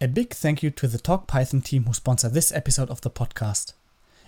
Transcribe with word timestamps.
A 0.00 0.06
big 0.06 0.32
thank 0.32 0.62
you 0.62 0.70
to 0.70 0.86
the 0.86 0.96
Talk 0.96 1.26
Python 1.26 1.60
team 1.60 1.82
who 1.82 1.92
sponsor 1.92 2.28
this 2.28 2.52
episode 2.52 2.88
of 2.88 3.00
the 3.00 3.10
podcast. 3.10 3.72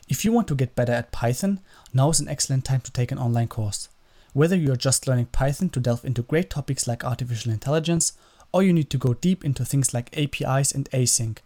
If 0.08 0.24
you 0.24 0.32
want 0.32 0.48
to 0.48 0.56
get 0.56 0.74
better 0.74 0.92
at 0.92 1.12
Python, 1.12 1.60
now 1.94 2.10
is 2.10 2.18
an 2.18 2.26
excellent 2.26 2.64
time 2.64 2.80
to 2.80 2.90
take 2.90 3.12
an 3.12 3.20
online 3.20 3.46
course. 3.46 3.88
Whether 4.32 4.56
you 4.56 4.72
are 4.72 4.76
just 4.76 5.06
learning 5.06 5.26
Python 5.26 5.68
to 5.68 5.78
delve 5.78 6.04
into 6.04 6.22
great 6.22 6.50
topics 6.50 6.88
like 6.88 7.04
artificial 7.04 7.52
intelligence, 7.52 8.14
or 8.52 8.64
you 8.64 8.72
need 8.72 8.90
to 8.90 8.98
go 8.98 9.14
deep 9.14 9.44
into 9.44 9.64
things 9.64 9.94
like 9.94 10.10
APIs 10.18 10.72
and 10.72 10.90
async, 10.90 11.38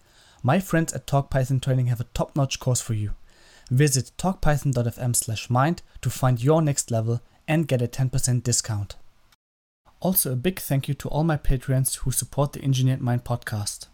my 0.42 0.58
friends 0.58 0.94
at 0.94 1.06
Talk 1.06 1.28
Python 1.28 1.60
Training 1.60 1.88
have 1.88 2.00
a 2.00 2.06
top-notch 2.14 2.58
course 2.58 2.80
for 2.80 2.94
you. 2.94 3.10
Visit 3.70 4.12
talkpython.fm/mind 4.16 5.82
to 6.00 6.08
find 6.08 6.42
your 6.42 6.62
next 6.62 6.90
level 6.90 7.20
and 7.46 7.68
get 7.68 7.82
a 7.82 7.86
10% 7.86 8.42
discount. 8.42 8.96
Also, 10.00 10.32
a 10.32 10.36
big 10.36 10.60
thank 10.60 10.88
you 10.88 10.94
to 10.94 11.10
all 11.10 11.24
my 11.24 11.36
Patreons 11.36 11.96
who 11.96 12.10
support 12.10 12.54
the 12.54 12.64
Engineered 12.64 13.02
Mind 13.02 13.24
podcast. 13.24 13.88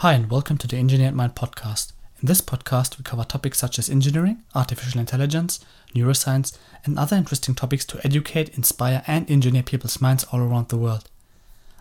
Hi, 0.00 0.14
and 0.14 0.30
welcome 0.30 0.56
to 0.56 0.66
the 0.66 0.78
Engineered 0.78 1.14
Mind 1.14 1.34
podcast. 1.34 1.92
In 2.22 2.26
this 2.26 2.40
podcast, 2.40 2.96
we 2.96 3.04
cover 3.04 3.22
topics 3.22 3.58
such 3.58 3.78
as 3.78 3.90
engineering, 3.90 4.42
artificial 4.54 4.98
intelligence, 4.98 5.60
neuroscience, 5.94 6.56
and 6.86 6.98
other 6.98 7.16
interesting 7.16 7.54
topics 7.54 7.84
to 7.84 8.00
educate, 8.02 8.56
inspire, 8.56 9.02
and 9.06 9.30
engineer 9.30 9.62
people's 9.62 10.00
minds 10.00 10.24
all 10.32 10.40
around 10.40 10.70
the 10.70 10.78
world. 10.78 11.10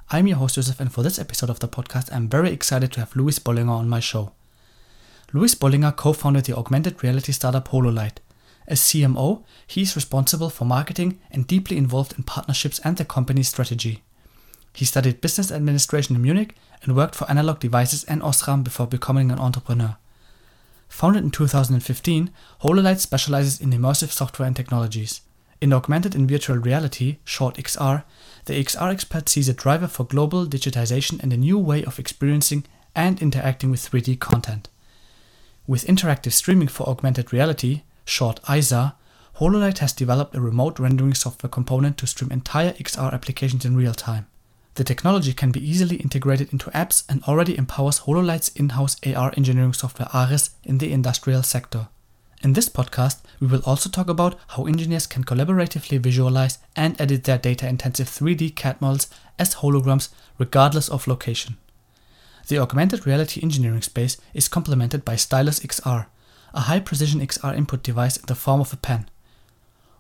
I'm 0.10 0.28
your 0.28 0.36
host, 0.36 0.56
Joseph, 0.56 0.82
and 0.82 0.92
for 0.92 1.02
this 1.02 1.18
episode 1.18 1.50
of 1.50 1.62
the 1.62 1.70
podcast, 1.70 2.14
I'm 2.14 2.28
very 2.28 2.52
excited 2.52 2.92
to 2.92 3.00
have 3.00 3.16
Louis 3.16 3.40
Bollinger 3.40 3.70
on 3.70 3.88
my 3.88 4.02
show. 4.02 4.34
Louis 5.32 5.54
Bollinger 5.54 5.96
co 5.96 6.12
founded 6.14 6.46
the 6.46 6.58
augmented 6.58 7.04
reality 7.04 7.32
startup 7.32 7.68
HoloLight. 7.68 8.18
As 8.68 8.82
CMO, 8.82 9.44
he 9.68 9.84
is 9.84 9.96
responsible 9.96 10.50
for 10.50 10.66
marketing 10.66 11.20
and 11.30 11.46
deeply 11.46 11.78
involved 11.78 12.14
in 12.18 12.24
partnerships 12.24 12.80
and 12.80 12.98
the 12.98 13.06
company's 13.06 13.50
strategy. 13.50 14.04
He 14.74 14.86
studied 14.86 15.22
business 15.22 15.52
administration 15.52 16.16
in 16.16 16.22
Munich 16.24 16.56
and 16.84 16.96
worked 16.96 17.14
for 17.14 17.30
Analog 17.30 17.60
Devices 17.60 18.04
and 18.06 18.22
Osram 18.22 18.64
before 18.64 18.88
becoming 18.88 19.32
an 19.32 19.40
entrepreneur. 19.40 19.98
Founded 20.88 21.24
in 21.24 21.32
2015, 21.32 22.32
HoloLight 22.64 23.00
specializes 23.00 23.62
in 23.62 23.70
immersive 23.70 24.10
software 24.12 24.48
and 24.48 24.56
technologies. 24.56 25.22
In 25.62 25.74
augmented 25.74 26.16
and 26.16 26.28
virtual 26.28 26.58
reality, 26.58 27.18
short 27.24 27.56
XR, 27.58 28.04
the 28.46 28.54
XR 28.64 28.92
expert 28.92 29.30
sees 29.30 29.48
a 29.48 29.54
driver 29.54 29.88
for 29.88 30.06
global 30.06 30.48
digitization 30.48 31.22
and 31.22 31.32
a 31.32 31.38
new 31.38 31.60
way 31.60 31.84
of 31.84 32.00
experiencing 32.00 32.66
and 32.96 33.22
interacting 33.22 33.70
with 33.70 33.88
3D 33.88 34.20
content. 34.20 34.70
With 35.70 35.86
interactive 35.86 36.32
streaming 36.32 36.68
for 36.68 36.90
augmented 36.90 37.32
reality, 37.32 37.84
short 38.04 38.42
ISAR, 38.46 38.96
HoloLight 39.38 39.78
has 39.78 39.94
developed 39.94 40.36
a 40.36 40.42
remote 40.42 40.80
rendering 40.80 41.14
software 41.14 41.52
component 41.52 41.96
to 42.00 42.08
stream 42.08 42.32
entire 42.32 42.74
XR 42.74 43.14
applications 43.14 43.66
in 43.66 43.78
real 43.78 43.94
time. 43.94 44.26
The 44.74 44.84
technology 44.84 45.32
can 45.32 45.52
be 45.52 45.64
easily 45.64 45.98
integrated 45.98 46.52
into 46.52 46.72
apps 46.72 47.04
and 47.08 47.24
already 47.26 47.56
empowers 47.56 48.00
HoloLight's 48.00 48.48
in-house 48.56 48.98
AR 49.06 49.32
engineering 49.38 49.74
software 49.74 50.08
Ares 50.12 50.50
in 50.64 50.80
the 50.80 50.92
industrial 50.92 51.44
sector. 51.44 51.88
In 52.42 52.54
this 52.54 52.68
podcast, 52.68 53.20
we 53.40 53.46
will 53.46 53.62
also 53.64 53.92
talk 53.92 54.10
about 54.10 54.40
how 54.48 54.66
engineers 54.66 55.06
can 55.06 55.24
collaboratively 55.24 56.00
visualize 56.00 56.58
and 56.76 57.00
edit 57.00 57.26
their 57.26 57.38
data-intensive 57.38 58.08
3D 58.08 58.56
CAD 58.56 58.82
models 58.82 59.06
as 59.38 59.54
holograms 59.54 60.10
regardless 60.40 60.90
of 60.90 61.06
location. 61.06 61.58
The 62.48 62.58
augmented 62.58 63.06
reality 63.06 63.42
engineering 63.44 63.82
space 63.82 64.18
is 64.34 64.48
complemented 64.48 65.06
by 65.06 65.16
Stylus 65.16 65.60
XR, 65.60 66.08
a 66.54 66.62
high 66.62 66.80
precision 66.80 67.20
XR 67.20 67.56
input 67.56 67.84
device 67.84 68.18
in 68.18 68.26
the 68.26 68.36
form 68.36 68.62
of 68.62 68.74
a 68.74 68.78
pen. 68.78 69.10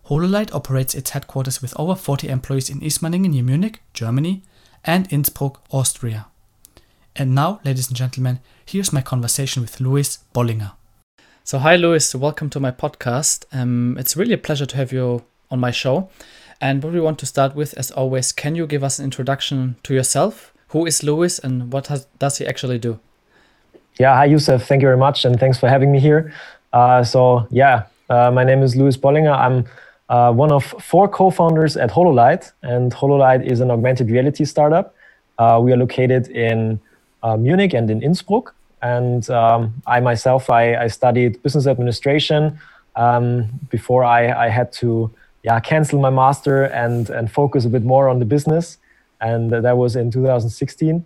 HoloLight 0.07 0.53
operates 0.53 0.95
its 0.95 1.11
headquarters 1.11 1.61
with 1.61 1.79
over 1.79 1.93
40 1.95 2.29
employees 2.29 2.69
in 2.69 2.79
Ismaningen 2.79 3.29
near 3.29 3.43
Munich, 3.43 3.81
Germany, 3.93 4.41
and 4.83 5.11
Innsbruck, 5.13 5.61
Austria. 5.71 6.27
And 7.15 7.35
now, 7.35 7.59
ladies 7.63 7.89
and 7.89 7.97
gentlemen, 7.97 8.39
here's 8.65 8.93
my 8.93 9.01
conversation 9.01 9.61
with 9.61 9.79
Louis 9.79 10.17
Bollinger. 10.33 10.71
So, 11.43 11.59
hi, 11.59 11.75
Louis, 11.75 12.15
welcome 12.15 12.49
to 12.51 12.59
my 12.59 12.71
podcast. 12.71 13.45
Um, 13.51 13.97
it's 13.99 14.15
really 14.15 14.33
a 14.33 14.37
pleasure 14.37 14.65
to 14.65 14.77
have 14.77 14.91
you 14.91 15.23
on 15.51 15.59
my 15.59 15.71
show. 15.71 16.09
And 16.61 16.83
what 16.83 16.93
we 16.93 17.01
want 17.01 17.19
to 17.19 17.25
start 17.25 17.55
with, 17.55 17.73
as 17.75 17.91
always, 17.91 18.31
can 18.31 18.55
you 18.55 18.65
give 18.67 18.83
us 18.83 18.99
an 18.99 19.05
introduction 19.05 19.75
to 19.83 19.93
yourself? 19.93 20.53
Who 20.69 20.85
is 20.85 21.03
Louis 21.03 21.39
and 21.39 21.73
what 21.73 21.87
has, 21.87 22.05
does 22.19 22.37
he 22.37 22.45
actually 22.45 22.77
do? 22.77 22.99
Yeah, 23.99 24.15
hi, 24.15 24.25
Yusuf. 24.25 24.65
Thank 24.65 24.81
you 24.81 24.87
very 24.87 24.97
much. 24.97 25.25
And 25.25 25.39
thanks 25.39 25.57
for 25.59 25.67
having 25.67 25.91
me 25.91 25.99
here. 25.99 26.33
Uh, 26.71 27.03
so, 27.03 27.47
yeah, 27.49 27.83
uh, 28.09 28.31
my 28.31 28.43
name 28.43 28.61
is 28.61 28.75
Louis 28.75 28.95
Bollinger. 28.95 29.35
I'm 29.35 29.65
uh, 30.09 30.31
one 30.31 30.51
of 30.51 30.63
four 30.63 31.07
co 31.07 31.31
founders 31.31 31.75
at 31.75 31.89
HoloLight. 31.89 32.51
And 32.61 32.93
HoloLight 32.93 33.45
is 33.45 33.61
an 33.61 33.71
augmented 33.71 34.11
reality 34.11 34.45
startup. 34.45 34.95
Uh, 35.39 35.59
we 35.61 35.73
are 35.73 35.77
located 35.77 36.27
in 36.27 36.79
uh, 37.23 37.35
Munich 37.35 37.73
and 37.73 37.89
in 37.89 38.03
Innsbruck. 38.03 38.53
And 38.81 39.29
um, 39.29 39.73
I 39.87 39.99
myself, 39.99 40.49
I, 40.49 40.75
I, 40.75 40.87
studied 40.87 41.41
business 41.43 41.67
administration 41.67 42.57
um, 42.95 43.49
before 43.69 44.05
I, 44.05 44.45
I 44.45 44.49
had 44.49 44.71
to 44.73 45.11
yeah, 45.43 45.59
cancel 45.59 45.99
my 45.99 46.09
master 46.09 46.63
and, 46.63 47.09
and 47.09 47.29
focus 47.29 47.65
a 47.65 47.69
bit 47.69 47.83
more 47.83 48.07
on 48.07 48.19
the 48.19 48.25
business 48.25 48.77
and 49.21 49.51
that 49.51 49.77
was 49.77 49.95
in 49.95 50.11
2016. 50.11 51.05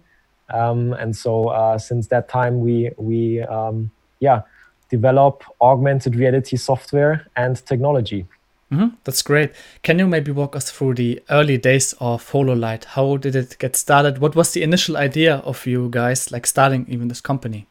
Um, 0.53 0.93
and 0.93 1.15
so 1.15 1.49
uh, 1.49 1.77
since 1.77 2.07
that 2.07 2.29
time, 2.29 2.59
we 2.59 2.91
we 2.97 3.41
um, 3.41 3.91
yeah 4.19 4.41
develop 4.89 5.43
augmented 5.59 6.15
reality 6.15 6.55
software 6.57 7.25
and 7.35 7.65
technology. 7.65 8.27
Mm-hmm. 8.71 8.95
That's 9.03 9.21
great. 9.21 9.51
Can 9.83 9.99
you 9.99 10.07
maybe 10.07 10.31
walk 10.31 10.55
us 10.55 10.71
through 10.71 10.95
the 10.95 11.21
early 11.29 11.57
days 11.57 11.93
of 11.99 12.31
HoloLight? 12.31 12.85
How 12.85 13.17
did 13.17 13.35
it 13.35 13.57
get 13.59 13.75
started? 13.75 14.17
What 14.17 14.35
was 14.35 14.53
the 14.53 14.63
initial 14.63 14.97
idea 14.97 15.37
of 15.37 15.65
you 15.65 15.89
guys, 15.89 16.31
like 16.31 16.47
starting 16.47 16.85
even 16.89 17.07
this 17.07 17.21
company? 17.21 17.67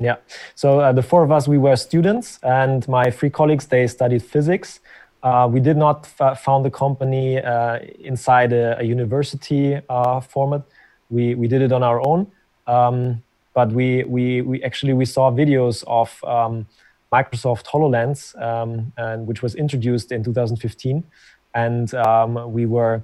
Yeah. 0.00 0.16
So 0.56 0.80
uh, 0.80 0.92
the 0.92 1.02
four 1.02 1.22
of 1.22 1.30
us, 1.30 1.46
we 1.46 1.58
were 1.58 1.76
students, 1.76 2.40
and 2.42 2.86
my 2.88 3.10
three 3.10 3.30
colleagues, 3.30 3.66
they 3.66 3.86
studied 3.86 4.22
physics. 4.22 4.80
Uh, 5.24 5.48
we 5.50 5.58
did 5.58 5.76
not 5.78 6.06
found 6.36 6.66
the 6.66 6.70
company 6.70 7.38
uh, 7.40 7.78
inside 7.98 8.52
a, 8.52 8.78
a 8.78 8.84
university 8.84 9.80
uh, 9.88 10.20
format. 10.20 10.62
We, 11.08 11.34
we 11.34 11.48
did 11.48 11.62
it 11.62 11.72
on 11.72 11.82
our 11.82 12.06
own. 12.06 12.30
Um, 12.66 13.22
but 13.54 13.72
we, 13.72 14.04
we, 14.04 14.42
we 14.42 14.62
actually 14.62 14.92
we 14.92 15.06
saw 15.06 15.30
videos 15.30 15.82
of 15.86 16.22
um, 16.24 16.66
Microsoft 17.10 17.64
HoloLens, 17.66 18.40
um, 18.42 18.92
and 18.98 19.26
which 19.26 19.42
was 19.42 19.54
introduced 19.54 20.12
in 20.12 20.22
2015. 20.22 21.02
And 21.54 21.94
um, 21.94 22.52
we 22.52 22.66
were 22.66 23.02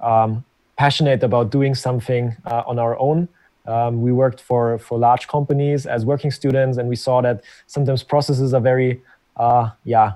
um, 0.00 0.44
passionate 0.76 1.22
about 1.22 1.50
doing 1.50 1.74
something 1.74 2.34
uh, 2.46 2.62
on 2.66 2.78
our 2.78 2.98
own. 2.98 3.28
Um, 3.66 4.00
we 4.00 4.10
worked 4.10 4.40
for, 4.40 4.78
for 4.78 4.98
large 4.98 5.28
companies 5.28 5.86
as 5.86 6.04
working 6.04 6.30
students, 6.30 6.78
and 6.78 6.88
we 6.88 6.96
saw 6.96 7.20
that 7.20 7.44
sometimes 7.66 8.02
processes 8.02 8.54
are 8.54 8.60
very, 8.60 9.02
uh, 9.36 9.70
yeah, 9.84 10.14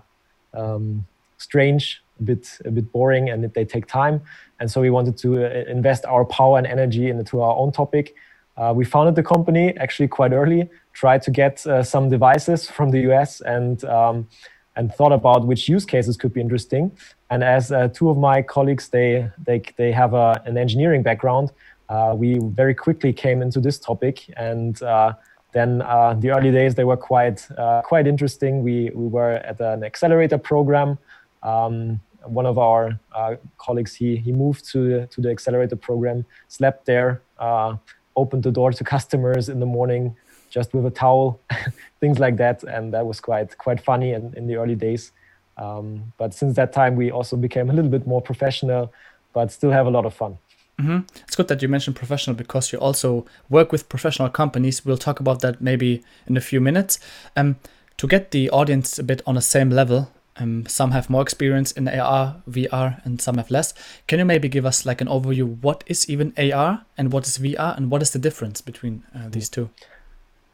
strange, 1.39 2.03
a 2.21 2.22
bit 2.22 2.49
a 2.65 2.71
bit 2.71 2.93
boring, 2.93 3.31
and 3.31 3.45
they 3.53 3.65
take 3.65 3.87
time. 3.87 4.21
And 4.61 4.71
so 4.71 4.81
we 4.81 4.91
wanted 4.91 5.17
to 5.19 5.45
uh, 5.45 5.65
invest 5.69 6.05
our 6.06 6.25
power 6.25 6.59
and 6.59 6.67
energy 6.67 7.09
into 7.11 7.41
our 7.43 7.56
own 7.56 7.72
topic. 7.72 8.15
Uh, 8.56 8.72
we 8.75 8.84
founded 8.84 9.17
the 9.17 9.22
company 9.22 9.77
actually 9.78 10.09
quite 10.09 10.33
early, 10.33 10.69
tried 10.93 11.23
to 11.23 11.31
get 11.31 11.67
uh, 11.67 11.83
some 11.83 12.09
devices 12.09 12.71
from 12.77 12.91
the 12.91 13.00
US, 13.11 13.41
and 13.41 13.84
um, 13.84 14.28
and 14.77 14.93
thought 14.93 15.12
about 15.12 15.47
which 15.47 15.69
use 15.69 15.84
cases 15.84 16.17
could 16.17 16.33
be 16.33 16.41
interesting. 16.41 16.91
And 17.31 17.44
as 17.44 17.71
uh, 17.71 17.89
two 17.89 18.11
of 18.11 18.19
my 18.19 18.43
colleagues, 18.43 18.89
they 18.89 19.28
they 19.47 19.62
they 19.77 19.93
have 19.93 20.15
a, 20.15 20.41
an 20.47 20.56
engineering 20.56 21.03
background, 21.03 21.50
uh, 21.89 22.15
we 22.17 22.39
very 22.39 22.75
quickly 22.75 23.12
came 23.12 23.43
into 23.43 23.61
this 23.61 23.78
topic 23.78 24.31
and. 24.37 24.83
Uh, 24.83 25.15
then 25.53 25.83
uh, 25.83 26.15
the 26.15 26.33
early 26.33 26.50
days 26.50 26.75
they 26.75 26.83
were 26.83 26.97
quite 26.97 27.47
quite 27.85 28.09
interesting. 28.09 28.64
We 28.64 28.91
we 28.93 29.06
were 29.06 29.35
at 29.35 29.61
an 29.61 29.85
accelerator 29.85 30.37
program 30.37 30.99
um, 31.44 32.00
one 32.25 32.46
of 32.46 32.58
our 32.58 32.99
uh, 33.14 33.37
colleagues, 33.58 33.94
he, 33.94 34.17
he 34.17 34.32
moved 34.32 34.69
to, 34.73 35.06
to 35.06 35.20
the 35.20 35.31
accelerator 35.31 35.76
program, 35.76 36.25
slept 36.49 36.87
there, 36.87 37.23
uh, 37.38 37.76
opened 38.17 38.43
the 38.43 38.50
door 38.50 38.73
to 38.73 38.85
customers 38.96 39.49
in 39.49 39.61
the 39.61 39.67
morning 39.67 40.17
just 40.50 40.73
with 40.73 40.87
a 40.87 40.91
towel, 40.91 41.41
things 42.00 42.19
like 42.19 42.37
that. 42.37 42.62
And 42.62 42.93
that 42.94 43.06
was 43.06 43.20
quite, 43.20 43.56
quite 43.58 43.81
funny 43.81 44.12
in, 44.12 44.32
in 44.37 44.46
the 44.46 44.56
early 44.56 44.76
days. 44.76 45.12
Um, 45.56 46.12
but 46.17 46.32
since 46.32 46.56
that 46.56 46.73
time, 46.73 46.96
we 46.96 47.11
also 47.11 47.37
became 47.37 47.70
a 47.70 47.73
little 47.73 47.90
bit 47.90 48.06
more 48.06 48.23
professional, 48.23 48.93
but 49.32 49.52
still 49.52 49.70
have 49.70 49.87
a 49.87 49.90
lot 49.90 50.06
of 50.06 50.14
fun. 50.14 50.38
Mm-hmm. 50.81 51.00
It's 51.26 51.37
good 51.37 51.49
that 51.49 51.62
you 51.62 51.69
mentioned 51.69 51.97
professional 51.97 52.35
because 52.35 52.73
you 52.73 52.79
also 52.79 53.26
work 53.49 53.70
with 53.70 53.88
professional 53.88 54.29
companies. 54.29 54.85
We'll 54.85 54.97
talk 54.97 55.20
about 55.20 55.40
that 55.40 55.61
maybe 55.61 56.02
in 56.26 56.37
a 56.37 56.40
few 56.40 56.61
minutes. 56.61 56.99
Um, 57.37 57.56
to 57.97 58.08
get 58.08 58.32
the 58.32 58.50
audience 58.50 58.99
a 58.99 59.05
bit 59.05 59.23
on 59.25 59.37
the 59.37 59.40
same 59.40 59.70
level, 59.70 60.11
um, 60.37 60.67
some 60.67 60.91
have 60.91 61.09
more 61.09 61.23
experience 61.23 61.73
in 61.73 61.89
AR, 61.89 62.43
VR, 62.49 63.05
and 63.05 63.21
some 63.21 63.37
have 63.37 63.51
less. 63.51 63.75
Can 64.07 64.19
you 64.19 64.25
maybe 64.25 64.49
give 64.49 64.67
us 64.67 64.85
like 64.85 65.01
an 65.01 65.09
overview? 65.09 65.61
What 65.61 65.85
is 65.87 66.09
even 66.11 66.33
AR 66.37 66.85
and 66.99 67.13
what 67.13 67.27
is 67.27 67.39
VR, 67.39 67.77
and 67.77 67.91
what 67.91 68.03
is 68.03 68.11
the 68.11 68.19
difference 68.19 68.61
between 68.61 69.05
uh, 69.15 69.29
these 69.29 69.49
two? 69.49 69.71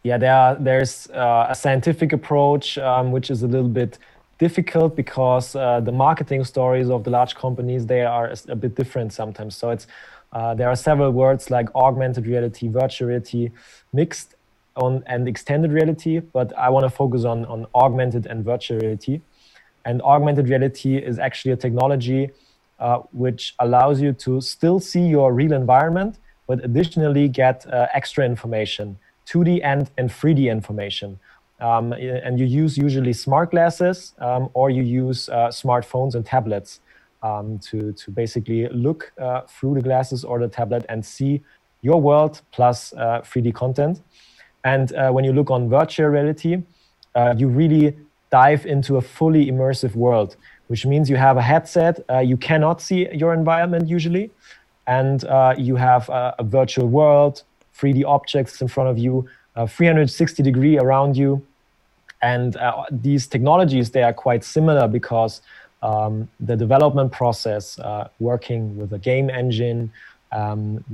yeah, 0.02 0.16
there 0.16 0.34
are, 0.34 0.54
there's 0.54 1.08
uh, 1.10 1.46
a 1.50 1.54
scientific 1.54 2.12
approach 2.12 2.78
um, 2.78 3.12
which 3.12 3.30
is 3.30 3.42
a 3.42 3.46
little 3.46 3.68
bit 3.68 3.98
difficult 4.38 4.96
because 4.96 5.54
uh, 5.54 5.80
the 5.80 5.92
marketing 5.92 6.44
stories 6.44 6.88
of 6.88 7.04
the 7.04 7.10
large 7.10 7.34
companies 7.34 7.84
they 7.86 8.02
are 8.02 8.32
a 8.48 8.56
bit 8.56 8.74
different 8.74 9.12
sometimes. 9.12 9.54
So 9.56 9.70
it's 9.70 9.86
uh, 10.32 10.54
there 10.54 10.68
are 10.68 10.76
several 10.76 11.10
words 11.10 11.50
like 11.50 11.68
augmented 11.74 12.26
reality, 12.26 12.68
virtual 12.68 13.08
reality, 13.08 13.50
mixed 13.92 14.36
on 14.76 15.02
and 15.06 15.28
extended 15.28 15.72
reality, 15.72 16.20
but 16.20 16.56
I 16.56 16.70
want 16.70 16.84
to 16.84 16.90
focus 16.90 17.24
on 17.24 17.44
on 17.44 17.66
augmented 17.74 18.26
and 18.26 18.44
virtual 18.44 18.78
reality. 18.78 19.20
And 19.84 20.02
augmented 20.02 20.48
reality 20.48 20.96
is 20.96 21.18
actually 21.18 21.52
a 21.52 21.56
technology 21.56 22.30
uh, 22.80 22.98
which 23.12 23.54
allows 23.58 24.00
you 24.00 24.12
to 24.14 24.40
still 24.40 24.80
see 24.80 25.06
your 25.06 25.34
real 25.34 25.52
environment, 25.52 26.18
but 26.46 26.64
additionally 26.64 27.28
get 27.28 27.66
uh, 27.66 27.86
extra 27.92 28.24
information, 28.24 28.98
2D 29.26 29.60
and, 29.62 29.90
and 29.98 30.08
3D 30.08 30.50
information. 30.50 31.18
Um, 31.60 31.92
and 31.92 32.40
you 32.40 32.46
use 32.46 32.78
usually 32.78 33.12
smart 33.12 33.50
glasses 33.50 34.14
um, 34.18 34.48
or 34.54 34.70
you 34.70 34.82
use 34.82 35.28
uh, 35.28 35.48
smartphones 35.48 36.14
and 36.14 36.24
tablets 36.24 36.80
um, 37.22 37.58
to, 37.58 37.92
to 37.92 38.10
basically 38.10 38.66
look 38.68 39.12
uh, 39.20 39.42
through 39.42 39.74
the 39.74 39.82
glasses 39.82 40.24
or 40.24 40.38
the 40.38 40.48
tablet 40.48 40.86
and 40.88 41.04
see 41.04 41.42
your 41.82 42.00
world 42.00 42.40
plus 42.50 42.94
3D 42.96 43.50
uh, 43.50 43.52
content. 43.52 44.00
And 44.64 44.92
uh, 44.94 45.10
when 45.10 45.24
you 45.24 45.34
look 45.34 45.50
on 45.50 45.68
virtual 45.68 46.08
reality, 46.08 46.62
you 47.36 47.48
really 47.48 47.94
dive 48.30 48.64
into 48.66 48.96
a 48.96 49.00
fully 49.00 49.46
immersive 49.46 49.94
world, 49.94 50.36
which 50.68 50.86
means 50.86 51.10
you 51.10 51.16
have 51.16 51.36
a 51.36 51.42
headset, 51.42 52.00
uh, 52.08 52.18
you 52.18 52.36
cannot 52.36 52.80
see 52.80 53.08
your 53.12 53.34
environment 53.34 53.88
usually, 53.88 54.30
and 54.86 55.24
uh, 55.24 55.54
you 55.58 55.76
have 55.76 56.08
a, 56.08 56.34
a, 56.38 56.44
virtual 56.44 56.88
world, 56.88 57.42
3D 57.76 58.04
objects 58.04 58.60
in 58.60 58.68
front 58.68 58.88
of 58.88 58.98
you, 58.98 59.28
uh, 59.56 59.66
360 59.66 60.42
degree 60.42 60.78
around 60.78 61.16
you. 61.16 61.44
And 62.22 62.56
uh, 62.56 62.84
these 62.90 63.26
technologies, 63.26 63.90
they 63.90 64.02
are 64.02 64.12
quite 64.12 64.44
similar 64.44 64.86
because 64.88 65.42
um, 65.82 66.28
the 66.38 66.56
development 66.56 67.12
process, 67.12 67.78
uh, 67.78 68.08
working 68.18 68.76
with 68.76 68.92
a 68.92 68.98
game 68.98 69.30
engine, 69.30 69.92
um, 70.32 70.84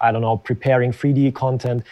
I 0.00 0.12
don't 0.12 0.22
know, 0.22 0.36
preparing 0.36 0.92
3D 0.92 1.34
content 1.34 1.82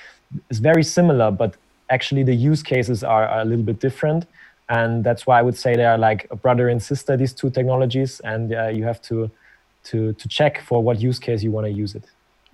is 0.50 0.58
very 0.58 0.84
similar, 0.84 1.30
but 1.30 1.56
actually 1.90 2.22
the 2.22 2.34
use 2.34 2.62
cases 2.62 3.04
are, 3.04 3.26
are, 3.26 3.40
a 3.40 3.44
little 3.44 3.64
bit 3.64 3.80
different. 3.80 4.26
And 4.68 5.04
that's 5.04 5.26
why 5.26 5.38
i 5.38 5.42
would 5.42 5.56
say 5.56 5.76
they 5.76 5.84
are 5.84 5.98
like 5.98 6.26
a 6.30 6.36
brother 6.36 6.68
and 6.68 6.82
sister 6.82 7.16
these 7.16 7.32
two 7.32 7.50
technologies. 7.50 8.20
And 8.20 8.54
uh, 8.54 8.68
you 8.68 8.84
have 8.84 9.00
to 9.02 9.30
to 9.84 10.12
to 10.14 10.28
check 10.28 10.62
for 10.62 10.82
what 10.82 11.00
use 11.00 11.18
case 11.18 11.42
you 11.42 11.50
want 11.50 11.66
to 11.66 11.72
use 11.72 11.94
it. 11.94 12.04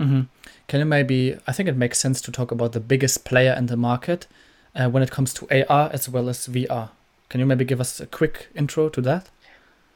Mm-hmm. 0.01 0.23
can 0.67 0.81
you 0.81 0.87
maybe 0.87 1.37
i 1.47 1.53
think 1.53 1.69
it 1.69 1.77
makes 1.77 1.99
sense 1.99 2.23
to 2.23 2.33
talk 2.33 2.51
about 2.51 2.73
the 2.73 2.81
biggest 2.81 3.23
player 3.27 3.53
in 3.53 3.67
the 3.67 3.77
market 3.77 4.27
uh, 4.75 4.89
when 4.89 5.03
it 5.03 5.11
comes 5.11 5.35
to 5.35 5.47
ar 5.69 5.91
as 5.93 6.09
well 6.09 6.31
as 6.31 6.49
vr 6.49 6.89
can 7.31 7.39
you 7.39 7.47
maybe 7.47 7.65
give 7.65 7.81
us 7.81 8.01
a 8.01 8.07
quick 8.07 8.49
intro 8.57 8.89
to 8.91 9.01
that? 9.03 9.31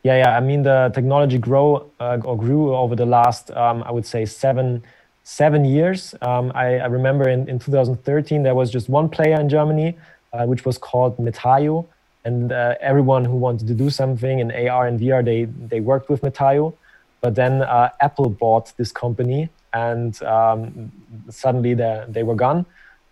Yeah 0.02 0.16
yeah. 0.18 0.36
I 0.36 0.40
mean 0.40 0.62
the 0.62 0.90
technology 0.94 1.36
grow 1.36 1.90
uh, 2.00 2.18
or 2.24 2.38
grew 2.38 2.74
over 2.74 2.94
the 2.94 3.06
last 3.06 3.50
um, 3.50 3.82
i 3.82 3.90
would 3.90 4.06
say 4.06 4.24
seven 4.24 4.82
seven 5.24 5.64
years. 5.64 6.14
Um, 6.20 6.52
I, 6.54 6.78
I, 6.78 6.86
remember 6.86 7.28
in, 7.28 7.48
in 7.48 7.58
2013 7.58 8.42
there 8.42 8.54
was 8.54 8.70
just 8.70 8.88
one 8.88 9.08
player 9.08 9.40
in 9.40 9.48
Germany, 9.48 9.96
uh, 10.32 10.44
which 10.46 10.64
was 10.64 10.78
called 10.78 11.16
Metaio, 11.16 11.86
and 12.24 12.52
uh, 12.52 12.74
everyone 12.80 13.24
who 13.24 13.36
wanted 13.36 13.66
to 13.68 13.74
do 13.74 13.90
something 13.90 14.38
in 14.38 14.52
AR 14.52 14.86
and 14.86 15.00
VR 15.00 15.24
they 15.24 15.44
they 15.44 15.80
worked 15.80 16.08
with 16.08 16.20
Metaio. 16.22 16.74
But 17.20 17.34
then 17.34 17.62
uh, 17.62 17.88
Apple 18.00 18.28
bought 18.28 18.76
this 18.76 18.92
company, 18.92 19.48
and 19.72 20.22
um, 20.22 20.92
suddenly 21.30 21.74
they 21.74 22.04
they 22.08 22.22
were 22.22 22.34
gone. 22.34 22.66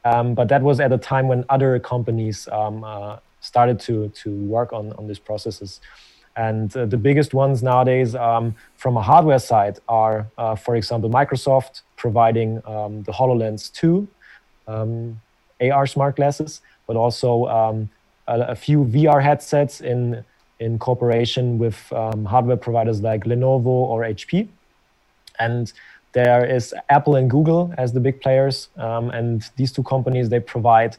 Um, 0.05 0.35
but 0.35 0.49
that 0.49 0.63
was 0.63 0.81
at 0.81 0.93
a 0.93 0.99
time 0.99 1.29
when 1.29 1.45
other 1.49 1.79
companies 1.79 2.49
um, 2.49 2.85
uh, 2.85 3.19
started 3.41 3.81
to 3.81 4.09
to 4.09 4.31
work 4.31 4.73
on 4.73 4.93
on 4.95 5.09
these 5.09 5.19
processes. 5.19 5.81
And 6.37 6.75
uh, 6.77 6.87
the 6.87 6.97
biggest 6.97 7.35
ones 7.35 7.63
nowadays 7.63 8.15
um, 8.15 8.55
from 8.77 8.97
a 8.97 9.03
hardware 9.03 9.39
side 9.39 9.79
are, 9.89 10.27
uh, 10.39 10.55
for 10.55 10.77
example, 10.77 11.11
Microsoft 11.11 11.83
providing 11.97 12.63
um, 12.67 13.03
the 13.03 13.13
HoloLens 13.13 13.73
2 13.73 14.09
um, 14.67 15.21
AR 15.61 15.87
smart 15.87 16.17
glasses, 16.17 16.61
but 16.87 16.97
also 16.97 17.47
um, 17.47 17.91
a, 18.27 18.41
a, 18.41 18.55
few 18.55 18.85
VR 18.85 19.23
headsets 19.23 19.81
in, 19.81 20.25
in 20.59 20.79
cooperation 20.79 21.59
with 21.59 21.93
um, 21.93 22.25
hardware 22.25 22.57
providers 22.57 23.03
like 23.03 23.25
Lenovo 23.25 23.67
or 23.67 24.03
HP. 24.03 24.49
And 25.39 25.73
there 26.13 26.45
is 26.45 26.75
Apple 26.89 27.17
and 27.17 27.31
Google 27.31 27.75
as 27.79 27.93
the 27.93 28.01
big 28.01 28.21
players. 28.21 28.69
Um, 28.77 29.11
and 29.11 29.49
these 29.57 29.73
two 29.73 29.83
companies, 29.83 30.29
they 30.29 30.41
provide 30.41 30.97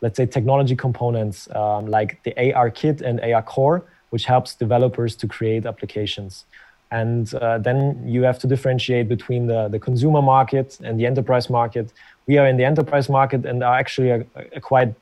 let's 0.00 0.16
say 0.16 0.26
technology 0.26 0.76
components 0.76 1.48
um, 1.54 1.86
like 1.86 2.22
the 2.22 2.32
ARKit 2.32 3.00
and 3.02 3.20
ARCore, 3.20 3.82
which 4.10 4.24
helps 4.24 4.54
developers 4.54 5.14
to 5.16 5.28
create 5.28 5.66
applications. 5.66 6.44
And 6.90 7.32
uh, 7.34 7.58
then 7.58 8.02
you 8.04 8.22
have 8.22 8.38
to 8.40 8.46
differentiate 8.46 9.08
between 9.08 9.46
the, 9.46 9.68
the 9.68 9.78
consumer 9.78 10.22
market 10.22 10.78
and 10.82 10.98
the 10.98 11.06
enterprise 11.06 11.48
market. 11.48 11.92
We 12.26 12.38
are 12.38 12.46
in 12.46 12.56
the 12.56 12.64
enterprise 12.64 13.08
market 13.08 13.46
and 13.46 13.62
are 13.62 13.78
actually 13.78 14.10
a, 14.10 14.26
a 14.56 14.60
quite 14.60 14.92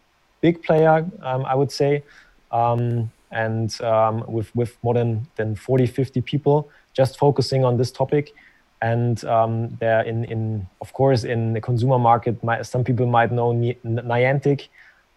big 0.40 0.62
player, 0.62 1.06
um, 1.22 1.44
I 1.46 1.54
would 1.54 1.72
say, 1.72 2.04
um, 2.52 3.10
and 3.30 3.80
um, 3.80 4.24
with, 4.26 4.54
with 4.54 4.76
more 4.82 4.94
than, 4.94 5.26
than 5.36 5.54
40, 5.54 5.86
50 5.86 6.20
people 6.20 6.68
just 6.92 7.18
focusing 7.18 7.64
on 7.64 7.76
this 7.78 7.90
topic. 7.90 8.34
And 8.80 9.24
um, 9.24 9.76
there, 9.80 10.02
in, 10.02 10.24
in 10.24 10.66
of 10.80 10.92
course, 10.92 11.24
in 11.24 11.52
the 11.52 11.60
consumer 11.60 11.98
market, 11.98 12.42
my, 12.44 12.62
some 12.62 12.84
people 12.84 13.06
might 13.06 13.32
know 13.32 13.52
Niantic, 13.52 14.68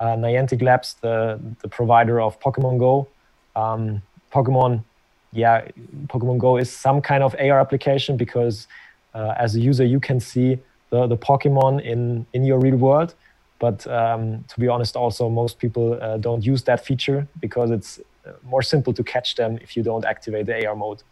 uh, 0.02 0.16
Niantic 0.18 0.62
Labs, 0.62 0.96
the, 1.02 1.40
the 1.62 1.68
provider 1.68 2.20
of 2.20 2.40
Pokemon 2.40 2.80
Go. 2.80 3.08
Um, 3.56 4.02
Pokemon, 4.34 4.84
yeah, 5.32 5.68
Pokemon 6.08 6.40
Go 6.40 6.58
is 6.58 6.76
some 6.76 7.02
kind 7.02 7.24
of 7.24 7.36
AR 7.40 7.60
application 7.60 8.18
because 8.18 8.68
uh, 9.14 9.36
as 9.38 9.56
a 9.56 9.60
user 9.60 9.86
you 9.86 10.00
can 10.00 10.20
see 10.20 10.58
the, 10.90 11.06
the 11.06 11.18
Pokemon 11.18 11.84
in, 11.84 12.26
in 12.34 12.44
your 12.44 12.60
real 12.60 12.78
world. 12.78 13.14
But 13.60 13.86
um, 13.86 14.44
to 14.48 14.60
be 14.60 14.68
honest, 14.68 14.96
also 14.96 15.30
most 15.30 15.60
people 15.60 16.02
uh, 16.02 16.18
don't 16.18 16.44
use 16.44 16.64
that 16.64 16.84
feature 16.84 17.28
because 17.40 17.70
it's 17.70 18.00
uh, 18.26 18.32
more 18.44 18.64
simple 18.64 18.94
to 18.94 19.04
catch 19.04 19.36
them 19.36 19.60
if 19.62 19.78
you 19.78 19.84
don't 19.84 20.04
activate 20.04 20.48
the 20.48 20.66
AR 20.66 20.76
mode. 20.76 21.04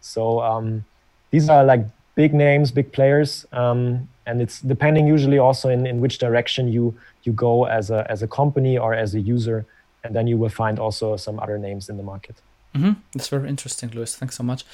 So 0.00 0.40
um, 0.40 0.84
these 1.32 1.48
are 1.48 1.64
like 1.64 1.84
big 2.18 2.34
names, 2.34 2.72
big 2.72 2.92
players, 2.92 3.46
um, 3.52 4.08
and 4.26 4.42
it's 4.42 4.60
depending 4.60 5.06
usually 5.06 5.38
also 5.38 5.68
in, 5.68 5.86
in 5.86 6.00
which 6.00 6.18
direction 6.18 6.66
you 6.76 6.84
you 7.22 7.32
go 7.32 7.64
as 7.78 7.90
a 7.90 8.00
as 8.10 8.22
a 8.22 8.28
company 8.40 8.76
or 8.76 8.92
as 8.92 9.14
a 9.14 9.20
user, 9.34 9.58
and 10.02 10.10
then 10.16 10.26
you 10.26 10.36
will 10.36 10.54
find 10.62 10.78
also 10.80 11.16
some 11.16 11.38
other 11.44 11.58
names 11.58 11.88
in 11.88 11.96
the 11.96 12.02
market. 12.02 12.36
Mm-hmm. 12.74 12.94
That's 13.14 13.28
very 13.28 13.48
interesting, 13.48 13.90
Luis. 13.94 14.16
Thanks 14.16 14.36
so 14.36 14.42
much. 14.42 14.64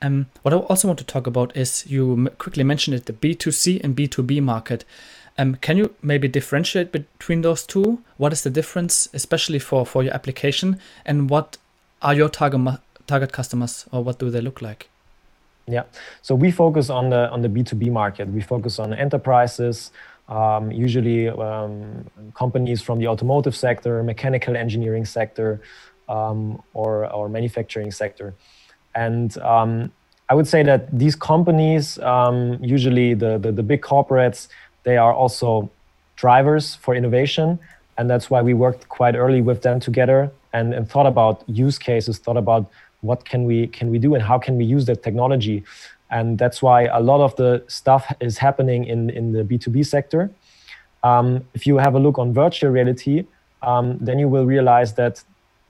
Um, 0.00 0.26
what 0.42 0.54
I 0.54 0.56
also 0.56 0.88
want 0.88 0.98
to 0.98 1.12
talk 1.14 1.26
about 1.26 1.54
is 1.54 1.86
you 1.86 2.30
quickly 2.38 2.64
mentioned 2.64 2.96
it, 2.96 3.04
the 3.04 3.12
B2C 3.12 3.84
and 3.84 3.94
B2B 3.94 4.42
market. 4.42 4.84
Um, 5.36 5.56
can 5.56 5.76
you 5.76 5.94
maybe 6.02 6.28
differentiate 6.28 6.90
between 6.90 7.42
those 7.42 7.66
two? 7.66 7.98
What 8.16 8.32
is 8.32 8.42
the 8.42 8.50
difference, 8.50 9.08
especially 9.12 9.58
for, 9.58 9.84
for 9.84 10.02
your 10.02 10.14
application, 10.14 10.78
and 11.04 11.28
what 11.28 11.58
are 12.00 12.14
your 12.14 12.30
target 12.30 12.80
target 13.06 13.32
customers, 13.32 13.86
or 13.92 14.02
what 14.02 14.18
do 14.18 14.30
they 14.30 14.40
look 14.40 14.62
like? 14.62 14.88
Yeah, 15.66 15.84
so 16.20 16.34
we 16.34 16.50
focus 16.50 16.90
on 16.90 17.08
the 17.08 17.30
on 17.30 17.40
the 17.40 17.48
B 17.48 17.62
two 17.62 17.76
B 17.76 17.88
market. 17.88 18.28
We 18.28 18.42
focus 18.42 18.78
on 18.78 18.92
enterprises, 18.92 19.92
um, 20.28 20.70
usually 20.70 21.28
um, 21.28 22.04
companies 22.34 22.82
from 22.82 22.98
the 22.98 23.08
automotive 23.08 23.56
sector, 23.56 24.02
mechanical 24.02 24.56
engineering 24.56 25.06
sector, 25.06 25.62
um, 26.08 26.62
or 26.74 27.10
or 27.10 27.30
manufacturing 27.30 27.90
sector, 27.92 28.34
and 28.94 29.38
um, 29.38 29.90
I 30.28 30.34
would 30.34 30.46
say 30.46 30.62
that 30.64 30.98
these 30.98 31.16
companies, 31.16 31.98
um, 32.00 32.58
usually 32.62 33.14
the, 33.14 33.38
the 33.38 33.50
the 33.50 33.62
big 33.62 33.80
corporates, 33.80 34.48
they 34.82 34.98
are 34.98 35.14
also 35.14 35.70
drivers 36.16 36.74
for 36.74 36.94
innovation, 36.94 37.58
and 37.96 38.10
that's 38.10 38.28
why 38.28 38.42
we 38.42 38.52
worked 38.52 38.88
quite 38.90 39.16
early 39.16 39.40
with 39.40 39.62
them 39.62 39.80
together 39.80 40.30
and, 40.52 40.74
and 40.74 40.88
thought 40.88 41.06
about 41.06 41.42
use 41.48 41.78
cases, 41.78 42.18
thought 42.18 42.36
about 42.36 42.70
what 43.04 43.24
can 43.24 43.44
we 43.44 43.66
can 43.68 43.90
we 43.90 43.98
do 43.98 44.14
and 44.14 44.22
how 44.22 44.38
can 44.38 44.56
we 44.56 44.64
use 44.64 44.84
that 44.86 45.02
technology. 45.02 45.62
And 46.10 46.38
that's 46.38 46.62
why 46.62 46.84
a 46.84 47.00
lot 47.00 47.20
of 47.20 47.34
the 47.36 47.64
stuff 47.66 48.04
is 48.20 48.38
happening 48.38 48.84
in 48.84 49.10
in 49.10 49.32
the 49.32 49.42
b2b 49.44 49.86
sector. 49.86 50.30
Um, 51.02 51.44
if 51.54 51.66
you 51.66 51.76
have 51.78 51.94
a 51.94 51.98
look 51.98 52.18
on 52.18 52.32
virtual 52.32 52.70
reality 52.70 53.26
um, 53.62 53.98
then 54.00 54.18
you 54.18 54.28
will 54.28 54.46
realize 54.46 54.94
that 54.94 55.22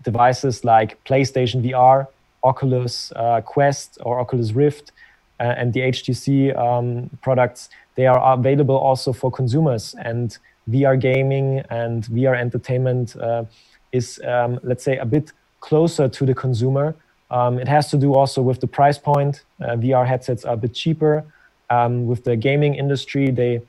devices 0.02 0.64
like 0.64 1.02
playstation 1.04 1.62
vr 1.64 2.06
oculus 2.42 3.12
uh, 3.16 3.40
quest 3.40 3.98
or 4.04 4.20
oculus 4.20 4.52
rift 4.52 4.92
uh, 5.40 5.60
and 5.60 5.72
the 5.72 5.80
htc 5.80 6.56
um, 6.56 7.10
products 7.22 7.68
they 7.94 8.06
are 8.06 8.34
available 8.34 8.76
also 8.76 9.12
for 9.12 9.30
consumers. 9.30 9.94
And 10.02 10.36
vr 10.68 10.98
gaming 11.00 11.60
and 11.70 12.04
vr 12.04 12.38
entertainment 12.38 13.16
uh, 13.16 13.44
is 13.92 14.20
um, 14.24 14.58
let's 14.62 14.84
say 14.84 14.98
a 14.98 15.04
bit 15.04 15.32
closer 15.60 16.08
to 16.08 16.26
the 16.26 16.34
consumer 16.34 16.94
um, 17.34 17.58
it 17.58 17.66
has 17.66 17.90
to 17.90 17.96
do 17.98 18.14
also 18.14 18.40
with 18.40 18.60
the 18.60 18.68
price 18.68 18.96
point. 18.96 19.42
Uh, 19.60 19.74
VR 19.74 20.06
headsets 20.06 20.44
are 20.44 20.54
a 20.54 20.56
bit 20.56 20.72
cheaper. 20.72 21.24
Um, 21.68 22.06
with 22.06 22.22
the 22.22 22.36
gaming 22.36 22.76
industry, 22.76 23.32
they 23.32 23.60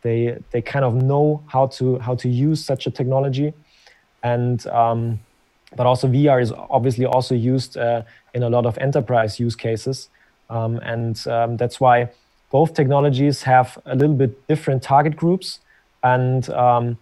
they 0.00 0.38
they 0.52 0.62
kind 0.62 0.86
of 0.86 0.94
know 0.94 1.42
how 1.46 1.66
to 1.78 1.98
how 1.98 2.14
to 2.14 2.28
use 2.30 2.64
such 2.64 2.86
a 2.86 2.90
technology, 2.90 3.52
and 4.22 4.66
um, 4.68 5.20
but 5.76 5.86
also 5.86 6.08
VR 6.08 6.40
is 6.40 6.50
obviously 6.70 7.04
also 7.04 7.34
used 7.34 7.76
uh, 7.76 8.02
in 8.32 8.42
a 8.42 8.48
lot 8.48 8.64
of 8.64 8.78
enterprise 8.78 9.38
use 9.38 9.54
cases, 9.54 10.08
um, 10.48 10.78
and 10.78 11.26
um, 11.26 11.58
that's 11.58 11.78
why 11.78 12.08
both 12.50 12.72
technologies 12.72 13.42
have 13.42 13.78
a 13.84 13.94
little 13.94 14.16
bit 14.16 14.46
different 14.48 14.82
target 14.82 15.14
groups. 15.16 15.60
And 16.02 16.48
um, 16.48 16.96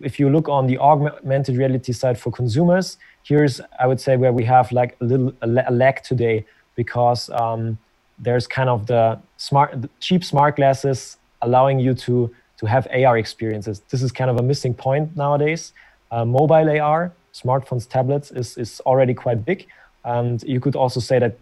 if 0.00 0.18
you 0.18 0.30
look 0.30 0.48
on 0.48 0.66
the 0.66 0.78
augmented 0.78 1.56
reality 1.56 1.92
side 1.92 2.18
for 2.18 2.30
consumers, 2.30 2.96
here's 3.22 3.60
I 3.78 3.86
would 3.86 4.00
say 4.00 4.16
where 4.16 4.32
we 4.32 4.44
have 4.44 4.72
like 4.72 4.96
a 5.00 5.04
little 5.04 5.32
a 5.42 5.70
lag 5.70 6.02
today 6.02 6.46
because 6.74 7.28
um, 7.30 7.78
there's 8.18 8.46
kind 8.46 8.68
of 8.68 8.86
the 8.86 9.18
smart 9.36 9.74
cheap 10.00 10.24
smart 10.24 10.56
glasses 10.56 11.16
allowing 11.42 11.78
you 11.78 11.94
to 11.94 12.34
to 12.58 12.66
have 12.66 12.88
AR 12.92 13.18
experiences. 13.18 13.80
This 13.90 14.02
is 14.02 14.10
kind 14.10 14.30
of 14.30 14.38
a 14.38 14.42
missing 14.42 14.74
point 14.74 15.16
nowadays. 15.16 15.72
Uh, 16.10 16.24
mobile 16.24 16.80
AR, 16.80 17.12
smartphones, 17.32 17.88
tablets 17.88 18.30
is 18.30 18.56
is 18.56 18.80
already 18.86 19.14
quite 19.14 19.44
big, 19.44 19.66
and 20.04 20.42
you 20.42 20.60
could 20.60 20.76
also 20.76 21.00
say 21.00 21.18
that 21.18 21.36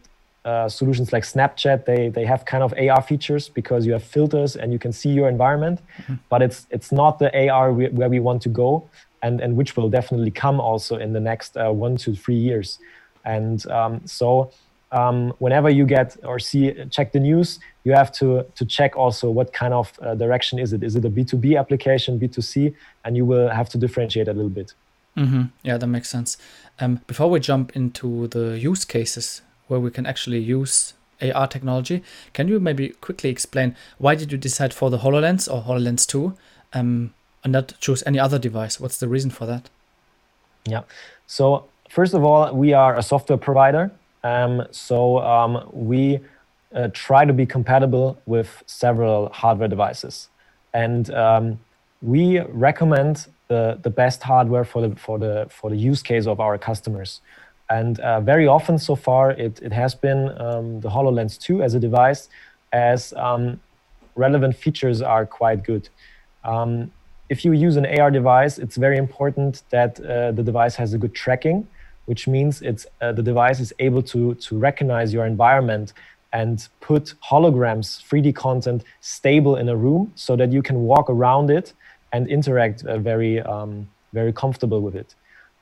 uh, 0.46 0.68
solutions 0.68 1.12
like 1.12 1.24
Snapchat 1.24 1.84
they 1.86 2.08
they 2.08 2.24
have 2.24 2.44
kind 2.44 2.62
of 2.62 2.72
AR 2.78 3.02
features 3.02 3.48
because 3.48 3.84
you 3.84 3.92
have 3.92 4.04
filters 4.04 4.54
and 4.54 4.72
you 4.72 4.78
can 4.78 4.92
see 4.92 5.10
your 5.10 5.28
environment, 5.28 5.80
mm-hmm. 5.98 6.14
but 6.28 6.40
it's 6.40 6.66
it's 6.70 6.92
not 6.92 7.18
the 7.18 7.30
AR 7.48 7.72
we, 7.72 7.88
where 7.88 8.08
we 8.08 8.20
want 8.20 8.40
to 8.42 8.48
go, 8.48 8.88
and 9.22 9.40
and 9.40 9.56
which 9.56 9.76
will 9.76 9.90
definitely 9.90 10.30
come 10.30 10.60
also 10.60 10.96
in 10.96 11.12
the 11.12 11.20
next 11.20 11.56
uh, 11.56 11.72
one 11.72 11.96
to 11.96 12.14
three 12.14 12.36
years, 12.36 12.78
and 13.24 13.66
um, 13.66 14.00
so 14.06 14.52
um, 14.92 15.34
whenever 15.38 15.68
you 15.68 15.84
get 15.84 16.16
or 16.22 16.38
see 16.38 16.72
check 16.90 17.10
the 17.10 17.20
news, 17.20 17.58
you 17.82 17.92
have 17.92 18.12
to 18.12 18.46
to 18.54 18.64
check 18.64 18.96
also 18.96 19.28
what 19.30 19.52
kind 19.52 19.74
of 19.74 19.92
uh, 20.00 20.14
direction 20.14 20.60
is 20.60 20.72
it. 20.72 20.84
Is 20.84 20.94
it 20.94 21.04
a 21.04 21.10
B 21.10 21.24
two 21.24 21.36
B 21.36 21.56
application, 21.56 22.18
B 22.18 22.28
two 22.28 22.42
C, 22.42 22.72
and 23.04 23.16
you 23.16 23.24
will 23.24 23.48
have 23.48 23.68
to 23.70 23.78
differentiate 23.78 24.28
a 24.28 24.32
little 24.32 24.54
bit. 24.60 24.74
Mm-hmm. 25.16 25.44
Yeah, 25.64 25.78
that 25.78 25.86
makes 25.88 26.08
sense. 26.08 26.38
Um, 26.78 27.00
before 27.06 27.30
we 27.30 27.40
jump 27.40 27.74
into 27.74 28.28
the 28.28 28.58
use 28.58 28.84
cases 28.84 29.42
where 29.68 29.80
we 29.80 29.90
can 29.90 30.06
actually 30.06 30.38
use 30.38 30.94
AR 31.22 31.46
technology, 31.46 32.02
can 32.34 32.48
you 32.48 32.60
maybe 32.60 32.88
quickly 32.88 33.30
explain 33.30 33.74
why 33.98 34.14
did 34.14 34.32
you 34.32 34.38
decide 34.38 34.74
for 34.74 34.90
the 34.90 34.98
Hololens 34.98 35.50
or 35.52 35.62
Hololens 35.62 36.06
Two, 36.06 36.36
um, 36.72 37.14
and 37.42 37.52
not 37.52 37.74
choose 37.80 38.02
any 38.06 38.18
other 38.18 38.38
device? 38.38 38.78
What's 38.78 38.98
the 38.98 39.08
reason 39.08 39.30
for 39.30 39.46
that? 39.46 39.70
Yeah. 40.66 40.82
So 41.26 41.66
first 41.88 42.12
of 42.14 42.24
all, 42.24 42.54
we 42.54 42.72
are 42.72 42.96
a 42.96 43.02
software 43.02 43.38
provider 43.38 43.90
um, 44.26 44.66
so 44.72 45.18
um, 45.18 45.68
we 45.72 46.18
uh, 46.74 46.88
try 46.92 47.24
to 47.24 47.32
be 47.32 47.46
compatible 47.46 48.20
with 48.26 48.62
several 48.66 49.28
hardware 49.28 49.68
devices, 49.68 50.28
and 50.74 51.10
um, 51.14 51.60
we 52.02 52.40
recommend 52.40 53.26
the, 53.48 53.78
the 53.82 53.90
best 53.90 54.22
hardware 54.22 54.64
for 54.64 54.82
the 54.82 54.96
for 54.96 55.18
the 55.18 55.46
for 55.48 55.70
the 55.70 55.76
use 55.76 56.02
case 56.02 56.26
of 56.26 56.40
our 56.40 56.58
customers. 56.58 57.20
And 57.68 57.98
uh, 58.00 58.20
very 58.20 58.46
often 58.46 58.78
so 58.78 58.94
far, 58.94 59.32
it, 59.32 59.60
it 59.62 59.72
has 59.72 59.94
been 59.94 60.30
um, 60.40 60.80
the 60.80 60.88
HoloLens 60.88 61.38
2 61.40 61.62
as 61.62 61.74
a 61.74 61.80
device, 61.80 62.28
as 62.72 63.12
um, 63.14 63.60
relevant 64.14 64.56
features 64.56 65.02
are 65.02 65.26
quite 65.26 65.64
good. 65.64 65.88
Um, 66.44 66.92
if 67.28 67.44
you 67.44 67.52
use 67.52 67.76
an 67.76 67.86
AR 67.98 68.10
device, 68.10 68.58
it's 68.58 68.76
very 68.76 68.98
important 68.98 69.62
that 69.70 69.98
uh, 70.00 70.30
the 70.30 70.44
device 70.44 70.76
has 70.76 70.94
a 70.94 70.98
good 70.98 71.14
tracking 71.14 71.66
which 72.06 72.26
means 72.26 72.62
it's 72.62 72.86
uh, 73.00 73.12
the 73.12 73.22
device 73.22 73.60
is 73.60 73.72
able 73.78 74.02
to 74.02 74.34
to 74.36 74.56
recognize 74.58 75.12
your 75.12 75.26
environment 75.26 75.92
and 76.32 76.68
put 76.80 77.14
holograms 77.30 78.02
3d 78.08 78.34
content 78.34 78.82
stable 79.00 79.56
in 79.56 79.68
a 79.68 79.76
room 79.76 80.10
so 80.14 80.34
that 80.34 80.50
you 80.50 80.62
can 80.62 80.78
walk 80.82 81.10
around 81.10 81.50
it 81.50 81.72
and 82.12 82.26
interact 82.28 82.84
uh, 82.84 82.98
very 82.98 83.40
um, 83.42 83.88
very 84.12 84.32
comfortable 84.32 84.80
with 84.80 84.96
it 84.96 85.14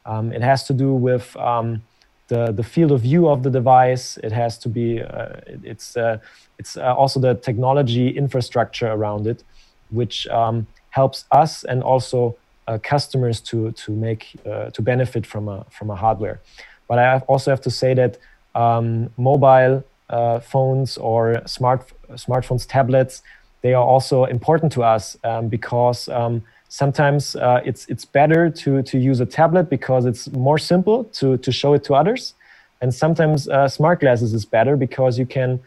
um, 0.06 0.32
it 0.32 0.42
has 0.42 0.64
to 0.64 0.72
do 0.72 0.94
with 0.94 1.36
um, 1.36 1.82
the, 2.28 2.52
the 2.52 2.62
field 2.62 2.90
of 2.90 3.02
view 3.02 3.28
of 3.28 3.42
the 3.42 3.50
device 3.50 4.16
it 4.22 4.32
has 4.32 4.58
to 4.58 4.68
be 4.68 5.02
uh, 5.02 5.28
it, 5.46 5.60
it's 5.62 5.96
uh, 5.96 6.18
it's 6.58 6.76
uh, 6.76 6.94
also 6.94 7.20
the 7.20 7.34
technology 7.34 8.08
infrastructure 8.08 8.88
around 8.88 9.26
it 9.26 9.44
which 9.90 10.26
um, 10.28 10.66
helps 10.90 11.24
us 11.30 11.64
and 11.64 11.82
also 11.82 12.36
uh, 12.66 12.78
customers 12.82 13.40
to 13.40 13.72
to 13.72 13.92
make 13.92 14.36
uh, 14.46 14.70
to 14.70 14.82
benefit 14.82 15.26
from 15.26 15.48
a 15.48 15.64
from 15.70 15.90
a 15.90 15.94
hardware. 15.94 16.40
But 16.88 16.98
I 16.98 17.18
also 17.28 17.50
have 17.50 17.60
to 17.62 17.70
say 17.70 17.94
that 17.94 18.18
um, 18.54 19.10
mobile 19.16 19.84
uh, 20.10 20.40
phones 20.40 20.96
or 20.98 21.42
smart 21.46 21.92
smartphones, 22.12 22.66
tablets, 22.66 23.22
they 23.64 23.72
are 23.72 23.82
also 23.82 24.24
important 24.24 24.70
to 24.72 24.82
us 24.82 25.16
um, 25.24 25.48
because 25.48 26.10
um, 26.10 26.42
sometimes 26.68 27.34
uh, 27.34 27.62
it's 27.64 27.86
it's 27.86 28.04
better 28.04 28.50
to 28.50 28.82
to 28.82 28.98
use 28.98 29.20
a 29.20 29.26
tablet 29.40 29.70
because 29.70 30.04
it's 30.04 30.30
more 30.32 30.58
simple 30.58 31.04
to 31.18 31.38
to 31.38 31.50
show 31.50 31.72
it 31.72 31.82
to 31.84 31.94
others, 31.94 32.34
and 32.82 32.94
sometimes 32.94 33.48
uh, 33.48 33.66
smart 33.66 34.00
glasses 34.00 34.34
is 34.34 34.44
better 34.44 34.76
because 34.76 35.18
you 35.18 35.24
can 35.24 35.60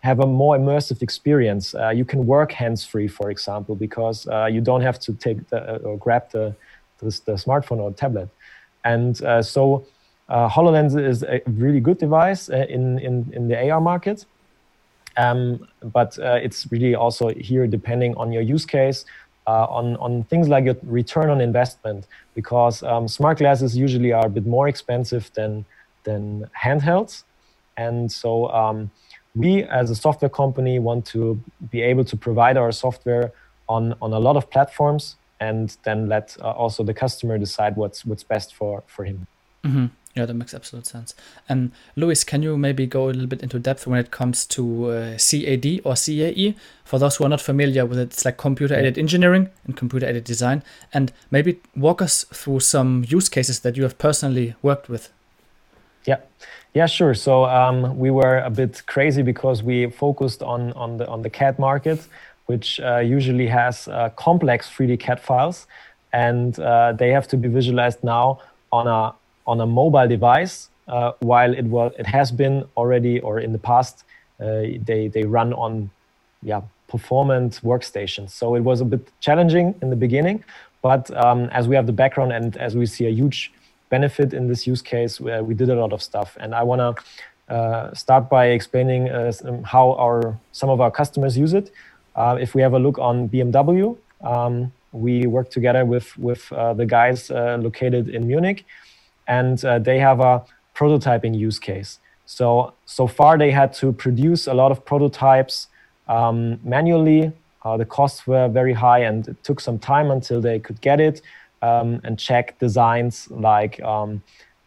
have 0.00 0.18
a 0.20 0.26
more 0.26 0.56
immersive 0.56 1.02
experience. 1.02 1.74
Uh, 1.74 1.90
you 1.90 2.06
can 2.06 2.26
work 2.26 2.52
hands-free, 2.52 3.08
for 3.08 3.30
example, 3.30 3.74
because 3.76 4.26
uh, 4.28 4.46
you 4.46 4.62
don't 4.62 4.80
have 4.80 4.98
to 4.98 5.12
take 5.12 5.38
the, 5.50 5.58
uh, 5.60 5.88
or 5.88 5.98
grab 5.98 6.24
the, 6.30 6.56
the, 7.00 7.06
the, 7.26 7.34
smartphone 7.44 7.78
or 7.78 7.92
tablet. 7.92 8.28
And 8.84 9.22
uh, 9.22 9.42
so 9.42 9.86
HoloLens 10.28 10.98
is 10.98 11.22
a 11.22 11.40
really 11.46 11.78
good 11.78 11.98
device 11.98 12.48
in, 12.48 12.98
in, 12.98 13.30
in 13.32 13.46
the 13.46 13.70
AR 13.70 13.80
market. 13.80 14.26
Um, 15.16 15.66
but 15.82 16.18
it's 16.18 16.70
really 16.70 16.94
also 16.94 17.28
here 17.28 17.66
depending 17.66 18.14
on 18.16 18.32
your 18.32 18.42
use 18.42 18.64
case, 18.64 19.04
on, 19.46 19.96
on 19.96 20.24
things 20.24 20.48
like 20.48 20.64
your 20.64 20.76
return 20.82 21.28
on 21.28 21.40
investment, 21.40 22.06
because 22.34 22.82
um, 22.82 23.08
smart 23.08 23.38
glasses 23.38 23.76
usually 23.76 24.12
are 24.12 24.26
a 24.26 24.30
bit 24.30 24.46
more 24.46 24.68
expensive 24.68 25.30
than, 25.34 25.64
than 26.04 26.48
handhelds. 26.64 27.24
And 27.76 28.10
so 28.10 28.48
um, 28.50 28.90
we 29.34 29.64
as 29.64 29.90
a 29.90 29.94
software 29.94 30.28
company 30.28 30.78
want 30.78 31.06
to 31.06 31.40
be 31.70 31.82
able 31.82 32.04
to 32.04 32.16
provide 32.16 32.56
our 32.56 32.72
software 32.72 33.32
on, 33.68 33.94
on 34.02 34.12
a 34.12 34.18
lot 34.18 34.36
of 34.36 34.50
platforms 34.50 35.16
and 35.40 35.76
then 35.82 36.08
let 36.08 36.36
uh, 36.40 36.50
also 36.50 36.84
the 36.84 36.94
customer 36.94 37.36
decide 37.38 37.76
what's 37.76 38.04
what's 38.04 38.22
best 38.22 38.54
for 38.54 38.82
for 38.86 39.04
him 39.04 39.26
mm-hmm. 39.64 39.86
Yeah 40.14 40.26
that 40.26 40.34
makes 40.34 40.54
absolute 40.54 40.86
sense. 40.86 41.14
And 41.48 41.72
Luis 41.96 42.24
can 42.24 42.42
you 42.42 42.56
maybe 42.56 42.86
go 42.86 43.06
a 43.06 43.12
little 43.12 43.26
bit 43.26 43.42
into 43.42 43.58
depth 43.58 43.86
when 43.86 43.98
it 43.98 44.10
comes 44.10 44.46
to 44.46 44.90
uh, 44.90 45.18
cad 45.18 45.80
or 45.84 45.94
cae 45.94 46.54
for 46.84 46.98
those 46.98 47.16
who 47.16 47.24
are 47.24 47.28
not 47.28 47.40
familiar 47.40 47.86
with 47.86 47.98
it 47.98 48.12
it's 48.12 48.24
like 48.24 48.36
computer 48.36 48.74
aided 48.74 48.98
engineering 48.98 49.48
and 49.64 49.76
computer 49.76 50.06
aided 50.06 50.24
design. 50.24 50.62
And 50.92 51.12
maybe 51.30 51.60
walk 51.74 52.02
us 52.02 52.24
through 52.24 52.60
some 52.60 53.04
use 53.08 53.28
cases 53.28 53.60
that 53.60 53.76
you 53.76 53.82
have 53.84 53.98
personally 53.98 54.54
worked 54.62 54.88
with. 54.88 55.10
Yeah. 56.04 56.18
Yeah, 56.74 56.86
sure. 56.86 57.14
So 57.14 57.44
um, 57.44 57.98
we 57.98 58.10
were 58.10 58.38
a 58.38 58.50
bit 58.50 58.82
crazy 58.86 59.22
because 59.22 59.62
we 59.62 59.90
focused 59.90 60.42
on 60.42 60.72
on 60.72 60.96
the 60.98 61.06
on 61.06 61.22
the 61.22 61.30
CAD 61.30 61.58
market, 61.58 62.06
which 62.46 62.80
uh, 62.80 62.98
usually 62.98 63.46
has 63.46 63.88
uh, 63.88 64.08
complex 64.16 64.70
3D 64.70 64.98
CAD 64.98 65.20
files, 65.20 65.66
and 66.12 66.58
uh, 66.58 66.92
they 66.92 67.10
have 67.10 67.28
to 67.28 67.36
be 67.36 67.48
visualized 67.48 68.02
now 68.02 68.40
on 68.70 68.86
a 68.86 69.14
on 69.46 69.60
a 69.60 69.66
mobile 69.66 70.08
device, 70.08 70.70
uh, 70.88 71.12
while 71.20 71.52
it 71.54 71.64
was 71.64 71.92
it 71.98 72.06
has 72.06 72.30
been 72.30 72.64
already 72.76 73.20
or 73.20 73.40
in 73.40 73.52
the 73.52 73.58
past 73.58 74.04
uh, 74.40 74.62
they 74.84 75.10
they 75.12 75.22
run 75.22 75.52
on 75.54 75.90
yeah 76.42 76.60
performant 76.88 77.60
workstations. 77.62 78.30
So 78.30 78.54
it 78.54 78.60
was 78.60 78.80
a 78.80 78.84
bit 78.84 79.08
challenging 79.20 79.74
in 79.80 79.88
the 79.90 79.96
beginning, 79.96 80.44
but 80.82 81.10
um, 81.16 81.44
as 81.50 81.66
we 81.66 81.74
have 81.76 81.86
the 81.86 81.92
background 81.92 82.32
and 82.32 82.56
as 82.58 82.76
we 82.76 82.84
see 82.84 83.06
a 83.06 83.10
huge 83.10 83.52
benefit 83.88 84.34
in 84.34 84.48
this 84.48 84.66
use 84.66 84.82
case 84.82 85.20
we 85.20 85.54
did 85.54 85.68
a 85.68 85.74
lot 85.74 85.92
of 85.92 86.02
stuff. 86.02 86.36
And 86.40 86.54
I 86.54 86.62
want 86.62 86.80
to 86.80 87.54
uh, 87.54 87.94
start 87.94 88.28
by 88.28 88.46
explaining 88.46 89.10
uh, 89.10 89.32
how 89.64 89.92
our 89.94 90.38
some 90.52 90.70
of 90.70 90.80
our 90.80 90.90
customers 90.90 91.36
use 91.36 91.54
it. 91.54 91.70
If 92.16 92.54
we 92.54 92.62
have 92.62 92.74
a 92.74 92.78
look 92.78 92.98
on 92.98 93.28
BMW, 93.28 93.96
um, 94.22 94.72
we 94.92 95.26
work 95.26 95.50
together 95.50 95.84
with 95.84 96.16
with 96.18 96.52
uh, 96.52 96.74
the 96.74 96.86
guys 96.86 97.30
uh, 97.30 97.58
located 97.60 98.08
in 98.08 98.26
Munich, 98.26 98.64
and 99.26 99.64
uh, 99.64 99.78
they 99.78 99.98
have 99.98 100.20
a 100.20 100.44
prototyping 100.74 101.36
use 101.38 101.58
case. 101.58 101.98
So 102.26 102.72
so 102.86 103.06
far 103.06 103.38
they 103.38 103.50
had 103.50 103.72
to 103.74 103.92
produce 103.92 104.46
a 104.46 104.54
lot 104.54 104.70
of 104.70 104.84
prototypes 104.84 105.68
um, 106.08 106.58
manually. 106.62 107.32
the 107.78 107.84
costs 107.84 108.26
were 108.26 108.48
very 108.48 108.72
high, 108.72 109.00
and 109.00 109.28
it 109.28 109.44
took 109.44 109.60
some 109.60 109.78
time 109.78 110.10
until 110.10 110.40
they 110.40 110.58
could 110.58 110.80
get 110.80 111.00
it 111.00 111.22
um, 111.62 112.00
and 112.04 112.18
check 112.18 112.58
designs 112.58 113.30
like 113.30 113.80
um, 113.82 114.22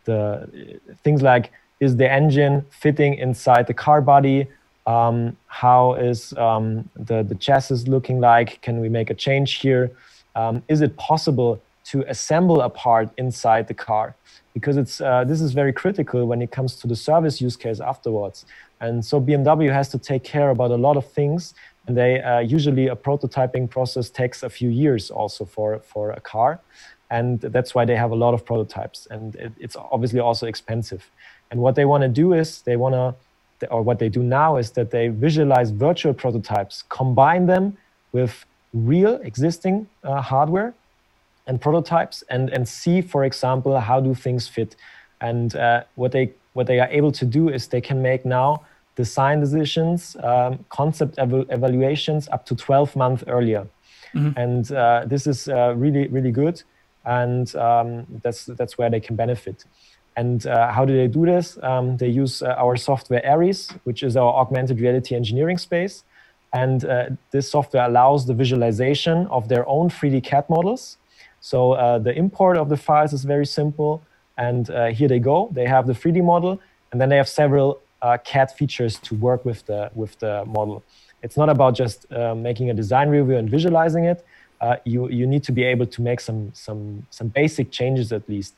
the 0.05 0.79
things 1.03 1.21
like 1.21 1.51
is 1.79 1.97
the 1.97 2.09
engine 2.09 2.65
fitting 2.69 3.15
inside 3.15 3.67
the 3.67 3.73
car 3.73 4.01
body? 4.01 4.47
Um, 4.87 5.35
how 5.47 5.95
is 5.95 6.33
um, 6.33 6.89
the, 6.95 7.23
the 7.23 7.35
chassis 7.35 7.89
looking 7.89 8.19
like? 8.19 8.61
Can 8.61 8.79
we 8.79 8.87
make 8.87 9.09
a 9.09 9.13
change 9.13 9.55
here? 9.55 9.91
Um, 10.35 10.63
is 10.67 10.81
it 10.81 10.95
possible 10.95 11.61
to 11.85 12.03
assemble 12.07 12.61
a 12.61 12.69
part 12.69 13.09
inside 13.17 13.67
the 13.67 13.73
car? 13.73 14.15
Because 14.55 14.77
it's 14.77 15.01
uh, 15.01 15.23
this 15.25 15.41
is 15.41 15.51
very 15.61 15.73
critical 15.73 16.25
when 16.25 16.41
it 16.41 16.49
comes 16.49 16.75
to 16.77 16.87
the 16.87 16.95
service 16.95 17.39
use 17.41 17.57
case 17.57 17.79
afterwards. 17.79 18.45
And 18.79 19.05
so 19.09 19.21
BMW 19.21 19.71
has 19.71 19.87
to 19.89 19.99
take 19.99 20.23
care 20.23 20.49
about 20.49 20.71
a 20.71 20.81
lot 20.87 20.97
of 20.97 21.05
things. 21.19 21.53
And 21.85 21.95
they 21.95 22.21
uh, 22.21 22.39
usually 22.39 22.87
a 22.87 22.95
prototyping 22.95 23.69
process 23.69 24.09
takes 24.09 24.43
a 24.43 24.49
few 24.49 24.69
years 24.69 25.11
also 25.11 25.45
for 25.45 25.79
for 25.79 26.11
a 26.11 26.21
car. 26.21 26.59
And 27.11 27.39
that's 27.55 27.75
why 27.75 27.85
they 27.85 27.97
have 28.03 28.11
a 28.11 28.19
lot 28.25 28.33
of 28.33 28.45
prototypes. 28.45 29.07
And 29.11 29.35
it, 29.35 29.51
it's 29.59 29.75
obviously 29.75 30.19
also 30.19 30.47
expensive. 30.47 31.03
And 31.51 31.59
what 31.59 31.75
they 31.75 31.85
want 31.85 32.01
to 32.03 32.09
do 32.23 32.33
is 32.33 32.61
they 32.61 32.77
want 32.77 32.95
to 32.95 33.13
or 33.69 33.81
what 33.81 33.99
they 33.99 34.09
do 34.09 34.23
now 34.23 34.57
is 34.57 34.71
that 34.71 34.91
they 34.91 35.07
visualize 35.07 35.71
virtual 35.71 36.13
prototypes 36.13 36.83
combine 36.89 37.45
them 37.45 37.77
with 38.11 38.45
real 38.73 39.15
existing 39.23 39.87
uh, 40.03 40.21
hardware 40.21 40.73
and 41.47 41.61
prototypes 41.61 42.23
and 42.29 42.49
and 42.49 42.67
see 42.67 43.01
for 43.01 43.23
example 43.23 43.79
how 43.79 43.99
do 43.99 44.13
things 44.13 44.47
fit 44.47 44.75
and 45.21 45.55
uh, 45.55 45.83
what 45.95 46.11
they 46.11 46.33
what 46.53 46.67
they 46.67 46.79
are 46.79 46.89
able 46.89 47.11
to 47.11 47.25
do 47.25 47.49
is 47.49 47.67
they 47.67 47.81
can 47.81 48.01
make 48.01 48.25
now 48.25 48.61
design 48.95 49.39
decisions, 49.41 50.15
um, 50.23 50.65
concept 50.69 51.19
ev- 51.19 51.45
evaluations 51.49 52.27
up 52.29 52.45
to 52.45 52.55
12 52.55 52.95
months 52.95 53.23
earlier. 53.27 53.67
Mm-hmm. 54.13 54.39
And 54.39 54.71
uh, 54.71 55.03
this 55.05 55.27
is 55.27 55.49
uh, 55.49 55.73
really, 55.75 56.07
really 56.07 56.31
good. 56.31 56.63
And 57.05 57.53
um, 57.55 58.07
that's, 58.23 58.45
that's 58.45 58.77
where 58.77 58.89
they 58.89 58.99
can 58.99 59.15
benefit. 59.15 59.65
And 60.15 60.47
uh, 60.47 60.71
how 60.71 60.85
do 60.85 60.95
they 60.95 61.07
do 61.07 61.25
this? 61.25 61.57
Um, 61.61 61.97
they 61.97 62.07
use 62.07 62.41
uh, 62.41 62.55
our 62.57 62.77
software 62.77 63.23
Aries, 63.25 63.69
which 63.83 64.01
is 64.01 64.15
our 64.15 64.33
augmented 64.33 64.79
reality 64.79 65.13
engineering 65.13 65.57
space. 65.57 66.05
And 66.53 66.85
uh, 66.85 67.09
this 67.31 67.51
software 67.51 67.85
allows 67.85 68.25
the 68.25 68.33
visualization 68.33 69.27
of 69.27 69.49
their 69.49 69.67
own 69.67 69.89
3D 69.89 70.23
CAD 70.23 70.49
models. 70.49 70.97
So 71.51 71.73
uh, 71.73 71.99
the 71.99 72.13
import 72.23 72.57
of 72.57 72.69
the 72.69 72.77
files 72.87 73.13
is 73.13 73.23
very 73.23 73.45
simple. 73.45 74.01
And 74.35 74.67
here 74.99 75.07
they 75.07 75.19
go. 75.19 75.37
They 75.57 75.67
have 75.75 75.85
the 75.85 75.93
3D 75.93 76.23
model, 76.23 76.59
and 76.91 76.99
then 76.99 77.07
they 77.09 77.17
have 77.17 77.29
several 77.29 77.67
uh, 78.01 78.17
CAD 78.29 78.51
features 78.51 78.93
to 79.07 79.15
work 79.15 79.45
with 79.45 79.65
the 79.69 79.81
with 80.01 80.13
the 80.23 80.43
model. 80.57 80.77
It's 81.25 81.37
not 81.41 81.49
about 81.55 81.73
just 81.83 81.99
uh, 82.11 82.35
making 82.35 82.67
a 82.69 82.73
design 82.73 83.07
review 83.09 83.37
and 83.37 83.47
visualizing 83.57 84.05
it. 84.05 84.19
Uh, 84.59 84.77
you 84.85 85.01
you 85.19 85.25
need 85.33 85.43
to 85.49 85.53
be 85.59 85.63
able 85.73 85.87
to 85.95 86.01
make 86.09 86.19
some 86.19 86.41
some 86.53 86.81
some 87.17 87.27
basic 87.41 87.67
changes 87.71 88.11
at 88.11 88.23
least, 88.33 88.53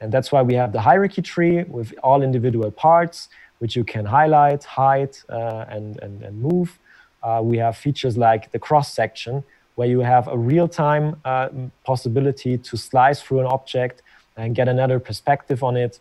and 0.00 0.10
that's 0.14 0.32
why 0.32 0.42
we 0.50 0.54
have 0.62 0.70
the 0.76 0.82
hierarchy 0.88 1.22
tree 1.32 1.56
with 1.64 1.88
all 2.02 2.22
individual 2.22 2.70
parts 2.70 3.28
which 3.60 3.76
you 3.76 3.84
can 3.84 4.06
highlight, 4.06 4.64
hide, 4.64 5.14
uh, 5.28 5.74
and, 5.74 5.86
and 6.04 6.14
and 6.26 6.34
move. 6.40 6.78
Uh, 7.22 7.40
we 7.50 7.58
have 7.58 7.76
features 7.76 8.16
like 8.16 8.42
the 8.54 8.58
cross 8.58 8.88
section 9.00 9.44
where 9.80 9.88
you 9.88 10.00
have 10.00 10.28
a 10.28 10.36
real 10.36 10.68
time 10.68 11.06
uh, 11.24 11.48
possibility 11.84 12.58
to 12.58 12.76
slice 12.76 13.22
through 13.22 13.40
an 13.40 13.46
object 13.46 14.02
and 14.36 14.54
get 14.54 14.68
another 14.68 14.98
perspective 15.00 15.64
on 15.64 15.74
it 15.74 16.00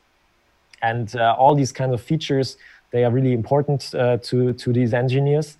and 0.81 1.15
uh, 1.15 1.41
all 1.41 1.55
these 1.55 1.71
kind 1.71 1.93
of 1.93 2.01
features 2.01 2.57
they 2.91 3.03
are 3.05 3.11
really 3.11 3.33
important 3.33 3.93
uh, 3.93 4.17
to 4.17 4.53
to 4.53 4.73
these 4.73 4.93
engineers. 4.93 5.57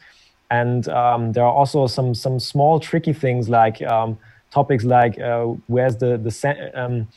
And 0.50 0.88
um, 0.90 1.32
there 1.34 1.44
are 1.44 1.56
also 1.62 1.88
some 1.88 2.16
some 2.16 2.40
small 2.40 2.80
tricky 2.80 3.14
things 3.14 3.50
like 3.50 3.82
um, 3.84 4.18
topics 4.52 4.84
like 4.84 5.20
uh, 5.20 5.46
where's 5.68 5.96
the 5.98 6.18
the 6.18 6.32
um, 6.74 7.08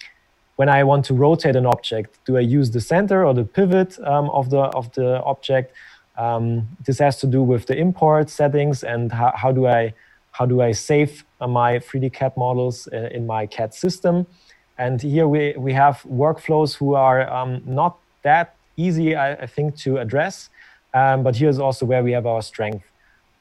when 0.56 0.68
I 0.68 0.84
want 0.84 1.04
to 1.06 1.14
rotate 1.14 1.56
an 1.56 1.66
object, 1.66 2.18
do 2.26 2.36
I 2.36 2.40
use 2.58 2.70
the 2.70 2.80
center 2.80 3.26
or 3.26 3.34
the 3.34 3.44
pivot 3.44 3.98
um, 4.12 4.28
of 4.30 4.50
the 4.50 4.62
of 4.80 4.92
the 4.92 5.22
object? 5.22 5.74
Um, 6.18 6.68
this 6.86 6.98
has 6.98 7.18
to 7.20 7.26
do 7.26 7.42
with 7.42 7.64
the 7.66 7.74
import 7.74 8.28
settings 8.28 8.84
and 8.84 9.10
how, 9.10 9.32
how 9.34 9.50
do 9.50 9.66
I 9.66 9.94
how 10.32 10.46
do 10.46 10.60
I 10.62 10.72
save 10.72 11.24
my 11.40 11.78
3D 11.78 12.12
CAD 12.12 12.36
models 12.36 12.88
uh, 12.92 13.08
in 13.12 13.26
my 13.26 13.46
CAD 13.46 13.74
system. 13.74 14.26
And 14.78 15.00
here 15.00 15.28
we, 15.28 15.54
we 15.56 15.72
have 15.74 16.02
workflows 16.02 16.74
who 16.74 16.94
are 16.94 17.30
um, 17.30 17.62
not 17.66 17.98
that 18.22 18.56
easy, 18.76 19.14
I, 19.14 19.34
I 19.34 19.46
think, 19.46 19.76
to 19.78 19.98
address. 19.98 20.48
Um, 20.94 21.22
but 21.22 21.36
here's 21.36 21.58
also 21.58 21.86
where 21.86 22.02
we 22.02 22.12
have 22.12 22.26
our 22.26 22.42
strength. 22.42 22.84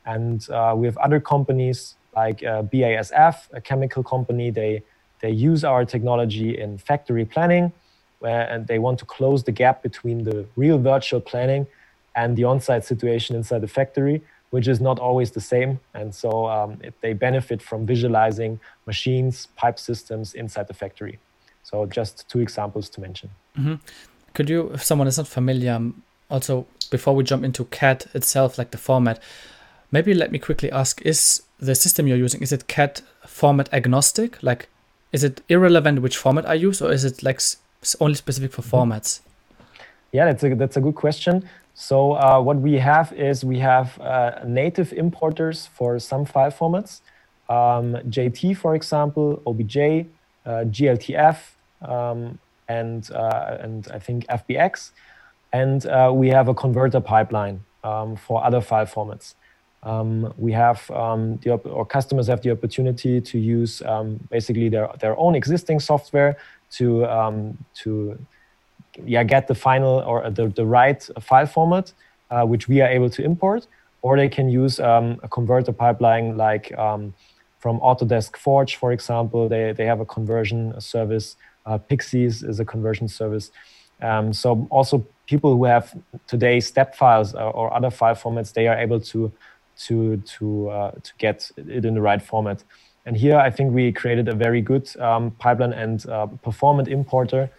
And 0.06 0.48
uh, 0.50 0.74
we 0.76 0.86
have 0.88 0.98
other 0.98 1.20
companies 1.20 1.96
like 2.16 2.44
uh, 2.44 2.64
BASF, 2.64 3.36
a 3.54 3.62
chemical 3.62 4.04
company. 4.04 4.50
They 4.52 4.84
they 5.22 5.30
use 5.30 5.64
our 5.64 5.86
technology 5.86 6.60
in 6.60 6.80
factory 6.80 7.26
planning, 7.26 7.72
where 8.20 8.50
and 8.50 8.66
they 8.66 8.80
want 8.80 8.98
to 9.00 9.06
close 9.06 9.44
the 9.44 9.52
gap 9.52 9.84
between 9.84 10.24
the 10.24 10.46
real 10.56 10.80
virtual 10.80 11.22
planning 11.22 11.68
and 12.16 12.36
the 12.36 12.44
on-site 12.44 12.84
situation 12.84 13.36
inside 13.36 13.62
the 13.62 13.68
factory, 13.68 14.22
which 14.52 14.68
is 14.68 14.80
not 14.80 15.00
always 15.00 15.32
the 15.32 15.42
same. 15.42 15.80
And 15.94 16.14
so 16.14 16.48
um, 16.48 16.78
it, 16.82 16.94
they 17.02 17.14
benefit 17.14 17.62
from 17.62 17.86
visualizing 17.86 18.60
machines, 18.86 19.48
pipe 19.56 19.80
systems 19.80 20.34
inside 20.34 20.68
the 20.68 20.74
factory. 20.74 21.20
So 21.64 21.86
just 21.86 22.30
two 22.30 22.40
examples 22.40 22.90
to 22.90 23.02
mention. 23.02 23.30
Mm-hmm. 23.58 23.76
Could 24.34 24.50
you, 24.50 24.72
if 24.74 24.84
someone 24.84 25.08
is 25.08 25.18
not 25.18 25.28
familiar, 25.28 25.74
um, 25.74 26.04
also 26.30 26.66
before 26.90 27.16
we 27.16 27.24
jump 27.24 27.44
into 27.44 27.66
CAD 27.66 28.06
itself, 28.14 28.58
like 28.58 28.72
the 28.72 28.78
format, 28.78 29.20
maybe 29.92 30.14
let 30.14 30.32
me 30.32 30.40
quickly 30.40 30.72
ask: 30.72 31.02
Is 31.02 31.44
the 31.60 31.76
system 31.76 32.08
you're 32.08 32.18
using 32.18 32.42
is 32.42 32.52
it 32.52 32.68
CAD 32.68 33.02
format 33.26 33.72
agnostic? 33.74 34.42
Like, 34.42 34.68
is 35.12 35.24
it 35.24 35.42
irrelevant 35.50 36.02
which 36.02 36.18
format 36.18 36.48
I 36.48 36.56
use, 36.56 36.82
or 36.82 36.92
is 36.92 37.06
it 37.06 37.24
like 37.24 37.42
only 38.00 38.16
specific 38.16 38.54
for 38.54 38.62
mm-hmm. 38.62 38.92
formats? 38.92 39.22
Yeah, 40.12 40.26
that's 40.26 40.44
a 40.44 40.56
that's 40.56 40.78
a 40.78 40.82
good 40.82 40.96
question. 40.96 41.48
So 41.74 42.14
uh, 42.14 42.42
what 42.42 42.58
we 42.58 42.76
have 42.76 43.14
is 43.14 43.44
we 43.44 43.60
have 43.60 44.00
uh, 44.00 44.40
native 44.46 44.94
importers 44.94 45.68
for 45.68 46.00
some 46.00 46.26
file 46.26 46.52
formats. 46.52 47.02
Um, 47.50 47.96
JT, 48.10 48.58
for 48.58 48.76
example, 48.76 49.42
OBJ, 49.46 49.78
uh, 50.46 50.66
GLTF, 50.66 51.38
um, 51.82 52.40
and, 52.68 53.10
uh, 53.12 53.58
and 53.60 53.88
I 53.94 54.00
think 54.00 54.26
FBX. 54.28 54.92
And 55.54 55.86
uh, 55.86 56.12
we 56.14 56.30
have 56.30 56.48
a 56.48 56.54
converter 56.54 57.02
pipeline 57.02 57.64
um, 57.84 58.16
for 58.16 58.44
other 58.44 58.62
file 58.62 58.86
formats. 58.86 59.36
Um, 59.84 60.34
we 60.38 60.52
have 60.52 60.90
um, 60.92 61.38
the 61.38 61.54
or 61.54 61.86
customers 61.86 62.28
have 62.28 62.42
the 62.42 62.52
opportunity 62.52 63.20
to 63.20 63.40
use 63.40 63.82
um, 63.82 64.20
basically 64.30 64.70
their, 64.70 64.90
their 65.00 65.18
own 65.18 65.34
existing 65.34 65.80
software 65.80 66.38
to 66.74 67.06
to 67.74 68.18
yeah 69.06 69.24
get 69.24 69.48
the 69.48 69.56
final 69.56 70.00
or 70.00 70.30
the, 70.30 70.48
the 70.48 70.66
right 70.66 71.08
file 71.20 71.46
format 71.46 71.94
uh, 72.30 72.44
which 72.44 72.68
we 72.68 72.82
are 72.82 72.90
able 72.90 73.10
to 73.10 73.24
import 73.24 73.68
or 74.02 74.18
they 74.18 74.30
can 74.30 74.50
use 74.50 74.80
um, 74.80 75.20
a 75.24 75.28
converter 75.28 75.72
pipeline 75.72 76.38
like 76.38 76.78
um, 76.78 77.14
from 77.60 77.80
Autodesk 77.80 78.36
Forge 78.38 78.76
for 78.76 78.92
example 78.92 79.48
they, 79.48 79.72
they 79.72 79.86
have 79.86 80.00
a 80.00 80.06
conversion 80.06 80.80
service 80.80 81.36
uh, 81.66 81.78
Pixyz 81.78 82.48
is 82.48 82.60
a 82.60 82.66
conversion 82.66 83.08
service. 83.08 83.52
Um, 84.02 84.34
so 84.34 84.68
also 84.70 85.06
people 85.28 85.56
who 85.56 85.66
have 85.66 85.96
today 86.28 86.60
step 86.60 86.96
files 86.96 87.34
or, 87.34 87.52
or, 87.52 87.74
other 87.74 87.92
file 87.92 88.16
formats, 88.16 88.54
they 88.54 88.68
are 88.68 88.78
able 88.78 89.00
to 89.00 89.32
to 89.86 90.18
to 90.18 90.70
uh, 90.70 90.92
to 90.92 91.12
get 91.18 91.52
it 91.58 91.86
in 91.86 91.94
the 91.94 92.02
right 92.02 92.22
format. 92.22 92.64
And 93.06 93.16
here 93.16 93.38
I 93.38 93.50
think 93.50 93.74
we 93.74 93.92
created 93.92 94.28
a 94.28 94.36
very 94.36 94.62
good 94.62 94.90
um, 95.00 95.32
pipeline 95.40 95.74
and 95.74 96.08
uh, 96.10 96.28
performant 96.44 96.88
importer, 96.88 97.50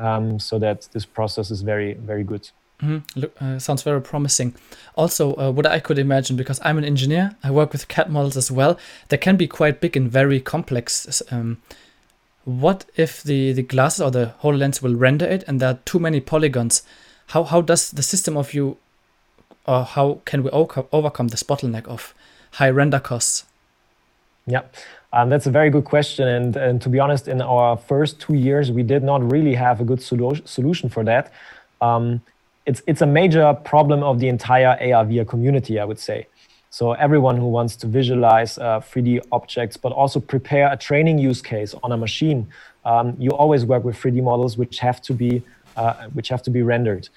um, 0.00 0.38
so 0.38 0.58
that 0.58 0.88
this 0.92 1.04
process 1.04 1.50
is 1.50 1.62
very 1.62 1.94
very 1.94 2.24
good. 2.24 2.50
Mm-hmm. 2.82 3.20
Look, 3.20 3.42
uh, 3.42 3.58
sounds 3.58 3.82
very 3.82 4.00
promising. 4.00 4.54
Also, 4.94 5.34
uh, 5.36 5.50
what 5.50 5.66
I 5.66 5.80
could 5.80 5.98
imagine, 5.98 6.36
because 6.36 6.58
I'm 6.64 6.78
an 6.78 6.84
engineer, 6.84 7.36
I 7.44 7.50
work 7.50 7.72
with 7.72 7.88
CAD 7.88 8.10
models 8.10 8.36
as 8.36 8.50
well. 8.50 8.78
They 9.08 9.18
can 9.18 9.36
be 9.36 9.46
quite 9.46 9.80
big 9.80 9.96
and 9.96 10.10
very 10.10 10.40
complex. 10.40 11.22
Um, 11.30 11.58
what 12.44 12.86
if 12.96 13.22
the, 13.22 13.52
the 13.52 13.62
glasses 13.62 14.00
or 14.00 14.10
the 14.10 14.32
HoloLens 14.42 14.80
will 14.80 14.94
render 14.94 15.26
it 15.26 15.44
and 15.46 15.60
there 15.60 15.68
are 15.68 15.78
too 15.84 15.98
many 15.98 16.20
polygons? 16.20 16.82
How, 17.28 17.44
how 17.44 17.60
does 17.60 17.90
the 17.90 18.02
system 18.02 18.36
of 18.36 18.54
you, 18.54 18.78
or 19.66 19.84
how 19.84 20.20
can 20.24 20.42
we 20.42 20.50
overcome 20.50 21.28
this 21.28 21.42
bottleneck 21.42 21.86
of 21.86 22.14
high 22.52 22.70
render 22.70 22.98
costs? 22.98 23.44
Yeah, 24.46 24.62
um, 25.12 25.28
that's 25.28 25.46
a 25.46 25.50
very 25.50 25.70
good 25.70 25.84
question. 25.84 26.28
And, 26.28 26.56
and 26.56 26.82
to 26.82 26.88
be 26.88 27.00
honest, 27.00 27.28
in 27.28 27.42
our 27.42 27.76
first 27.76 28.20
two 28.20 28.34
years, 28.34 28.70
we 28.70 28.82
did 28.82 29.02
not 29.02 29.28
really 29.30 29.54
have 29.54 29.80
a 29.80 29.84
good 29.84 29.98
solu- 29.98 30.46
solution 30.46 30.88
for 30.88 31.04
that. 31.04 31.32
Um, 31.80 32.20
it's, 32.66 32.82
it's 32.86 33.02
a 33.02 33.06
major 33.06 33.54
problem 33.64 34.02
of 34.02 34.20
the 34.20 34.28
entire 34.28 34.68
AR 34.68 35.04
VR 35.04 35.26
community, 35.26 35.80
I 35.80 35.84
would 35.84 35.98
say. 35.98 36.26
So 36.72 36.92
everyone 36.92 37.36
who 37.36 37.48
wants 37.48 37.74
to 37.76 37.88
visualize 37.88 38.56
uh, 38.56 38.78
3D 38.80 39.26
objects, 39.32 39.76
but 39.76 39.90
also 39.90 40.20
prepare 40.20 40.72
a 40.72 40.76
training 40.76 41.18
use 41.18 41.42
case 41.42 41.74
on 41.82 41.90
a 41.90 41.96
machine, 41.96 42.46
um, 42.84 43.16
you 43.18 43.30
always 43.30 43.64
work 43.64 43.82
with 43.82 43.96
3D 43.96 44.22
models 44.22 44.56
which 44.56 44.78
have 44.78 45.02
to 45.02 45.12
be 45.12 45.42
uh, 45.76 46.08
which 46.12 46.28
have 46.28 46.42
to 46.42 46.50
be 46.50 46.62
rendered, 46.62 47.08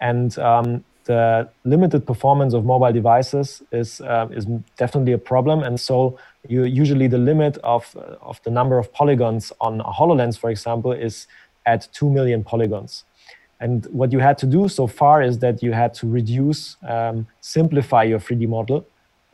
and 0.00 0.38
um, 0.38 0.84
the 1.04 1.48
limited 1.64 2.06
performance 2.06 2.54
of 2.54 2.64
mobile 2.64 2.92
devices 2.92 3.62
is 3.72 4.00
uh, 4.00 4.28
is 4.30 4.46
definitely 4.76 5.12
a 5.12 5.18
problem. 5.18 5.62
And 5.62 5.78
so 5.78 6.18
you 6.48 6.64
usually 6.64 7.08
the 7.08 7.18
limit 7.18 7.58
of 7.58 7.96
of 8.20 8.42
the 8.42 8.50
number 8.50 8.78
of 8.78 8.92
polygons 8.92 9.52
on 9.60 9.80
a 9.80 9.92
Hololens, 9.92 10.38
for 10.38 10.50
example, 10.50 10.92
is 10.92 11.26
at 11.66 11.88
two 11.92 12.10
million 12.10 12.44
polygons. 12.44 13.04
And 13.60 13.86
what 13.86 14.12
you 14.12 14.18
had 14.18 14.36
to 14.38 14.46
do 14.46 14.68
so 14.68 14.86
far 14.86 15.22
is 15.22 15.38
that 15.38 15.62
you 15.62 15.72
had 15.72 15.94
to 15.94 16.06
reduce, 16.06 16.76
um, 16.86 17.26
simplify 17.40 18.02
your 18.02 18.18
3D 18.18 18.46
model 18.48 18.84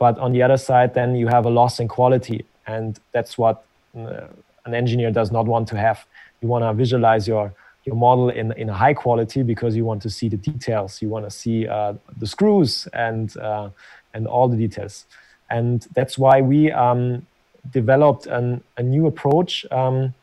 but 0.01 0.17
on 0.17 0.31
the 0.31 0.41
other 0.41 0.57
side, 0.57 0.95
then 0.95 1.15
you 1.15 1.27
have 1.27 1.45
a 1.45 1.51
loss 1.51 1.79
in 1.79 1.87
quality. 1.87 2.43
And 2.65 2.99
that's 3.11 3.37
what 3.37 3.63
uh, 3.95 4.25
an 4.65 4.73
engineer 4.73 5.11
does 5.11 5.31
not 5.31 5.45
want 5.45 5.67
to 5.67 5.77
have. 5.77 6.03
You 6.41 6.47
want 6.47 6.63
to 6.63 6.73
visualize 6.73 7.27
your, 7.27 7.53
your 7.85 7.95
model 7.95 8.29
in, 8.29 8.51
in 8.53 8.69
a 8.69 8.73
high 8.73 8.93
quality 8.93 9.43
because 9.43 9.75
you 9.75 9.85
want 9.85 10.01
to 10.03 10.09
see 10.09 10.29
the 10.29 10.37
details. 10.37 11.01
You 11.01 11.09
want 11.09 11.25
to 11.25 11.31
see 11.31 11.67
uh, 11.67 11.93
the 12.19 12.27
screws 12.27 12.87
and, 12.93 13.35
uh, 13.37 13.69
and 14.13 14.27
all 14.27 14.47
the 14.47 14.57
details. 14.57 15.05
And 15.49 15.87
that's 15.95 16.17
why 16.17 16.41
we 16.41 16.71
um, 16.71 17.25
developed 17.71 18.27
an, 18.27 18.63
a 18.77 18.83
new 18.83 19.07
approach. 19.07 19.65
Um, 19.71 20.13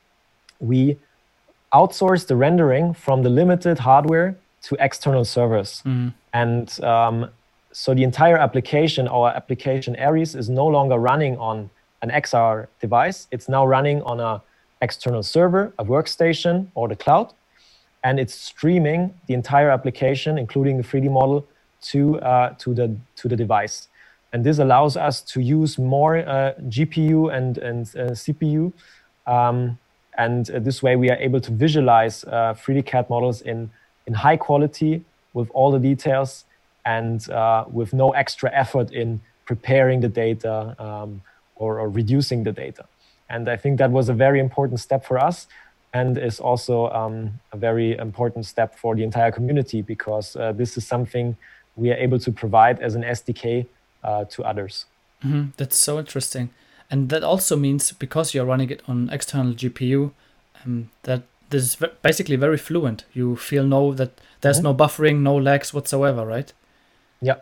we 0.61 0.99
outsource 1.73 2.27
the 2.27 2.37
rendering 2.37 2.95
from 2.95 3.23
the 3.23 3.29
limited 3.29 3.79
hardware 3.79 4.37
to 4.63 4.77
external 4.81 5.25
servers. 5.25 5.83
Mm. 5.85 6.15
And 6.33 6.85
um, 6.85 7.31
so 7.73 7.95
the 7.95 8.05
entire 8.05 8.39
application, 8.39 9.07
our 9.09 9.31
application 9.31 9.97
Aries, 9.97 10.35
is 10.35 10.49
no 10.49 10.67
longer 10.67 10.97
running 10.97 11.37
on 11.39 11.71
an 12.03 12.11
XR 12.11 12.69
device. 12.81 13.27
It's 13.31 13.49
now 13.49 13.67
running 13.67 14.03
on 14.03 14.21
a 14.21 14.43
external 14.81 15.23
server, 15.23 15.73
a 15.79 15.85
workstation, 15.85 16.69
or 16.75 16.89
the 16.89 16.97
cloud, 16.97 17.33
and 18.05 18.21
it's 18.21 18.35
streaming 18.35 19.15
the 19.27 19.35
entire 19.35 19.71
application, 19.71 20.39
including 20.39 20.77
the 20.77 20.83
3D 20.83 21.11
model, 21.11 21.47
to 21.81 22.21
uh, 22.21 22.55
to 22.59 22.75
the 22.75 22.97
to 23.17 23.29
the 23.29 23.37
device. 23.37 23.89
And 24.33 24.45
this 24.45 24.59
allows 24.59 24.97
us 24.97 25.23
to 25.33 25.41
use 25.41 25.79
more 25.79 26.19
uh, 26.19 26.55
GPU 26.69 27.35
and 27.35 27.59
and 27.59 27.87
uh, 27.97 28.13
CPU, 28.13 28.73
um, 29.27 29.79
and 30.17 30.51
uh, 30.51 30.59
this 30.59 30.83
way 30.83 30.97
we 30.97 31.11
are 31.11 31.17
able 31.17 31.41
to 31.41 31.53
visualize 31.53 32.25
3D 32.25 32.79
uh, 32.79 32.83
CAD 32.83 33.11
models 33.11 33.41
in 33.43 33.71
in 34.07 34.15
high 34.15 34.37
quality 34.37 35.05
with 35.35 35.49
all 35.53 35.71
the 35.71 35.79
details 35.79 36.45
and 36.85 37.31
uh, 37.31 37.65
with 37.71 37.93
no 37.93 38.11
extra 38.13 38.51
effort 38.53 38.91
in 38.93 39.21
preparing 39.45 40.01
the 40.01 40.09
data 40.09 40.75
um, 40.79 41.23
or, 41.57 41.81
or, 41.81 41.89
reducing 41.89 42.45
the 42.45 42.53
data. 42.53 42.85
And 43.29 43.49
I 43.49 43.57
think 43.57 43.79
that 43.79 43.91
was 43.91 44.09
a 44.09 44.15
very 44.15 44.41
important 44.41 44.81
step 44.81 45.05
for 45.05 45.19
us 45.19 45.47
and 45.93 46.19
is 46.19 46.41
also 46.41 46.89
um, 46.91 47.41
a 47.53 47.57
very 47.57 47.97
important 47.97 48.47
step 48.47 48.79
for 48.79 48.95
the 48.95 49.03
entire 49.03 49.33
community 49.33 49.83
because 49.83 50.37
uh, 50.37 50.53
this 50.53 50.77
is 50.77 50.87
something 50.87 51.37
we 51.77 51.91
are 51.91 51.97
able 51.97 52.19
to 52.19 52.33
provide 52.33 52.81
as 52.81 52.95
an 52.95 53.03
SDK 53.03 53.67
uh, 54.05 54.25
to 54.25 54.43
others. 54.45 54.87
Mm-hmm. 55.25 55.51
That's 55.57 55.79
so 55.79 55.99
interesting. 55.99 56.51
And 56.91 57.09
that 57.11 57.23
also 57.23 57.57
means 57.57 57.93
because 57.93 58.35
you're 58.35 58.45
running 58.45 58.71
it 58.71 58.83
on 58.89 59.11
external 59.11 59.53
GPU, 59.53 60.13
um, 60.65 60.91
that 61.03 61.23
this 61.51 61.63
is 61.65 61.89
basically 62.03 62.37
very 62.37 62.59
fluent. 62.59 63.05
You 63.13 63.37
feel 63.37 63.65
no 63.65 63.93
that 63.95 64.21
there's 64.41 64.59
mm-hmm. 64.59 64.65
no 64.65 64.75
buffering, 64.75 65.21
no 65.21 65.37
lags 65.37 65.75
whatsoever, 65.75 66.25
right? 66.25 66.53
Yeah. 67.21 67.37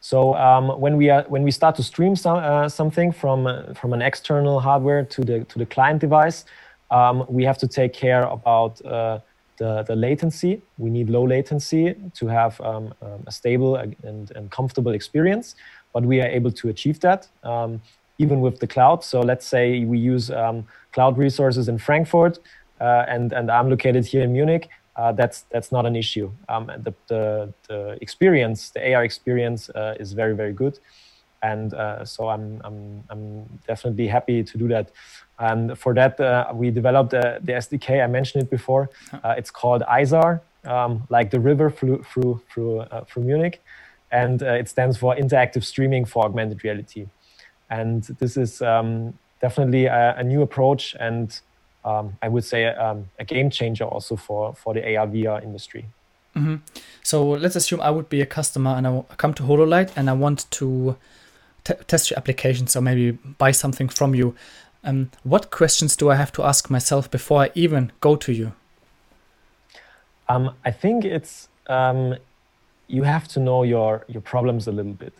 So 0.00 0.34
um, 0.34 0.80
when 0.80 0.96
we 0.96 1.10
are 1.10 1.24
when 1.28 1.42
we 1.42 1.50
start 1.50 1.76
to 1.76 1.82
stream 1.82 2.16
some, 2.16 2.38
uh, 2.38 2.68
something 2.68 3.12
from 3.12 3.46
uh, 3.46 3.74
from 3.74 3.92
an 3.92 4.02
external 4.02 4.60
hardware 4.60 5.04
to 5.04 5.20
the 5.22 5.44
to 5.44 5.58
the 5.58 5.66
client 5.66 6.00
device, 6.00 6.44
um, 6.92 7.24
we 7.28 7.44
have 7.44 7.58
to 7.58 7.68
take 7.68 7.92
care 7.92 8.24
about 8.38 8.84
uh, 8.84 9.18
the 9.58 9.82
the 9.82 9.96
latency. 9.96 10.62
We 10.78 10.90
need 10.90 11.10
low 11.10 11.26
latency 11.26 11.94
to 12.18 12.26
have 12.28 12.60
um, 12.60 12.94
um 13.02 13.22
a 13.26 13.32
stable 13.32 13.76
and, 13.76 14.30
and 14.36 14.50
comfortable 14.50 14.94
experience, 15.00 15.56
but 15.94 16.02
we 16.04 16.20
are 16.22 16.30
able 16.38 16.52
to 16.60 16.68
achieve 16.68 16.98
that 17.00 17.28
um, 17.42 17.80
even 18.18 18.40
with 18.40 18.56
the 18.60 18.66
cloud. 18.66 19.02
So 19.04 19.20
let's 19.20 19.46
say 19.46 19.84
we 19.84 19.98
use 19.98 20.30
um, 20.30 20.66
cloud 20.92 21.18
resources 21.18 21.68
in 21.68 21.78
Frankfurt, 21.78 22.38
uh, 22.80 23.14
and 23.14 23.32
and 23.32 23.50
I'm 23.50 23.68
located 23.68 24.04
here 24.06 24.22
in 24.22 24.32
Munich 24.32 24.68
uh, 24.96 25.12
that's 25.12 25.42
that's 25.50 25.72
not 25.72 25.86
an 25.86 25.96
issue. 25.96 26.30
Um, 26.48 26.66
the, 26.66 26.94
the, 27.08 27.54
the 27.68 27.98
experience, 28.00 28.70
the 28.70 28.94
AR 28.94 29.04
experience, 29.04 29.70
uh, 29.70 29.94
is 29.98 30.12
very 30.12 30.34
very 30.34 30.52
good, 30.52 30.78
and 31.42 31.72
uh, 31.74 32.04
so 32.04 32.28
I'm 32.28 32.60
I'm 32.64 33.02
I'm 33.08 33.46
definitely 33.66 34.06
happy 34.06 34.44
to 34.44 34.58
do 34.58 34.68
that. 34.68 34.90
And 35.48 35.78
for 35.78 35.92
that, 35.94 36.20
uh, 36.20 36.52
we 36.54 36.70
developed 36.70 37.10
the, 37.10 37.38
the 37.42 37.52
SDK. 37.52 38.02
I 38.02 38.06
mentioned 38.06 38.44
it 38.44 38.50
before. 38.50 38.90
Uh, 39.12 39.34
it's 39.36 39.50
called 39.50 39.82
ISAR, 40.00 40.40
um, 40.64 41.04
like 41.08 41.30
the 41.30 41.40
river 41.40 41.68
through 41.70 42.04
through 42.10 42.40
through, 42.48 42.80
uh, 42.80 43.04
through 43.08 43.24
Munich, 43.24 43.56
and 44.10 44.40
it 44.42 44.68
stands 44.68 44.96
for 44.96 45.16
Interactive 45.16 45.64
Streaming 45.64 46.04
for 46.04 46.24
Augmented 46.24 46.62
Reality. 46.62 47.08
And 47.70 48.04
this 48.20 48.36
is 48.36 48.62
um, 48.62 49.14
definitely 49.40 49.86
a, 49.86 50.14
a 50.16 50.22
new 50.22 50.42
approach 50.42 50.94
and 51.00 51.28
um, 51.84 52.16
I 52.22 52.28
would 52.28 52.44
say 52.44 52.66
um, 52.66 53.08
a 53.18 53.24
game 53.24 53.50
changer 53.50 53.84
also 53.84 54.16
for 54.16 54.54
for 54.54 54.74
the 54.74 54.96
AR 54.96 55.06
VR 55.06 55.42
industry. 55.42 55.86
Mm-hmm. 56.36 56.56
So 57.02 57.28
let's 57.30 57.56
assume 57.56 57.80
I 57.80 57.90
would 57.90 58.08
be 58.08 58.20
a 58.20 58.26
customer 58.26 58.70
and 58.70 58.86
I 58.86 59.02
come 59.16 59.34
to 59.34 59.42
HoloLight 59.42 59.90
and 59.96 60.08
I 60.08 60.14
want 60.14 60.50
to 60.52 60.96
t- 61.64 61.74
test 61.86 62.10
your 62.10 62.18
application, 62.18 62.66
so 62.68 62.80
maybe 62.80 63.12
buy 63.12 63.50
something 63.50 63.88
from 63.88 64.14
you. 64.14 64.34
Um, 64.84 65.10
what 65.22 65.50
questions 65.50 65.96
do 65.96 66.10
I 66.10 66.16
have 66.16 66.32
to 66.32 66.42
ask 66.42 66.68
myself 66.68 67.10
before 67.10 67.42
I 67.42 67.50
even 67.54 67.92
go 68.00 68.16
to 68.16 68.32
you? 68.32 68.52
Um, 70.28 70.54
I 70.64 70.70
think 70.70 71.04
it's 71.04 71.48
um, 71.68 72.16
you 72.88 73.02
have 73.04 73.28
to 73.28 73.40
know 73.40 73.62
your 73.62 74.04
your 74.08 74.22
problems 74.22 74.66
a 74.66 74.72
little 74.72 74.92
bit 74.94 75.14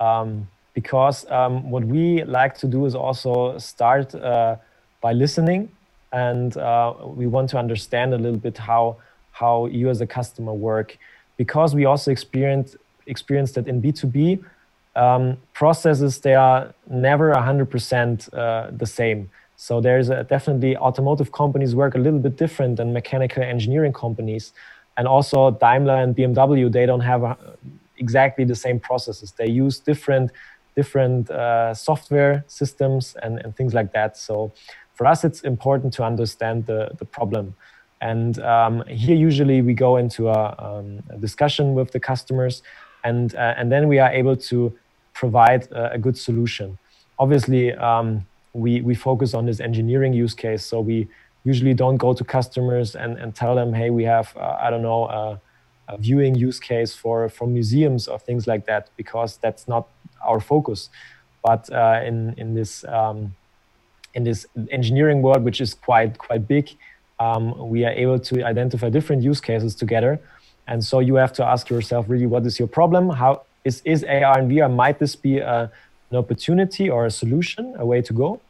um, 0.00 0.48
because 0.74 1.24
what 1.28 1.84
we 1.84 2.24
like 2.24 2.56
to 2.58 2.66
do 2.66 2.86
is 2.86 2.94
also 2.94 3.58
start 3.58 4.14
uh, 4.14 4.56
by 5.00 5.12
listening 5.12 5.70
and 6.12 6.56
uh, 6.56 6.94
we 7.04 7.26
want 7.26 7.50
to 7.50 7.58
understand 7.58 8.14
a 8.14 8.18
little 8.18 8.38
bit 8.38 8.56
how 8.56 8.96
how 9.32 9.66
you 9.66 9.90
as 9.90 10.00
a 10.00 10.06
customer 10.06 10.52
work 10.52 10.96
because 11.36 11.74
we 11.74 11.84
also 11.84 12.10
experienced 12.10 12.76
experienced 13.06 13.54
that 13.56 13.66
in 13.66 13.82
b2b 13.82 14.42
um, 14.96 15.36
processes 15.52 16.20
they 16.20 16.34
are 16.34 16.74
never 16.88 17.32
100% 17.32 18.34
uh, 18.34 18.70
the 18.70 18.86
same. 18.86 19.30
So 19.56 19.80
there's 19.80 20.08
a, 20.08 20.24
definitely 20.24 20.76
automotive 20.76 21.32
companies 21.32 21.74
work 21.74 21.94
a 21.94 21.98
little 21.98 22.18
bit 22.18 22.36
different 22.36 22.76
than 22.76 22.92
mechanical 22.92 23.42
engineering 23.42 23.92
companies. 23.92 24.52
And 24.96 25.08
also 25.08 25.50
daimler 25.50 25.96
and 25.96 26.14
bmw 26.14 26.70
they 26.70 26.86
don't 26.86 27.00
have 27.00 27.22
a, 27.22 27.26
uh, 27.26 27.36
exactly 27.96 28.44
the 28.44 28.56
same 28.56 28.80
processes. 28.80 29.32
They 29.32 29.48
use 29.48 29.78
different 29.78 30.30
different 30.74 31.30
uh, 31.30 31.72
software 31.72 32.44
systems 32.48 33.16
and, 33.22 33.38
and 33.44 33.56
things 33.56 33.74
like 33.74 33.92
that. 33.92 34.16
So 34.16 34.52
for 34.94 35.06
us, 35.06 35.24
it's 35.24 35.42
important 35.42 35.92
to 35.94 36.04
understand 36.04 36.66
the, 36.66 36.90
the 36.98 37.04
problem. 37.04 37.54
And 38.00 38.38
um, 38.40 38.84
here, 38.86 39.16
usually, 39.16 39.62
we 39.62 39.74
go 39.74 39.96
into 39.96 40.28
a, 40.28 40.54
um, 40.58 41.02
a 41.10 41.16
discussion 41.16 41.74
with 41.74 41.92
the 41.92 42.00
customers, 42.00 42.62
and, 43.02 43.34
uh, 43.34 43.54
and 43.56 43.70
then 43.70 43.88
we 43.88 43.98
are 43.98 44.10
able 44.10 44.36
to 44.36 44.76
provide 45.14 45.62
a, 45.72 45.92
a 45.92 45.98
good 45.98 46.16
solution. 46.18 46.78
Obviously, 47.18 47.72
um, 47.72 48.26
we, 48.52 48.80
we 48.82 48.94
focus 48.94 49.34
on 49.34 49.46
this 49.46 49.60
engineering 49.60 50.12
use 50.12 50.34
case. 50.34 50.64
So 50.64 50.80
we 50.80 51.08
usually 51.44 51.74
don't 51.74 51.96
go 51.96 52.12
to 52.14 52.24
customers 52.24 52.94
and, 52.96 53.18
and 53.18 53.34
tell 53.34 53.54
them, 53.54 53.72
hey, 53.72 53.90
we 53.90 54.04
have, 54.04 54.36
uh, 54.36 54.58
I 54.60 54.70
don't 54.70 54.82
know, 54.82 55.06
a, 55.06 55.40
a 55.88 55.98
viewing 55.98 56.34
use 56.34 56.58
case 56.58 56.94
for, 56.94 57.28
for 57.28 57.46
museums 57.46 58.08
or 58.08 58.18
things 58.18 58.46
like 58.46 58.66
that, 58.66 58.88
because 58.96 59.38
that's 59.38 59.68
not 59.68 59.86
our 60.26 60.40
focus. 60.40 60.90
But 61.42 61.70
uh, 61.70 62.00
in, 62.04 62.34
in 62.38 62.54
this 62.54 62.84
um, 62.84 63.34
in 64.14 64.24
this 64.24 64.46
engineering 64.70 65.20
world, 65.22 65.44
which 65.44 65.60
is 65.60 65.74
quite 65.74 66.16
quite 66.16 66.48
big, 66.48 66.70
um, 67.18 67.68
we 67.68 67.84
are 67.84 67.90
able 67.90 68.18
to 68.18 68.42
identify 68.42 68.88
different 68.88 69.22
use 69.22 69.40
cases 69.40 69.74
together. 69.74 70.20
And 70.66 70.82
so 70.82 71.00
you 71.00 71.16
have 71.16 71.32
to 71.34 71.44
ask 71.44 71.68
yourself 71.68 72.06
really, 72.08 72.26
what 72.26 72.46
is 72.46 72.58
your 72.58 72.68
problem? 72.68 73.10
How 73.10 73.42
is 73.64 73.82
is 73.84 74.04
AR 74.04 74.38
and 74.38 74.50
VR? 74.50 74.72
Might 74.72 74.98
this 74.98 75.16
be 75.16 75.38
a, 75.38 75.70
an 76.10 76.16
opportunity 76.16 76.88
or 76.90 77.06
a 77.06 77.10
solution, 77.10 77.74
a 77.78 77.86
way 77.86 78.02
to 78.02 78.12
go? 78.12 78.40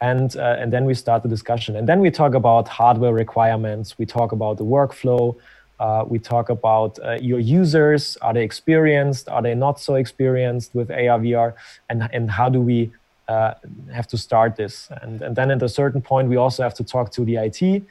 And 0.00 0.36
uh, 0.36 0.56
and 0.60 0.72
then 0.72 0.84
we 0.84 0.94
start 0.94 1.22
the 1.22 1.28
discussion. 1.28 1.76
And 1.76 1.88
then 1.88 2.00
we 2.00 2.10
talk 2.10 2.34
about 2.34 2.68
hardware 2.68 3.12
requirements. 3.12 3.98
We 3.98 4.06
talk 4.06 4.32
about 4.32 4.58
the 4.58 4.64
workflow. 4.64 5.36
Uh, 5.80 6.04
we 6.08 6.18
talk 6.18 6.48
about 6.48 6.98
uh, 6.98 7.18
your 7.20 7.38
users. 7.38 8.16
Are 8.16 8.34
they 8.34 8.42
experienced? 8.42 9.28
Are 9.28 9.42
they 9.42 9.54
not 9.54 9.80
so 9.80 9.94
experienced 9.94 10.74
with 10.74 10.90
AR, 10.90 11.20
VR? 11.20 11.54
And, 11.88 12.08
and 12.12 12.30
how 12.30 12.48
do 12.48 12.60
we 12.60 12.90
uh, 13.28 13.54
have 13.92 14.06
to 14.08 14.16
start 14.16 14.56
this. 14.56 14.88
And, 15.02 15.20
and 15.20 15.36
then 15.36 15.50
at 15.50 15.62
a 15.62 15.68
certain 15.68 16.00
point, 16.00 16.28
we 16.28 16.36
also 16.36 16.62
have 16.62 16.74
to 16.74 16.84
talk 16.84 17.12
to 17.12 17.24
the 17.24 17.36
IT 17.36 17.82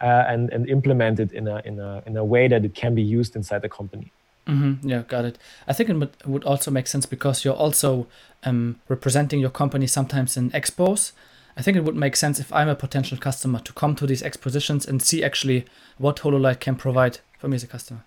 uh, 0.00 0.24
and, 0.26 0.50
and 0.50 0.68
implement 0.68 1.20
it 1.20 1.32
in 1.32 1.46
a, 1.46 1.60
in, 1.64 1.78
a, 1.78 2.02
in 2.06 2.16
a 2.16 2.24
way 2.24 2.48
that 2.48 2.64
it 2.64 2.74
can 2.74 2.94
be 2.94 3.02
used 3.02 3.36
inside 3.36 3.62
the 3.62 3.68
company. 3.68 4.10
Mm-hmm. 4.46 4.88
Yeah, 4.88 5.02
got 5.02 5.24
it. 5.24 5.38
I 5.66 5.72
think 5.72 5.90
it 5.90 6.26
would 6.26 6.44
also 6.44 6.70
make 6.70 6.86
sense 6.86 7.04
because 7.04 7.44
you're 7.44 7.54
also 7.54 8.06
um, 8.44 8.78
representing 8.88 9.40
your 9.40 9.50
company 9.50 9.86
sometimes 9.86 10.36
in 10.36 10.50
expos. 10.50 11.12
I 11.56 11.62
think 11.62 11.76
it 11.76 11.84
would 11.84 11.96
make 11.96 12.16
sense 12.16 12.38
if 12.38 12.52
I'm 12.52 12.68
a 12.68 12.74
potential 12.74 13.18
customer 13.18 13.58
to 13.60 13.72
come 13.72 13.96
to 13.96 14.06
these 14.06 14.22
expositions 14.22 14.86
and 14.86 15.02
see 15.02 15.24
actually 15.24 15.64
what 15.98 16.16
HoloLight 16.16 16.60
can 16.60 16.76
provide 16.76 17.18
for 17.38 17.48
me 17.48 17.56
as 17.56 17.64
a 17.64 17.66
customer. 17.66 18.04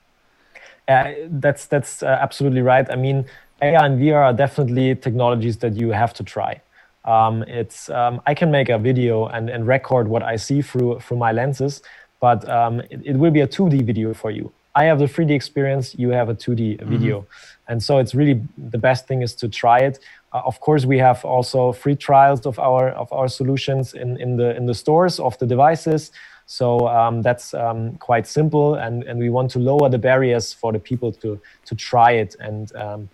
Uh, 0.87 1.11
that's 1.27 1.65
that's 1.65 2.01
uh, 2.03 2.17
absolutely 2.21 2.61
right. 2.61 2.89
I 2.89 2.95
mean, 2.95 3.25
AR 3.61 3.85
and 3.85 3.99
VR 3.99 4.25
are 4.25 4.33
definitely 4.33 4.95
technologies 4.95 5.57
that 5.57 5.75
you 5.75 5.89
have 5.91 6.13
to 6.15 6.23
try. 6.23 6.61
Um, 7.05 7.43
it's 7.43 7.89
um, 7.89 8.21
I 8.25 8.33
can 8.33 8.51
make 8.51 8.69
a 8.69 8.77
video 8.77 9.27
and, 9.27 9.49
and 9.49 9.67
record 9.67 10.07
what 10.07 10.23
I 10.23 10.35
see 10.35 10.61
through 10.61 10.99
through 10.99 11.17
my 11.17 11.31
lenses, 11.31 11.81
but 12.19 12.47
um, 12.49 12.81
it, 12.89 13.01
it, 13.05 13.15
will 13.15 13.31
be 13.31 13.41
a 13.41 13.47
2D 13.47 13.83
video 13.83 14.13
for 14.13 14.31
you. 14.31 14.51
I 14.75 14.85
have 14.85 14.99
the 14.99 15.05
3D 15.05 15.31
experience, 15.31 15.95
you 15.97 16.09
have 16.09 16.29
a 16.29 16.35
2D 16.35 16.77
mm-hmm. 16.77 16.89
video, 16.89 17.27
and 17.67 17.81
so 17.81 17.97
it's 17.97 18.13
really 18.13 18.41
the 18.57 18.77
best 18.77 19.07
thing 19.07 19.21
is 19.21 19.33
to 19.35 19.47
try 19.47 19.79
it. 19.79 19.99
Uh, 20.31 20.41
of 20.45 20.59
course, 20.59 20.85
we 20.85 20.97
have 20.99 21.25
also 21.25 21.71
free 21.71 21.95
trials 21.95 22.45
of 22.45 22.59
our 22.59 22.89
of 22.89 23.11
our 23.11 23.27
solutions 23.27 23.93
in, 23.93 24.19
in 24.21 24.37
the 24.37 24.55
in 24.55 24.65
the 24.65 24.73
stores 24.73 25.19
of 25.19 25.37
the 25.39 25.45
devices. 25.45 26.11
So 26.45 26.87
um, 26.87 27.21
that's 27.21 27.53
um, 27.53 27.97
quite 27.97 28.25
simple, 28.25 28.73
and, 28.75 29.03
and 29.03 29.19
we 29.19 29.29
want 29.29 29.51
to 29.51 29.59
lower 29.59 29.87
the 29.87 29.99
barriers 29.99 30.51
for 30.51 30.71
the 30.71 30.79
people 30.79 31.11
to 31.13 31.39
to 31.65 31.75
try 31.75 32.11
it, 32.11 32.35
and 32.39 32.75
um, 32.75 33.09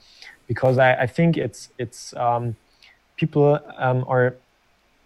because 0.47 0.77
I, 0.77 0.93
I 0.93 1.07
think 1.07 1.37
it's 1.37 1.69
it's 1.77 2.13
people 3.17 3.59
um, 3.77 4.05
are 4.07 4.35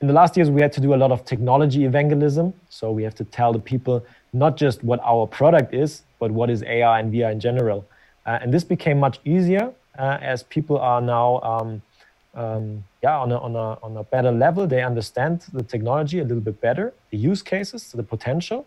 in 0.01 0.07
the 0.07 0.13
last 0.13 0.37
years 0.37 0.49
we 0.49 0.61
had 0.61 0.71
to 0.73 0.81
do 0.81 0.93
a 0.93 0.97
lot 1.03 1.11
of 1.11 1.25
technology 1.25 1.85
evangelism 1.85 2.53
so 2.69 2.91
we 2.91 3.03
have 3.03 3.15
to 3.15 3.23
tell 3.23 3.53
the 3.53 3.59
people 3.59 4.03
not 4.33 4.57
just 4.57 4.83
what 4.83 4.99
our 5.03 5.27
product 5.27 5.73
is 5.73 6.03
but 6.19 6.31
what 6.31 6.49
is 6.49 6.63
ar 6.63 6.99
and 6.99 7.13
vr 7.13 7.31
in 7.31 7.39
general. 7.39 7.85
Uh, 8.25 8.39
and 8.41 8.53
this 8.53 8.63
became 8.63 8.99
much 8.99 9.19
easier 9.25 9.71
uh, 9.97 10.17
as 10.21 10.43
people 10.43 10.77
are 10.77 11.01
now 11.01 11.39
um, 11.41 11.81
um, 12.35 12.83
yeah 13.01 13.17
on 13.17 13.31
a, 13.31 13.37
on, 13.37 13.55
a, 13.55 13.77
on 13.83 13.97
a 13.97 14.03
better 14.03 14.31
level. 14.31 14.67
They 14.67 14.83
understand 14.83 15.45
the 15.53 15.63
technology 15.63 16.19
a 16.19 16.23
little 16.23 16.41
bit 16.41 16.61
better 16.61 16.93
the 17.11 17.17
use 17.17 17.41
cases 17.41 17.91
the 17.91 18.03
potential. 18.03 18.65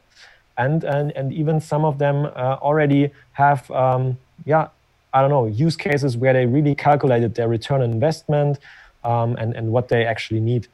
And 0.58 0.84
and, 0.84 1.12
and 1.12 1.32
even 1.32 1.60
some 1.60 1.84
of 1.84 1.98
them 1.98 2.26
uh, 2.26 2.58
already 2.60 3.10
have 3.32 3.70
um, 3.70 4.18
yeah 4.44 4.68
i 5.14 5.20
don't 5.20 5.30
know 5.30 5.46
use 5.46 5.76
cases 5.76 6.16
where 6.16 6.32
they 6.32 6.46
really 6.46 6.74
calculated 6.74 7.34
their 7.34 7.48
return 7.48 7.80
on 7.82 7.90
investment 7.90 8.58
um, 9.04 9.36
and, 9.36 9.54
and 9.54 9.72
what 9.72 9.88
they 9.88 10.04
actually 10.06 10.40
need. 10.40 10.68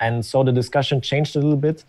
And 0.00 0.24
so 0.24 0.42
the 0.42 0.52
discussion 0.52 1.00
changed 1.00 1.36
a 1.36 1.38
little 1.38 1.56
bit. 1.56 1.84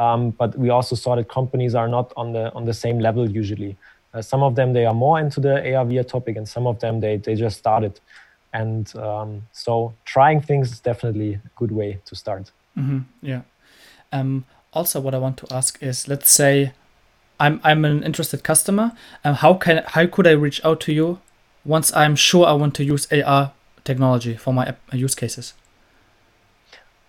Um, 0.00 0.30
but 0.30 0.58
we 0.58 0.70
also 0.70 0.96
saw 0.96 1.14
that 1.16 1.28
companies 1.28 1.74
are 1.74 1.86
not 1.86 2.10
on 2.16 2.32
the 2.32 2.50
on 2.54 2.64
the 2.64 2.72
same 2.72 2.98
level 2.98 3.30
usually. 3.30 3.76
Uh, 4.14 4.22
some 4.22 4.42
of 4.42 4.54
them 4.54 4.72
they 4.72 4.86
are 4.86 4.94
more 4.94 5.20
into 5.20 5.40
the 5.40 5.56
AR 5.74 5.84
VR 5.84 6.08
topic, 6.08 6.36
and 6.36 6.48
some 6.48 6.66
of 6.66 6.80
them 6.80 7.00
they 7.00 7.18
they 7.18 7.34
just 7.34 7.58
started. 7.58 8.00
And 8.54 8.96
um, 8.96 9.42
so 9.52 9.94
trying 10.06 10.40
things 10.40 10.72
is 10.72 10.80
definitely 10.80 11.34
a 11.34 11.50
good 11.54 11.70
way 11.70 12.00
to 12.06 12.16
start. 12.16 12.50
Mm-hmm. 12.78 13.00
Yeah. 13.20 13.42
Um, 14.10 14.46
also, 14.72 15.00
what 15.00 15.14
I 15.14 15.18
want 15.18 15.36
to 15.36 15.54
ask 15.54 15.82
is, 15.82 16.08
let's 16.08 16.30
say 16.30 16.72
I'm 17.38 17.60
I'm 17.62 17.84
an 17.84 18.02
interested 18.02 18.42
customer. 18.42 18.92
Um, 19.22 19.34
how 19.34 19.52
can 19.52 19.84
how 19.86 20.06
could 20.06 20.26
I 20.26 20.32
reach 20.32 20.64
out 20.64 20.80
to 20.86 20.94
you 20.94 21.18
once 21.66 21.94
I'm 21.94 22.16
sure 22.16 22.46
I 22.46 22.54
want 22.54 22.74
to 22.76 22.84
use 22.84 23.06
AR 23.12 23.52
technology 23.84 24.34
for 24.36 24.54
my 24.54 24.74
use 24.94 25.14
cases? 25.14 25.52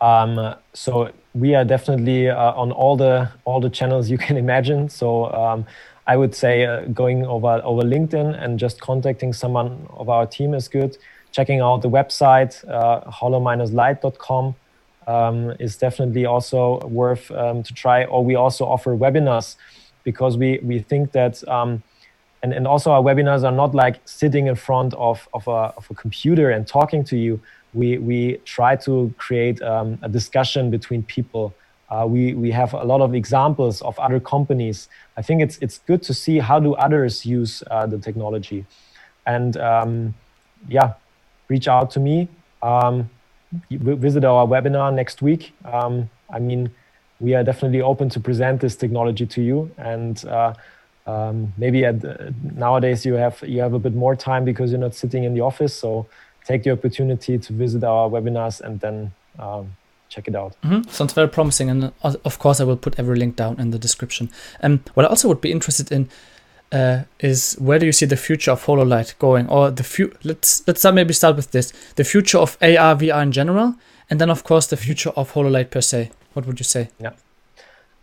Um, 0.02 0.56
so 0.74 1.14
we 1.34 1.56
are 1.56 1.64
definitely 1.64 2.30
uh, 2.30 2.54
on 2.54 2.72
all 2.72 2.98
the 2.98 3.30
all 3.46 3.60
the 3.60 3.70
channels 3.70 4.10
you 4.10 4.18
can 4.18 4.38
imagine. 4.46 4.90
So 4.90 5.32
um, 5.32 5.66
I 6.08 6.18
would 6.18 6.36
say 6.36 6.66
uh, 6.66 6.86
going 6.86 7.26
over 7.26 7.62
over 7.64 7.84
LinkedIn 7.84 8.42
and 8.44 8.60
just 8.60 8.82
contacting 8.82 9.34
someone 9.34 9.88
of 9.92 10.10
our 10.10 10.26
team 10.26 10.54
is 10.54 10.68
good. 10.68 10.98
Checking 11.32 11.62
out 11.62 11.82
the 11.82 11.90
website 11.90 12.68
uh, 12.70 13.10
holo-light.com 13.10 14.56
um, 15.08 15.52
is 15.60 15.78
definitely 15.78 16.26
also 16.26 16.80
worth 16.88 17.32
um, 17.32 17.64
to 17.64 17.74
try. 17.74 18.04
Or 18.04 18.26
we 18.26 18.36
also 18.36 18.66
offer 18.66 18.96
webinars 18.96 19.56
because 20.04 20.38
we 20.38 20.60
we 20.64 20.80
think 20.80 21.12
that. 21.14 21.48
Um, 21.48 21.84
and, 22.44 22.54
and 22.54 22.66
also 22.66 22.90
our 22.92 23.04
webinars 23.04 23.44
are 23.44 23.52
not 23.52 23.76
like 23.76 24.02
sitting 24.06 24.48
in 24.48 24.56
front 24.56 24.96
of, 24.96 25.30
of, 25.32 25.48
a, 25.48 25.74
of 25.78 25.86
a 25.92 25.94
computer 25.94 26.50
and 26.50 26.66
talking 26.66 27.04
to 27.04 27.16
you 27.16 27.40
we, 27.74 27.98
we 27.98 28.38
try 28.46 28.76
to 28.78 29.14
create 29.18 29.62
um, 29.62 29.98
a 30.02 30.10
discussion 30.10 30.70
between 30.70 31.04
people. 31.04 31.54
Uh, 31.90 32.06
we, 32.08 32.34
we 32.34 32.52
have 32.52 32.74
a 32.74 32.84
lot 32.84 33.02
of 33.02 33.14
examples 33.14 33.82
of 33.82 33.98
other 34.00 34.20
companies. 34.20 34.88
I 35.18 35.22
think 35.22 35.42
it's, 35.42 35.58
it's 35.62 35.80
good 35.80 36.02
to 36.04 36.14
see 36.14 36.40
how 36.40 36.60
do 36.60 36.74
others 36.76 37.26
use 37.26 37.64
uh, 37.70 37.86
the 37.86 37.98
technology. 37.98 38.66
And 39.26 39.58
um, 39.58 40.14
yeah, 40.70 40.94
reach 41.50 41.68
out 41.68 41.92
to 41.92 42.00
me. 42.00 42.28
Um, 42.64 43.10
visit 43.70 44.24
our 44.24 44.48
webinar 44.48 44.94
next 44.94 45.22
week. 45.22 45.54
Um, 45.66 46.10
I 46.30 46.40
mean, 46.40 46.72
we 47.20 47.36
are 47.36 47.44
definitely 47.44 47.82
open 47.82 48.10
to 48.10 48.20
present 48.20 48.62
this 48.62 48.76
technology 48.76 49.26
to 49.26 49.42
you. 49.42 49.70
And 49.78 50.24
uh, 50.26 50.54
um, 51.06 51.54
maybe 51.58 51.86
at, 51.86 51.98
nowadays 52.56 53.06
you 53.06 53.14
have 53.16 53.42
you 53.46 53.60
have 53.62 53.74
a 53.74 53.80
bit 53.80 53.94
more 53.94 54.16
time 54.16 54.46
because 54.46 54.72
you're 54.72 54.80
not 54.80 54.96
sitting 54.96 55.24
in 55.24 55.34
the 55.34 55.42
office. 55.42 55.76
So 55.76 56.08
take 56.46 56.64
the 56.64 56.72
opportunity 56.72 57.38
to 57.38 57.54
visit 57.54 57.84
our 57.84 58.10
webinars 58.10 58.62
and 58.62 58.80
then 58.80 59.12
um, 59.40 59.76
check 60.10 60.28
it 60.28 60.36
out. 60.36 60.56
Mm-hmm. 60.64 60.90
Sounds 60.90 61.14
very 61.14 61.28
promising, 61.28 61.70
and 61.70 61.92
uh, 62.04 62.16
of 62.26 62.40
course, 62.40 62.60
I 62.60 62.64
will 62.64 62.78
put 62.78 63.00
every 63.00 63.18
link 63.18 63.36
down 63.36 63.60
in 63.60 63.72
the 63.72 63.80
description. 63.80 64.30
And 64.60 64.80
um, 64.80 64.84
what 64.94 65.06
I 65.06 65.10
also 65.10 65.28
would 65.28 65.42
be 65.42 65.52
interested 65.52 65.92
in 65.92 66.10
uh, 66.72 67.04
is 67.20 67.56
where 67.60 67.80
do 67.80 67.86
you 67.86 67.92
see 67.92 68.06
the 68.06 68.18
future 68.18 68.52
of 68.52 68.66
HoloLight 68.66 69.18
going, 69.20 69.50
or 69.50 69.72
the 69.72 69.84
few? 69.84 70.14
Let's 70.24 70.66
let's 70.68 70.86
maybe 70.86 71.14
start 71.14 71.36
with 71.36 71.52
this: 71.52 71.74
the 71.96 72.04
future 72.04 72.38
of 72.38 72.58
AR 72.62 72.96
VR 72.96 73.22
in 73.24 73.32
general, 73.32 73.76
and 74.10 74.20
then 74.20 74.30
of 74.30 74.44
course 74.44 74.68
the 74.68 74.78
future 74.78 75.12
of 75.12 75.34
HoloLight 75.34 75.70
per 75.70 75.82
se. 75.82 76.12
What 76.34 76.46
would 76.46 76.60
you 76.60 76.66
say? 76.66 76.90
Yeah. 77.00 77.12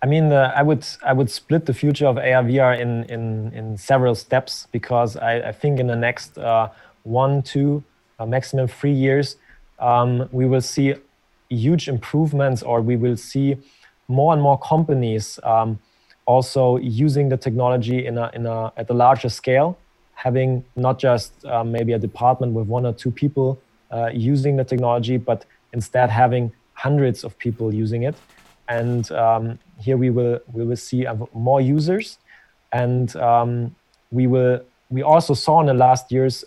I 0.03 0.07
mean, 0.07 0.33
uh, 0.33 0.53
I 0.55 0.62
would 0.62 0.87
I 1.03 1.12
would 1.12 1.31
split 1.31 1.66
the 1.66 1.74
future 1.74 2.07
of 2.07 2.18
AR 2.18 2.44
VR 2.44 2.79
in 2.79 3.05
in 3.05 3.53
in 3.53 3.79
several 3.79 4.14
steps 4.14 4.68
because 4.70 5.16
I, 5.16 5.48
I 5.48 5.53
think 5.53 5.81
in 5.81 5.88
the 5.88 5.96
next 5.96 6.38
uh, 6.38 6.68
one, 7.03 7.42
two, 7.42 7.83
uh, 8.18 8.26
maximum 8.26 8.66
three 8.66 8.92
years, 8.92 9.37
um, 9.78 10.28
we 10.33 10.46
will 10.46 10.61
see 10.61 10.94
huge 11.48 11.88
improvements 11.88 12.62
or 12.62 12.81
we 12.81 12.96
will 12.96 13.16
see 13.16 13.57
more 14.09 14.33
and 14.33 14.42
more 14.42 14.59
companies 14.59 15.38
um, 15.44 15.78
also 16.26 16.76
using 16.76 17.28
the 17.28 17.37
technology 17.37 18.07
in 18.07 18.18
a, 18.18 18.31
in 18.35 18.46
a, 18.46 18.72
at 18.76 18.90
a 18.90 18.92
larger 18.92 19.28
scale, 19.28 19.78
having 20.14 20.64
not 20.76 20.98
just 20.98 21.33
uh, 21.46 21.64
maybe 21.64 21.92
a 21.92 21.98
department 21.98 22.52
with 22.52 22.66
one 22.66 22.85
or 22.85 22.92
two 22.92 23.11
people 23.11 23.59
uh, 23.90 24.11
using 24.12 24.57
the 24.57 24.64
technology, 24.64 25.16
but 25.16 25.44
instead 25.72 26.11
having 26.11 26.52
hundreds 26.74 27.24
of 27.24 27.38
people 27.38 27.72
using 27.72 28.02
it. 28.02 28.14
And 28.68 29.11
um, 29.12 29.59
here 29.81 29.96
we 29.96 30.11
will 30.11 30.40
we 30.52 30.64
will 30.64 30.76
see 30.76 31.07
more 31.33 31.61
users, 31.61 32.18
and 32.72 33.14
um, 33.16 33.74
we 34.11 34.26
will 34.26 34.61
we 34.90 35.02
also 35.02 35.33
saw 35.33 35.61
in 35.61 35.66
the 35.66 35.74
last 35.74 36.12
years 36.12 36.44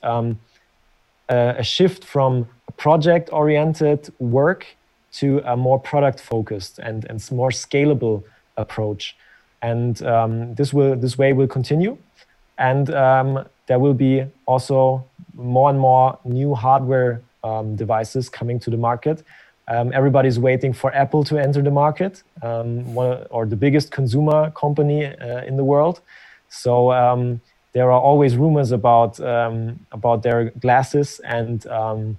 a 1.59 1.63
shift 1.63 2.03
from 2.03 2.47
project 2.77 3.29
oriented 3.31 4.11
work 4.19 4.65
to 5.13 5.41
a 5.45 5.55
more 5.55 5.79
product 5.79 6.19
focused 6.19 6.79
and, 6.79 7.05
and 7.09 7.31
more 7.31 7.49
scalable 7.49 8.23
approach. 8.57 9.15
And 9.61 10.01
um, 10.03 10.55
this 10.55 10.73
will 10.73 10.95
this 10.95 11.17
way 11.17 11.33
will 11.33 11.47
continue. 11.47 11.97
And 12.57 12.93
um, 12.93 13.45
there 13.67 13.79
will 13.79 13.93
be 13.93 14.25
also 14.45 15.05
more 15.33 15.69
and 15.69 15.79
more 15.79 16.17
new 16.23 16.55
hardware 16.55 17.21
um, 17.43 17.75
devices 17.75 18.29
coming 18.29 18.59
to 18.59 18.69
the 18.69 18.77
market. 18.77 19.23
Um, 19.67 19.91
everybody's 19.93 20.39
waiting 20.39 20.73
for 20.73 20.93
Apple 20.93 21.23
to 21.25 21.37
enter 21.37 21.61
the 21.61 21.71
market, 21.71 22.23
um, 22.41 22.93
one, 22.93 23.25
or 23.29 23.45
the 23.45 23.55
biggest 23.55 23.91
consumer 23.91 24.51
company 24.51 25.05
uh, 25.05 25.43
in 25.43 25.55
the 25.55 25.63
world. 25.63 26.01
So 26.49 26.91
um, 26.91 27.39
there 27.73 27.91
are 27.91 27.99
always 27.99 28.36
rumors 28.36 28.71
about 28.71 29.19
um, 29.19 29.79
about 29.91 30.23
their 30.23 30.51
glasses, 30.60 31.21
and 31.23 31.65
um, 31.67 32.17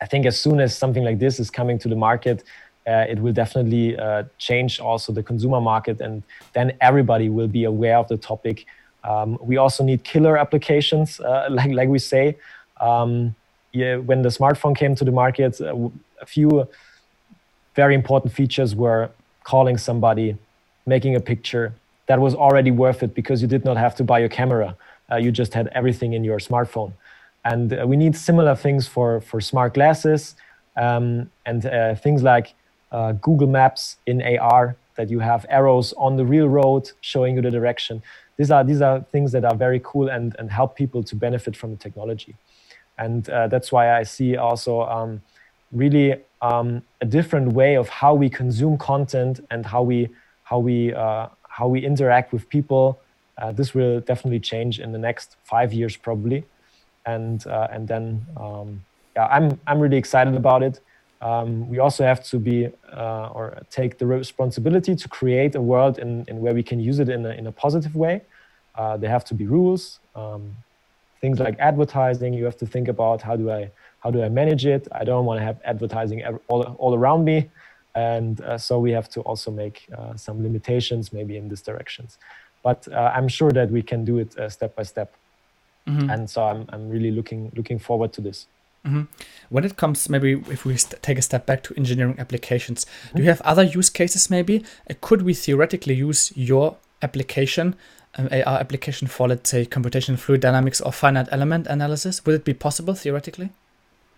I 0.00 0.06
think 0.06 0.26
as 0.26 0.38
soon 0.38 0.60
as 0.60 0.76
something 0.76 1.04
like 1.04 1.18
this 1.18 1.38
is 1.38 1.50
coming 1.50 1.78
to 1.78 1.88
the 1.88 1.96
market, 1.96 2.42
uh, 2.86 3.04
it 3.08 3.20
will 3.20 3.32
definitely 3.32 3.96
uh, 3.96 4.24
change 4.38 4.80
also 4.80 5.12
the 5.12 5.22
consumer 5.22 5.60
market, 5.60 6.00
and 6.00 6.22
then 6.54 6.72
everybody 6.80 7.28
will 7.28 7.48
be 7.48 7.64
aware 7.64 7.98
of 7.98 8.08
the 8.08 8.16
topic. 8.16 8.66
Um, 9.04 9.38
we 9.40 9.56
also 9.56 9.84
need 9.84 10.02
killer 10.04 10.36
applications, 10.36 11.20
uh, 11.20 11.46
like 11.50 11.70
like 11.70 11.88
we 11.88 11.98
say. 11.98 12.36
Um, 12.80 13.34
yeah, 13.72 13.96
when 13.96 14.22
the 14.22 14.30
smartphone 14.30 14.76
came 14.76 14.96
to 14.96 15.04
the 15.04 15.12
market, 15.12 15.60
uh, 15.60 15.90
a 16.20 16.26
few 16.26 16.66
very 17.76 17.94
important 17.94 18.32
features 18.32 18.74
were 18.74 19.10
calling 19.44 19.78
somebody, 19.78 20.36
making 20.86 21.14
a 21.14 21.20
picture, 21.20 21.72
that 22.06 22.20
was 22.20 22.34
already 22.34 22.72
worth 22.72 23.04
it 23.04 23.14
because 23.14 23.40
you 23.40 23.46
did 23.46 23.64
not 23.64 23.76
have 23.76 23.94
to 23.94 24.02
buy 24.02 24.18
a 24.18 24.28
camera. 24.28 24.76
Uh, 25.10 25.16
you 25.16 25.30
just 25.32 25.54
had 25.54 25.68
everything 25.68 26.12
in 26.12 26.24
your 26.24 26.38
smartphone. 26.38 26.92
And 27.44 27.72
uh, 27.72 27.86
we 27.86 27.96
need 27.96 28.14
similar 28.16 28.54
things 28.54 28.86
for, 28.86 29.20
for 29.20 29.40
smart 29.40 29.74
glasses 29.74 30.34
um, 30.76 31.30
and 31.46 31.64
uh, 31.66 31.94
things 31.94 32.22
like 32.22 32.54
uh, 32.92 33.12
Google 33.12 33.48
Maps 33.48 33.96
in 34.06 34.22
AR 34.22 34.76
that 34.96 35.08
you 35.08 35.20
have 35.20 35.46
arrows 35.48 35.94
on 35.96 36.16
the 36.16 36.24
real 36.24 36.48
road 36.48 36.90
showing 37.00 37.36
you 37.36 37.42
the 37.42 37.50
direction. 37.50 38.02
These 38.36 38.50
are, 38.50 38.64
these 38.64 38.82
are 38.82 39.00
things 39.12 39.32
that 39.32 39.44
are 39.44 39.54
very 39.54 39.80
cool 39.82 40.08
and, 40.08 40.36
and 40.38 40.50
help 40.50 40.76
people 40.76 41.02
to 41.04 41.16
benefit 41.16 41.56
from 41.56 41.70
the 41.70 41.76
technology. 41.76 42.34
And 42.98 43.28
uh, 43.30 43.48
that's 43.48 43.72
why 43.72 43.98
I 43.98 44.02
see 44.02 44.36
also 44.36 44.82
um, 44.82 45.22
really 45.72 46.16
um, 46.42 46.82
a 47.00 47.06
different 47.06 47.52
way 47.52 47.76
of 47.76 47.88
how 47.88 48.14
we 48.14 48.28
consume 48.28 48.76
content 48.76 49.40
and 49.50 49.64
how 49.64 49.82
we, 49.82 50.08
how 50.42 50.58
we 50.58 50.92
uh, 50.92 51.28
how 51.50 51.68
we 51.68 51.84
interact 51.84 52.32
with 52.32 52.48
people. 52.48 52.98
Uh, 53.40 53.52
this 53.52 53.74
will 53.74 54.00
definitely 54.00 54.40
change 54.40 54.80
in 54.80 54.92
the 54.92 54.98
next 54.98 55.36
five 55.44 55.72
years 55.72 55.96
probably, 55.96 56.44
and 57.06 57.46
uh, 57.46 57.68
and 57.70 57.88
then 57.88 58.26
um, 58.36 58.84
yeah, 59.16 59.26
I'm 59.26 59.58
I'm 59.66 59.80
really 59.80 59.96
excited 59.96 60.34
about 60.34 60.62
it. 60.62 60.80
Um, 61.22 61.68
we 61.68 61.78
also 61.78 62.02
have 62.04 62.24
to 62.24 62.38
be 62.38 62.68
uh, 62.96 63.28
or 63.34 63.58
take 63.70 63.98
the 63.98 64.06
responsibility 64.06 64.96
to 64.96 65.08
create 65.08 65.54
a 65.54 65.60
world 65.60 65.98
in, 65.98 66.24
in 66.28 66.40
where 66.40 66.54
we 66.54 66.62
can 66.62 66.80
use 66.80 66.98
it 66.98 67.10
in 67.10 67.26
a, 67.26 67.30
in 67.30 67.46
a 67.46 67.52
positive 67.52 67.94
way. 67.94 68.22
Uh, 68.74 68.96
there 68.96 69.10
have 69.10 69.24
to 69.26 69.34
be 69.34 69.46
rules, 69.46 70.00
um, 70.14 70.56
things 71.20 71.38
like 71.38 71.56
advertising. 71.58 72.32
You 72.32 72.46
have 72.46 72.56
to 72.56 72.66
think 72.66 72.88
about 72.88 73.20
how 73.20 73.36
do 73.36 73.50
I 73.50 73.70
how 73.98 74.10
do 74.10 74.22
I 74.22 74.28
manage 74.28 74.64
it. 74.64 74.88
I 74.92 75.04
don't 75.04 75.24
want 75.26 75.40
to 75.40 75.44
have 75.44 75.58
advertising 75.64 76.22
all, 76.48 76.62
all 76.78 76.94
around 76.94 77.24
me 77.24 77.50
and 77.94 78.40
uh, 78.42 78.56
so 78.56 78.78
we 78.78 78.92
have 78.92 79.08
to 79.08 79.20
also 79.22 79.50
make 79.50 79.88
uh, 79.96 80.14
some 80.16 80.42
limitations 80.42 81.12
maybe 81.12 81.36
in 81.36 81.48
these 81.48 81.62
directions 81.62 82.18
but 82.62 82.86
uh, 82.92 83.12
i'm 83.14 83.28
sure 83.28 83.50
that 83.50 83.70
we 83.70 83.82
can 83.82 84.04
do 84.04 84.18
it 84.18 84.36
uh, 84.38 84.48
step 84.48 84.74
by 84.76 84.82
step 84.82 85.14
mm-hmm. 85.86 86.10
and 86.10 86.28
so 86.28 86.42
I'm, 86.42 86.66
I'm 86.70 86.88
really 86.88 87.10
looking 87.10 87.52
looking 87.54 87.78
forward 87.78 88.12
to 88.14 88.20
this 88.20 88.46
Mm-hmm. 88.86 89.02
When 89.50 89.64
it 89.64 89.76
comes, 89.76 90.08
maybe 90.08 90.42
if 90.48 90.64
we 90.64 90.76
st- 90.76 91.02
take 91.02 91.18
a 91.18 91.22
step 91.22 91.46
back 91.46 91.62
to 91.64 91.74
engineering 91.76 92.16
applications, 92.18 92.84
mm-hmm. 92.84 93.16
do 93.16 93.22
you 93.22 93.28
have 93.28 93.40
other 93.42 93.62
use 93.62 93.90
cases? 93.90 94.30
Maybe 94.30 94.64
uh, 94.88 94.94
could 95.00 95.22
we 95.22 95.34
theoretically 95.34 95.94
use 95.94 96.32
your 96.34 96.76
application, 97.02 97.76
um, 98.16 98.28
AR 98.32 98.58
application 98.58 99.06
for, 99.06 99.28
let's 99.28 99.50
say, 99.50 99.66
computational 99.66 100.18
fluid 100.18 100.40
dynamics 100.40 100.80
or 100.80 100.92
finite 100.92 101.28
element 101.30 101.66
analysis? 101.66 102.24
Would 102.24 102.34
it 102.34 102.44
be 102.44 102.54
possible 102.54 102.94
theoretically? 102.94 103.50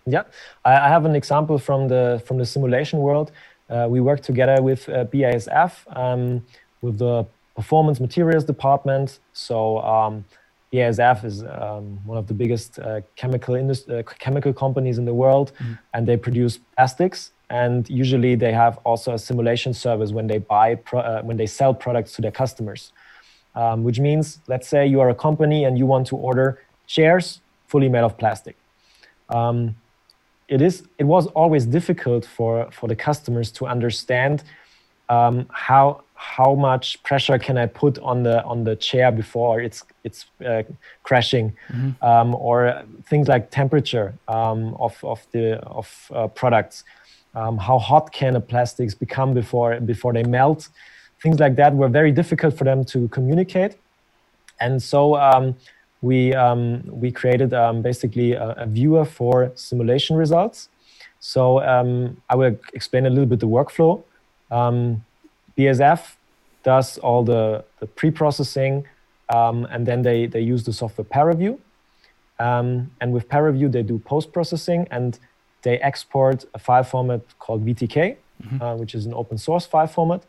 Yeah, 0.06 0.24
I, 0.64 0.76
I 0.76 0.88
have 0.88 1.04
an 1.04 1.16
example 1.16 1.58
from 1.58 1.88
the 1.88 2.22
from 2.24 2.38
the 2.38 2.46
simulation 2.46 3.00
world. 3.00 3.32
Uh, 3.68 3.86
we 3.88 4.00
work 4.00 4.20
together 4.20 4.60
with 4.62 4.88
uh, 4.88 5.04
BASF 5.06 5.72
um, 5.96 6.44
with 6.82 6.98
the 6.98 7.24
performance 7.54 8.00
materials 8.00 8.44
department. 8.44 9.18
So 9.32 9.78
um, 9.80 10.24
BASF 10.72 11.24
is 11.24 11.44
um, 11.44 12.00
one 12.06 12.16
of 12.16 12.26
the 12.26 12.34
biggest 12.34 12.78
uh, 12.78 13.02
chemical 13.14 13.54
industry, 13.54 13.98
uh, 13.98 14.02
chemical 14.18 14.52
companies 14.52 14.98
in 14.98 15.04
the 15.04 15.14
world, 15.14 15.52
mm. 15.58 15.78
and 15.92 16.06
they 16.06 16.16
produce 16.16 16.58
plastics. 16.76 17.32
And 17.50 17.88
usually, 17.90 18.34
they 18.34 18.52
have 18.52 18.78
also 18.84 19.12
a 19.12 19.18
simulation 19.18 19.74
service 19.74 20.10
when 20.10 20.26
they 20.26 20.38
buy 20.38 20.78
uh, 20.94 21.20
when 21.22 21.36
they 21.36 21.46
sell 21.46 21.74
products 21.74 22.12
to 22.12 22.22
their 22.22 22.30
customers. 22.30 22.92
Um, 23.54 23.84
which 23.84 24.00
means, 24.00 24.38
let's 24.46 24.66
say 24.66 24.86
you 24.86 25.00
are 25.00 25.10
a 25.10 25.14
company 25.14 25.64
and 25.64 25.76
you 25.76 25.84
want 25.84 26.06
to 26.06 26.16
order 26.16 26.62
chairs 26.86 27.42
fully 27.66 27.90
made 27.90 28.02
of 28.02 28.16
plastic. 28.16 28.56
Um, 29.28 29.76
it 30.48 30.62
is 30.62 30.84
it 30.98 31.04
was 31.04 31.26
always 31.28 31.66
difficult 31.66 32.24
for 32.24 32.70
for 32.70 32.86
the 32.88 32.96
customers 32.96 33.50
to 33.52 33.66
understand 33.66 34.44
um, 35.10 35.46
how 35.50 36.02
how 36.22 36.54
much 36.54 37.02
pressure 37.02 37.38
can 37.38 37.58
I 37.58 37.66
put 37.66 37.98
on 37.98 38.22
the 38.22 38.44
on 38.44 38.64
the 38.64 38.76
chair 38.76 39.10
before 39.10 39.60
it's 39.60 39.82
it's 40.04 40.26
uh, 40.46 40.62
crashing, 41.02 41.52
mm-hmm. 41.68 42.04
um, 42.04 42.34
or 42.36 42.82
things 43.10 43.26
like 43.28 43.50
temperature 43.50 44.14
um, 44.28 44.74
of 44.78 44.94
of 45.04 45.26
the 45.32 45.58
of 45.80 45.88
uh, 46.14 46.28
products. 46.28 46.84
Um, 47.34 47.58
how 47.58 47.78
hot 47.78 48.12
can 48.12 48.34
the 48.34 48.40
plastics 48.40 48.94
become 48.94 49.34
before 49.34 49.80
before 49.80 50.12
they 50.12 50.22
melt? 50.22 50.68
Things 51.22 51.38
like 51.40 51.56
that 51.56 51.74
were 51.74 51.88
very 51.88 52.12
difficult 52.12 52.56
for 52.56 52.64
them 52.64 52.84
to 52.92 53.08
communicate, 53.08 53.76
and 54.60 54.82
so 54.82 55.16
um, 55.16 55.56
we 56.02 56.34
um, 56.34 56.82
we 56.86 57.10
created 57.10 57.52
um, 57.52 57.82
basically 57.82 58.32
a, 58.32 58.50
a, 58.64 58.66
viewer 58.66 59.04
for 59.04 59.52
simulation 59.54 60.16
results. 60.16 60.68
So 61.20 61.58
I 62.30 62.34
will 62.34 62.56
explain 62.74 63.06
a 63.06 63.10
little 63.10 63.26
bit 63.26 63.40
the 63.40 63.46
workflow. 63.46 64.02
Um, 64.50 65.04
BASF 65.56 66.14
does 66.62 66.98
all 66.98 67.24
the, 67.24 67.64
the 67.80 67.86
pre-processing, 67.86 68.86
um, 69.28 69.66
and 69.70 69.86
then 69.86 70.02
they, 70.02 70.26
they 70.26 70.40
use 70.40 70.64
the 70.64 70.72
software 70.72 71.04
ParaView. 71.04 71.58
Um, 72.38 72.90
and 73.00 73.12
with 73.12 73.28
ParaView, 73.28 73.70
they 73.70 73.82
do 73.82 73.98
post-processing, 73.98 74.88
and 74.90 75.18
they 75.62 75.78
export 75.78 76.44
a 76.54 76.58
file 76.58 76.84
format 76.84 77.20
called 77.38 77.64
VTK, 77.64 78.16
mm-hmm. 78.42 78.62
uh, 78.62 78.76
which 78.76 78.94
is 78.94 79.06
an 79.06 79.14
open 79.14 79.38
source 79.38 79.66
file 79.66 79.86
format. 79.86 80.24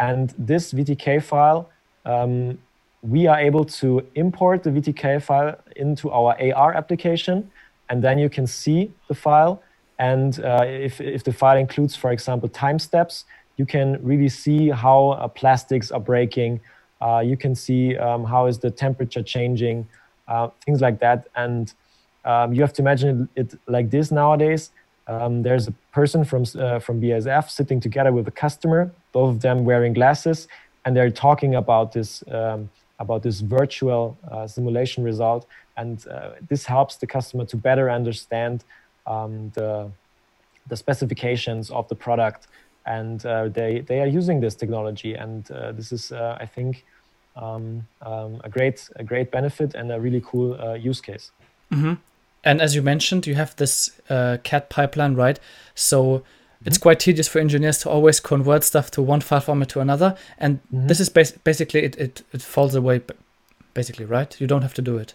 And 0.00 0.34
this 0.38 0.72
VTK 0.72 1.22
file, 1.22 1.70
um, 2.04 2.58
we 3.02 3.26
are 3.26 3.38
able 3.38 3.64
to 3.64 4.06
import 4.14 4.62
the 4.62 4.70
VTK 4.70 5.22
file 5.22 5.58
into 5.76 6.10
our 6.10 6.36
AR 6.40 6.74
application, 6.74 7.50
and 7.88 8.02
then 8.02 8.18
you 8.18 8.28
can 8.28 8.46
see 8.46 8.92
the 9.08 9.14
file. 9.14 9.62
And 9.98 10.38
uh, 10.40 10.64
if, 10.64 11.00
if 11.00 11.24
the 11.24 11.32
file 11.32 11.56
includes, 11.56 11.96
for 11.96 12.12
example, 12.12 12.48
time 12.48 12.78
steps, 12.78 13.24
you 13.58 13.66
can 13.66 13.98
really 14.02 14.28
see 14.28 14.70
how 14.70 15.10
uh, 15.10 15.28
plastics 15.28 15.90
are 15.90 16.00
breaking. 16.00 16.60
Uh, 17.02 17.22
you 17.24 17.36
can 17.36 17.54
see 17.54 17.96
um, 17.98 18.24
how 18.24 18.46
is 18.46 18.58
the 18.58 18.70
temperature 18.70 19.22
changing, 19.22 19.86
uh, 20.28 20.48
things 20.64 20.80
like 20.80 21.00
that. 21.00 21.28
And 21.36 21.72
um, 22.24 22.54
you 22.54 22.62
have 22.62 22.72
to 22.74 22.82
imagine 22.82 23.28
it, 23.34 23.52
it 23.52 23.60
like 23.66 23.90
this 23.90 24.10
nowadays. 24.10 24.70
Um, 25.08 25.42
there's 25.42 25.66
a 25.68 25.72
person 25.92 26.24
from 26.24 26.44
uh, 26.58 26.78
from 26.78 27.00
BASF 27.00 27.50
sitting 27.50 27.80
together 27.80 28.12
with 28.12 28.28
a 28.28 28.30
customer, 28.30 28.90
both 29.12 29.30
of 29.36 29.40
them 29.40 29.64
wearing 29.64 29.94
glasses, 29.94 30.48
and 30.84 30.94
they're 30.94 31.10
talking 31.10 31.54
about 31.54 31.92
this 31.92 32.22
um, 32.30 32.68
about 32.98 33.22
this 33.22 33.40
virtual 33.40 34.18
uh, 34.30 34.46
simulation 34.46 35.02
result. 35.02 35.46
And 35.76 36.06
uh, 36.08 36.32
this 36.48 36.66
helps 36.66 36.96
the 36.96 37.06
customer 37.06 37.46
to 37.46 37.56
better 37.56 37.90
understand 37.90 38.64
um, 39.06 39.50
the 39.54 39.90
the 40.68 40.76
specifications 40.76 41.70
of 41.70 41.88
the 41.88 41.94
product 41.94 42.48
and 42.88 43.24
uh, 43.26 43.48
they 43.48 43.80
they 43.80 44.00
are 44.00 44.06
using 44.06 44.40
this 44.40 44.54
technology, 44.54 45.14
and 45.14 45.50
uh, 45.50 45.72
this 45.72 45.92
is 45.92 46.10
uh, 46.10 46.38
I 46.40 46.46
think 46.46 46.84
um, 47.36 47.86
um, 48.02 48.40
a 48.44 48.48
great 48.48 48.88
a 48.96 49.04
great 49.04 49.30
benefit 49.30 49.74
and 49.74 49.92
a 49.92 50.00
really 50.00 50.22
cool 50.24 50.60
uh, 50.60 50.74
use 50.74 51.00
case. 51.00 51.30
Mm-hmm. 51.70 51.94
And 52.44 52.60
as 52.62 52.74
you 52.74 52.82
mentioned, 52.82 53.26
you 53.26 53.34
have 53.34 53.54
this 53.56 54.00
uh, 54.08 54.38
CAD 54.42 54.70
pipeline, 54.70 55.14
right? 55.14 55.38
So 55.74 56.02
mm-hmm. 56.02 56.66
it's 56.66 56.78
quite 56.78 57.00
tedious 57.00 57.28
for 57.28 57.40
engineers 57.40 57.78
to 57.78 57.90
always 57.90 58.20
convert 58.20 58.64
stuff 58.64 58.90
to 58.92 59.02
one 59.02 59.20
file 59.20 59.40
format 59.40 59.68
to 59.70 59.80
another, 59.80 60.16
and 60.38 60.60
mm-hmm. 60.72 60.86
this 60.86 61.00
is 61.00 61.10
bas- 61.10 61.38
basically 61.44 61.84
it, 61.84 61.96
it 61.96 62.22
it 62.32 62.42
falls 62.42 62.74
away, 62.74 63.02
basically, 63.74 64.06
right? 64.06 64.40
You 64.40 64.46
don't 64.46 64.62
have 64.62 64.74
to 64.74 64.82
do 64.82 64.96
it. 64.96 65.14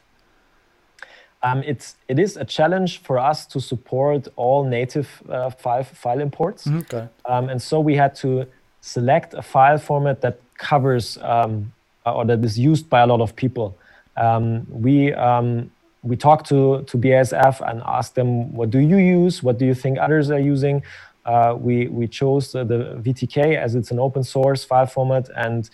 Um, 1.43 1.61
it's 1.63 1.97
it 2.07 2.19
is 2.19 2.37
a 2.37 2.45
challenge 2.45 3.01
for 3.01 3.19
us 3.19 3.45
to 3.47 3.59
support 3.59 4.29
all 4.37 4.63
native 4.63 5.21
uh, 5.29 5.49
file 5.49 5.83
file 5.83 6.21
imports, 6.21 6.65
mm-hmm, 6.65 6.79
okay. 6.79 7.09
um, 7.25 7.49
and 7.49 7.61
so 7.61 7.81
we 7.81 7.95
had 7.95 8.15
to 8.15 8.47
select 8.79 9.33
a 9.33 9.41
file 9.41 9.77
format 9.77 10.21
that 10.21 10.39
covers 10.57 11.17
um, 11.21 11.73
uh, 12.05 12.13
or 12.13 12.25
that 12.25 12.43
is 12.43 12.57
used 12.57 12.89
by 12.89 13.01
a 13.01 13.07
lot 13.07 13.21
of 13.21 13.35
people. 13.35 13.77
Um, 14.15 14.65
we 14.69 15.13
um, 15.13 15.69
we 16.01 16.15
talked 16.15 16.47
to 16.47 16.83
to 16.83 16.97
BASF 16.97 17.59
and 17.69 17.81
asked 17.85 18.15
them, 18.15 18.53
what 18.53 18.69
do 18.69 18.79
you 18.79 18.97
use? 18.97 19.43
What 19.43 19.57
do 19.57 19.65
you 19.65 19.73
think 19.73 19.99
others 19.99 20.31
are 20.31 20.39
using? 20.39 20.81
Uh, 21.25 21.55
we 21.59 21.87
we 21.87 22.07
chose 22.07 22.55
uh, 22.55 22.63
the 22.63 23.01
VTK 23.03 23.57
as 23.57 23.75
it's 23.75 23.91
an 23.91 23.99
open 23.99 24.23
source 24.23 24.63
file 24.63 24.85
format 24.85 25.29
and 25.35 25.69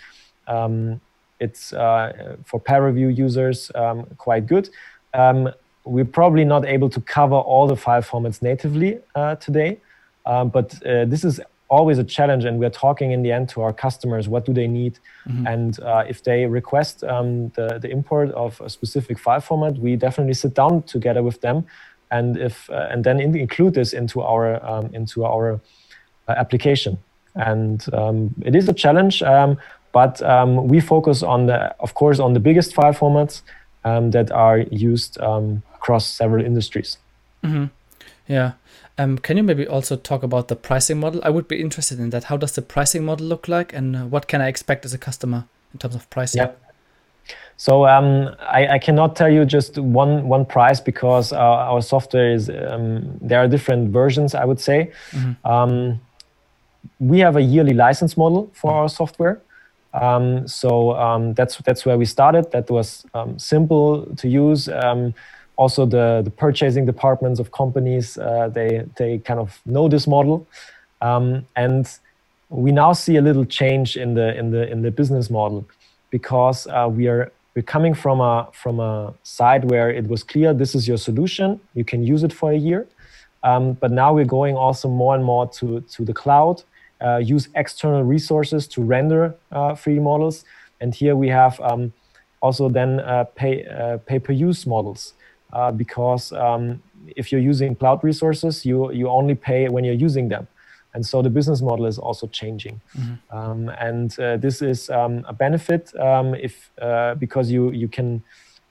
um, 0.47 1.01
it's 1.39 1.73
uh, 1.73 2.36
for 2.45 2.60
ParaView 2.60 3.15
users 3.15 3.71
quite 4.17 4.47
good. 4.47 4.69
Um, 5.13 5.52
we're 5.86 6.06
probably 6.06 6.45
not 6.45 6.65
able 6.65 6.89
to 6.89 7.02
cover 7.02 7.36
all 7.36 7.67
the 7.67 7.76
file 7.76 8.02
formats 8.02 8.41
natively 8.41 9.00
uh, 9.15 9.36
today, 9.36 9.80
um, 10.26 10.50
but 10.50 10.76
uh, 10.86 11.06
this 11.06 11.24
is 11.24 11.39
always 11.69 11.98
a 11.98 12.04
challenge, 12.04 12.45
and 12.45 12.60
we're 12.60 12.69
talking 12.69 13.12
in 13.12 13.22
the 13.22 13.32
end 13.32 13.48
to 13.50 13.62
our 13.62 13.74
customers 13.74 14.28
what 14.28 14.45
do 14.45 14.54
they 14.54 14.67
need, 14.67 15.00
mm-hmm. 15.28 15.48
and 15.48 15.80
uh, 15.82 16.04
if 16.08 16.24
they 16.24 16.45
request 16.45 17.04
um, 17.04 17.50
the, 17.50 17.80
the 17.82 17.89
import 17.89 18.32
of 18.32 18.60
a 18.62 18.69
specific 18.69 19.17
file 19.19 19.41
format, 19.41 19.78
we 19.78 19.95
definitely 19.95 20.34
sit 20.34 20.54
down 20.54 20.84
together 20.84 21.24
with 21.24 21.41
them, 21.41 21.65
and 22.12 22.38
if 22.38 22.69
uh, 22.69 22.88
and 22.91 23.04
then 23.04 23.19
in, 23.19 23.36
include 23.36 23.74
this 23.74 23.93
into 23.93 24.22
our 24.22 24.63
um, 24.65 24.89
into 24.93 25.26
our 25.26 25.60
uh, 26.28 26.32
application. 26.38 26.98
And 27.36 27.86
um, 27.93 28.34
it 28.41 28.56
is 28.56 28.67
a 28.67 28.74
challenge, 28.74 29.22
um, 29.24 29.58
but 29.91 30.22
um, 30.24 30.67
we 30.67 30.80
focus 30.80 31.24
on 31.24 31.45
the, 31.45 31.74
of 31.80 31.93
course, 31.93 32.19
on 32.19 32.34
the 32.34 32.39
biggest 32.39 32.74
file 32.74 32.93
formats 32.93 33.43
um, 33.84 34.12
that 34.12 34.32
are 34.32 34.60
used 34.60 35.20
um, 35.22 35.63
across 35.76 36.06
several 36.06 36.46
industries. 36.46 36.98
Mm-hmm. 37.44 37.65
Yeah. 38.28 38.54
Um, 38.98 39.18
can 39.18 39.38
you 39.38 39.44
maybe 39.44 39.65
also 39.65 39.96
talk 39.96 40.24
about 40.24 40.50
the 40.50 40.56
pricing 40.56 41.00
model? 41.00 41.22
I 41.24 41.30
would 41.30 41.48
be 41.48 41.60
interested 41.60 42.00
in 42.00 42.10
that. 42.10 42.26
How 42.26 42.38
does 42.38 42.52
the 42.52 42.62
pricing 42.62 43.06
model 43.06 43.26
look 43.26 43.48
like, 43.48 43.74
and 43.74 44.12
what 44.12 44.28
can 44.28 44.42
I 44.42 44.48
expect 44.48 44.86
as 44.86 44.94
a 44.94 44.98
customer 44.98 45.46
in 45.74 45.80
terms 45.80 45.96
of 45.96 46.10
pricing? 46.10 46.42
Yeah. 46.42 46.52
So 47.56 47.86
um, 47.86 48.36
I, 48.39 48.68
I, 48.68 48.80
cannot 48.80 49.18
tell 49.18 49.30
you 49.30 49.44
just 49.44 49.78
one 49.78 50.30
one 50.30 50.46
price 50.46 50.80
because 50.80 51.34
uh, 51.34 51.38
our 51.38 51.82
software 51.82 52.32
is 52.32 52.50
um, 52.50 53.18
there 53.22 53.39
are 53.39 53.48
different 53.50 53.92
versions. 53.92 54.34
I 54.34 54.46
would 54.46 54.62
say 54.62 54.92
mm-hmm. 55.12 55.46
um, 55.46 56.00
we 57.00 57.20
have 57.20 57.36
a 57.36 57.42
yearly 57.42 57.74
license 57.74 58.15
model 58.15 58.50
for 58.54 58.72
our 58.72 58.88
software. 58.88 59.42
Um, 59.93 60.47
so 60.47 60.95
um, 60.95 61.34
that's 61.34 61.58
that's 61.58 61.86
where 61.86 61.97
we 61.97 62.06
started. 62.06 62.52
That 62.52 62.69
was 62.69 63.06
um, 63.13 63.39
simple 63.39 64.06
to 64.17 64.28
use. 64.28 64.69
Um, 64.69 65.13
also, 65.56 65.86
the 65.86 66.21
the 66.23 66.32
purchasing 66.32 66.86
departments 66.86 67.39
of 67.39 67.52
companies 67.52 68.18
uh, 68.18 68.49
they 68.49 68.86
they 68.97 69.18
kind 69.20 69.39
of 69.39 69.59
know 69.66 69.88
this 69.88 70.07
model, 70.07 70.47
um, 71.01 71.45
and 71.55 71.89
we 72.49 72.72
now 72.72 72.93
see 72.93 73.18
a 73.18 73.22
little 73.22 73.45
change 73.45 73.97
in 73.97 74.14
the 74.14 74.38
in 74.38 74.51
the 74.51 74.70
in 74.72 74.82
the 74.84 74.91
business 74.91 75.30
model 75.30 75.68
because 76.11 76.68
uh, 76.68 76.88
we 76.89 77.07
are 77.07 77.32
we're 77.55 77.61
coming 77.64 77.93
from 77.93 78.22
a 78.22 78.47
from 78.53 78.80
a 78.80 79.14
side 79.24 79.66
where 79.70 79.89
it 79.89 80.07
was 80.07 80.24
clear 80.24 80.53
this 80.53 80.76
is 80.76 80.88
your 80.88 80.97
solution. 80.97 81.59
You 81.74 81.84
can 81.84 82.03
use 82.03 82.24
it 82.24 82.32
for 82.32 82.51
a 82.51 82.57
year, 82.57 82.88
um, 83.43 83.74
but 83.74 83.91
now 83.91 84.14
we're 84.14 84.26
going 84.26 84.55
also 84.55 84.88
more 84.88 85.16
and 85.16 85.26
more 85.26 85.49
to 85.57 85.82
to 85.82 86.05
the 86.05 86.14
cloud 86.14 86.64
use 87.20 87.50
external 87.56 88.04
resources 88.04 88.68
to 88.68 88.82
render 88.82 89.36
3D 89.52 89.97
uh, 89.97 90.02
models. 90.02 90.45
And 90.82 90.93
here 90.95 91.16
we 91.16 91.30
have 91.30 91.60
um, 91.62 91.93
also 92.41 92.70
then 92.70 93.00
uh, 93.00 93.26
pay 93.36 93.66
pay 94.06 94.20
per 94.20 94.34
use 94.34 94.66
models 94.66 95.14
because 95.76 96.32
um, 96.32 96.82
if 97.16 97.32
you're 97.32 97.41
using 97.41 97.76
cloud 97.76 98.04
resources, 98.04 98.66
you 98.66 98.91
you 98.91 99.10
only 99.10 99.36
pay 99.36 99.68
when 99.70 99.84
you're 99.84 100.02
using 100.08 100.30
them 100.30 100.47
and 100.95 101.06
so 101.06 101.22
the 101.22 101.30
business 101.30 101.62
model 101.62 101.86
is 101.86 102.00
also 102.00 102.26
changing 102.26 102.82
mm-hmm. 102.97 103.38
um, 103.38 103.70
and 103.80 104.20
uh, 104.20 104.38
this 104.38 104.60
is 104.60 104.89
um, 104.89 105.24
a 105.28 105.34
benefit 105.34 105.95
um, 106.00 106.34
if 106.34 106.72
uh, 106.82 107.14
because 107.14 107.52
you 107.52 107.70
you 107.70 107.88
can 107.88 108.24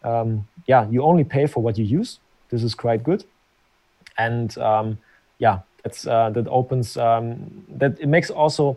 um, 0.02 0.44
yeah 0.66 0.84
you 0.90 1.00
only 1.00 1.22
pay 1.22 1.46
for 1.46 1.62
what 1.62 1.78
you 1.78 1.84
use 1.84 2.18
this 2.50 2.64
is 2.64 2.74
quite 2.74 3.04
good 3.04 3.24
and 4.18 4.58
um, 4.58 4.98
yeah, 5.38 5.60
that's 5.82 6.06
uh, 6.06 6.30
that 6.30 6.46
opens 6.48 6.96
um, 6.96 7.64
that 7.68 7.98
it 8.00 8.08
makes 8.08 8.30
also 8.30 8.76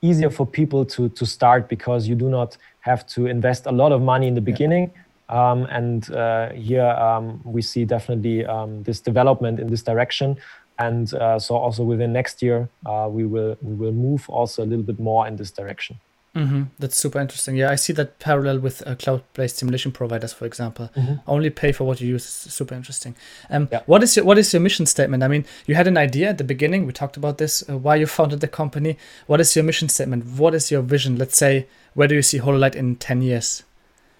easier 0.00 0.30
for 0.30 0.46
people 0.46 0.84
to 0.84 1.08
to 1.10 1.26
start 1.26 1.68
because 1.68 2.08
you 2.08 2.14
do 2.14 2.28
not 2.28 2.56
have 2.80 3.06
to 3.06 3.26
invest 3.26 3.66
a 3.66 3.72
lot 3.72 3.92
of 3.92 4.00
money 4.02 4.26
in 4.26 4.34
the 4.34 4.40
beginning. 4.40 4.90
Yeah. 4.94 5.02
Um, 5.30 5.66
and 5.70 6.10
uh, 6.10 6.50
here 6.50 6.86
um, 6.86 7.40
we 7.44 7.60
see 7.60 7.84
definitely 7.84 8.46
um, 8.46 8.82
this 8.82 9.00
development 9.00 9.60
in 9.60 9.68
this 9.68 9.82
direction. 9.82 10.38
And 10.78 11.12
uh, 11.14 11.38
so 11.38 11.56
also 11.56 11.82
within 11.82 12.12
next 12.12 12.40
year, 12.40 12.68
uh, 12.86 13.08
we 13.10 13.26
will 13.26 13.56
we 13.60 13.74
will 13.74 13.92
move 13.92 14.28
also 14.30 14.64
a 14.64 14.66
little 14.66 14.84
bit 14.84 14.98
more 14.98 15.26
in 15.26 15.36
this 15.36 15.50
direction. 15.50 15.98
Mm-hmm. 16.38 16.62
That's 16.78 16.96
super 16.96 17.18
interesting. 17.18 17.56
Yeah, 17.56 17.70
I 17.70 17.74
see 17.74 17.92
that 17.94 18.20
parallel 18.20 18.60
with 18.60 18.86
uh, 18.86 18.94
cloud-based 18.94 19.56
simulation 19.56 19.90
providers, 19.90 20.32
for 20.32 20.46
example. 20.46 20.88
Mm-hmm. 20.96 21.14
Only 21.26 21.50
pay 21.50 21.72
for 21.72 21.84
what 21.84 22.00
you 22.00 22.08
use. 22.08 22.24
Is 22.24 22.54
super 22.54 22.74
interesting. 22.74 23.16
Um, 23.50 23.68
yeah. 23.72 23.82
What 23.86 24.02
is 24.04 24.16
your 24.16 24.24
What 24.24 24.38
is 24.38 24.52
your 24.52 24.60
mission 24.60 24.86
statement? 24.86 25.22
I 25.24 25.28
mean, 25.28 25.44
you 25.66 25.74
had 25.74 25.88
an 25.88 25.98
idea 25.98 26.28
at 26.28 26.38
the 26.38 26.44
beginning. 26.44 26.86
We 26.86 26.92
talked 26.92 27.16
about 27.16 27.38
this. 27.38 27.68
Uh, 27.68 27.76
why 27.76 27.96
you 27.96 28.06
founded 28.06 28.40
the 28.40 28.48
company? 28.48 28.96
What 29.26 29.40
is 29.40 29.56
your 29.56 29.64
mission 29.64 29.88
statement? 29.88 30.24
What 30.38 30.54
is 30.54 30.70
your 30.70 30.82
vision? 30.82 31.16
Let's 31.16 31.36
say, 31.36 31.66
where 31.94 32.06
do 32.06 32.14
you 32.14 32.22
see 32.22 32.38
HoloLight 32.38 32.76
in 32.76 32.96
ten 32.96 33.20
years? 33.20 33.64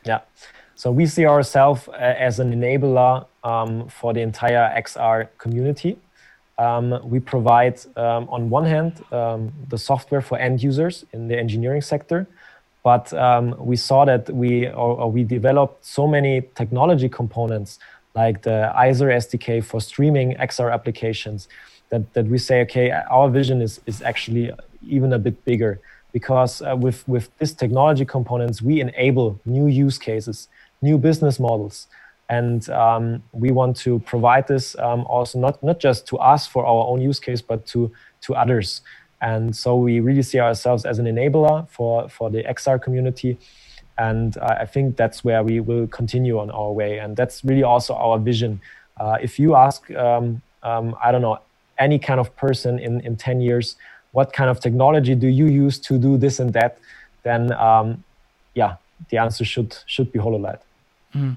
Yeah. 0.05 0.21
So 0.75 0.91
we 0.93 1.07
see 1.07 1.27
ourselves 1.27 1.89
uh, 1.89 1.93
as 1.95 2.41
an 2.41 2.53
enabler 2.53 3.27
um, 3.45 3.89
for 3.89 4.13
the 4.13 4.21
entire 4.21 4.81
XR 4.81 5.29
community. 5.39 5.99
Um, 6.59 6.99
we 7.09 7.21
provide, 7.21 7.79
um, 7.97 8.29
on 8.29 8.51
one 8.51 8.65
hand, 8.65 9.05
um, 9.13 9.53
the 9.69 9.79
software 9.79 10.21
for 10.21 10.37
end 10.39 10.61
users 10.63 11.05
in 11.13 11.29
the 11.29 11.39
engineering 11.39 11.83
sector, 11.83 12.27
but 12.83 13.13
um, 13.13 13.55
we 13.59 13.77
saw 13.77 14.05
that 14.05 14.29
we 14.31 14.67
or, 14.67 15.01
or, 15.01 15.11
we 15.11 15.23
developed 15.23 15.85
so 15.85 16.07
many 16.07 16.43
technology 16.57 17.09
components 17.09 17.79
like 18.15 18.43
the 18.43 18.73
ISAR 18.77 19.11
SDK 19.25 19.63
for 19.63 19.81
streaming 19.81 20.35
XR 20.37 20.73
applications 20.73 21.49
that, 21.91 22.13
that 22.15 22.27
we 22.27 22.39
say, 22.39 22.63
okay, 22.63 22.91
our 22.91 23.29
vision 23.29 23.61
is, 23.63 23.81
is 23.87 24.03
actually 24.03 24.51
even 24.83 25.13
a 25.13 25.19
bit 25.19 25.45
bigger 25.45 25.81
because 26.13 26.63
uh, 26.63 26.75
with, 26.77 27.07
with 27.07 27.31
this 27.39 27.53
technology 27.53 28.05
components, 28.05 28.63
we 28.63 28.81
enable 28.81 29.39
new 29.45 29.67
use 29.67 29.99
cases, 29.99 30.49
new 30.83 30.99
business 30.99 31.39
models 31.39 31.87
and 32.29 32.69
um, 32.71 33.23
we 33.33 33.51
want 33.51 33.77
to 33.79 34.01
provide 34.01 34.47
this 34.47 34.77
um, 34.79 35.07
also 35.07 35.39
not, 35.39 35.63
not 35.63 35.81
just 35.81 36.07
to 36.09 36.19
us 36.19 36.47
for 36.47 36.67
our 36.67 36.87
own 36.87 37.01
use 37.01 37.19
case, 37.19 37.41
but 37.41 37.67
to, 37.67 37.91
to 38.23 38.35
others. 38.35 38.83
And 39.21 39.57
so 39.57 39.77
we 39.77 40.01
really 40.01 40.23
see 40.23 40.39
ourselves 40.39 40.85
as 40.85 40.99
an 40.99 41.07
enabler 41.07 41.69
for, 41.71 42.09
for 42.09 42.31
the 42.31 42.43
XR 42.45 42.81
community. 42.81 43.39
And 43.97 44.37
I 44.39 44.65
think 44.67 44.97
that's 44.97 45.25
where 45.25 45.43
we 45.43 45.59
will 45.59 45.87
continue 45.89 46.39
on 46.39 46.51
our 46.51 46.71
way. 46.71 46.99
And 46.99 47.17
that's 47.17 47.43
really 47.45 47.65
also 47.65 47.95
our 47.95 48.19
vision. 48.19 48.61
Uh, 48.97 49.17
if 49.21 49.39
you 49.39 49.57
ask, 49.57 49.91
um, 49.93 50.43
um 50.63 50.97
I 51.03 51.11
don't 51.11 51.23
know, 51.23 51.41
any 51.79 51.99
kind 51.99 52.21
of 52.21 52.35
person 52.37 52.79
in, 52.79 53.01
in 53.01 53.17
10 53.17 53.41
years, 53.41 53.77
what 54.13 54.33
kind 54.33 54.51
of 54.51 54.61
technology 54.61 55.15
do 55.15 55.27
you 55.27 55.47
use 55.47 55.79
to 55.81 55.99
do 55.99 56.17
this 56.17 56.39
and 56.39 56.53
that? 56.53 56.79
Then, 57.23 57.53
um, 57.53 58.05
yeah, 58.55 58.77
the 59.11 59.19
answer 59.19 59.45
should, 59.45 59.77
should 59.87 60.13
be 60.13 60.19
HoloLight. 60.19 60.61
Mm. 61.15 61.37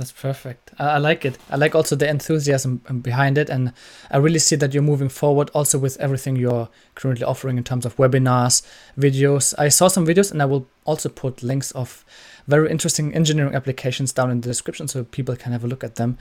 That's 0.00 0.12
perfect. 0.12 0.70
I, 0.78 0.92
I, 0.92 0.96
like 0.96 1.26
it. 1.26 1.36
I 1.50 1.56
like 1.56 1.74
also 1.74 1.94
the 1.94 2.08
enthusiasm 2.08 2.80
um, 2.88 3.00
behind 3.00 3.36
it, 3.36 3.50
and 3.50 3.74
I 4.10 4.16
really 4.16 4.38
see 4.38 4.56
that 4.56 4.72
you're 4.72 4.82
moving 4.82 5.10
forward 5.10 5.50
also 5.52 5.78
with 5.78 5.98
everything 6.00 6.36
you're 6.36 6.70
currently 6.94 7.22
offering 7.22 7.58
in 7.58 7.64
terms 7.64 7.84
of 7.84 7.96
webinars, 7.96 8.62
videos. 8.98 9.54
I 9.58 9.68
saw 9.68 9.88
some 9.88 10.06
videos, 10.06 10.32
and 10.32 10.40
I 10.40 10.46
will 10.46 10.66
also 10.86 11.10
put 11.10 11.42
links 11.42 11.70
of 11.72 12.02
very 12.48 12.70
interesting 12.70 13.14
engineering 13.14 13.54
applications 13.54 14.10
down 14.10 14.30
in 14.30 14.40
the 14.40 14.48
description 14.48 14.88
so 14.88 15.04
people 15.04 15.36
can 15.36 15.52
have 15.52 15.64
a 15.64 15.66
look 15.66 15.84
at 15.84 15.96
them. 15.96 16.16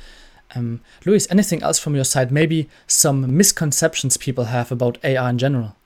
Um, 0.54 0.82
Luis, 1.06 1.26
anything 1.32 1.64
else 1.64 1.80
from 1.80 1.96
your 1.96 2.04
side? 2.04 2.34
Maybe 2.34 2.68
some 2.86 3.38
misconceptions 3.38 4.18
people 4.18 4.44
have 4.44 4.74
about 4.74 4.98
AR 5.06 5.30
in 5.30 5.38
general. 5.38 5.78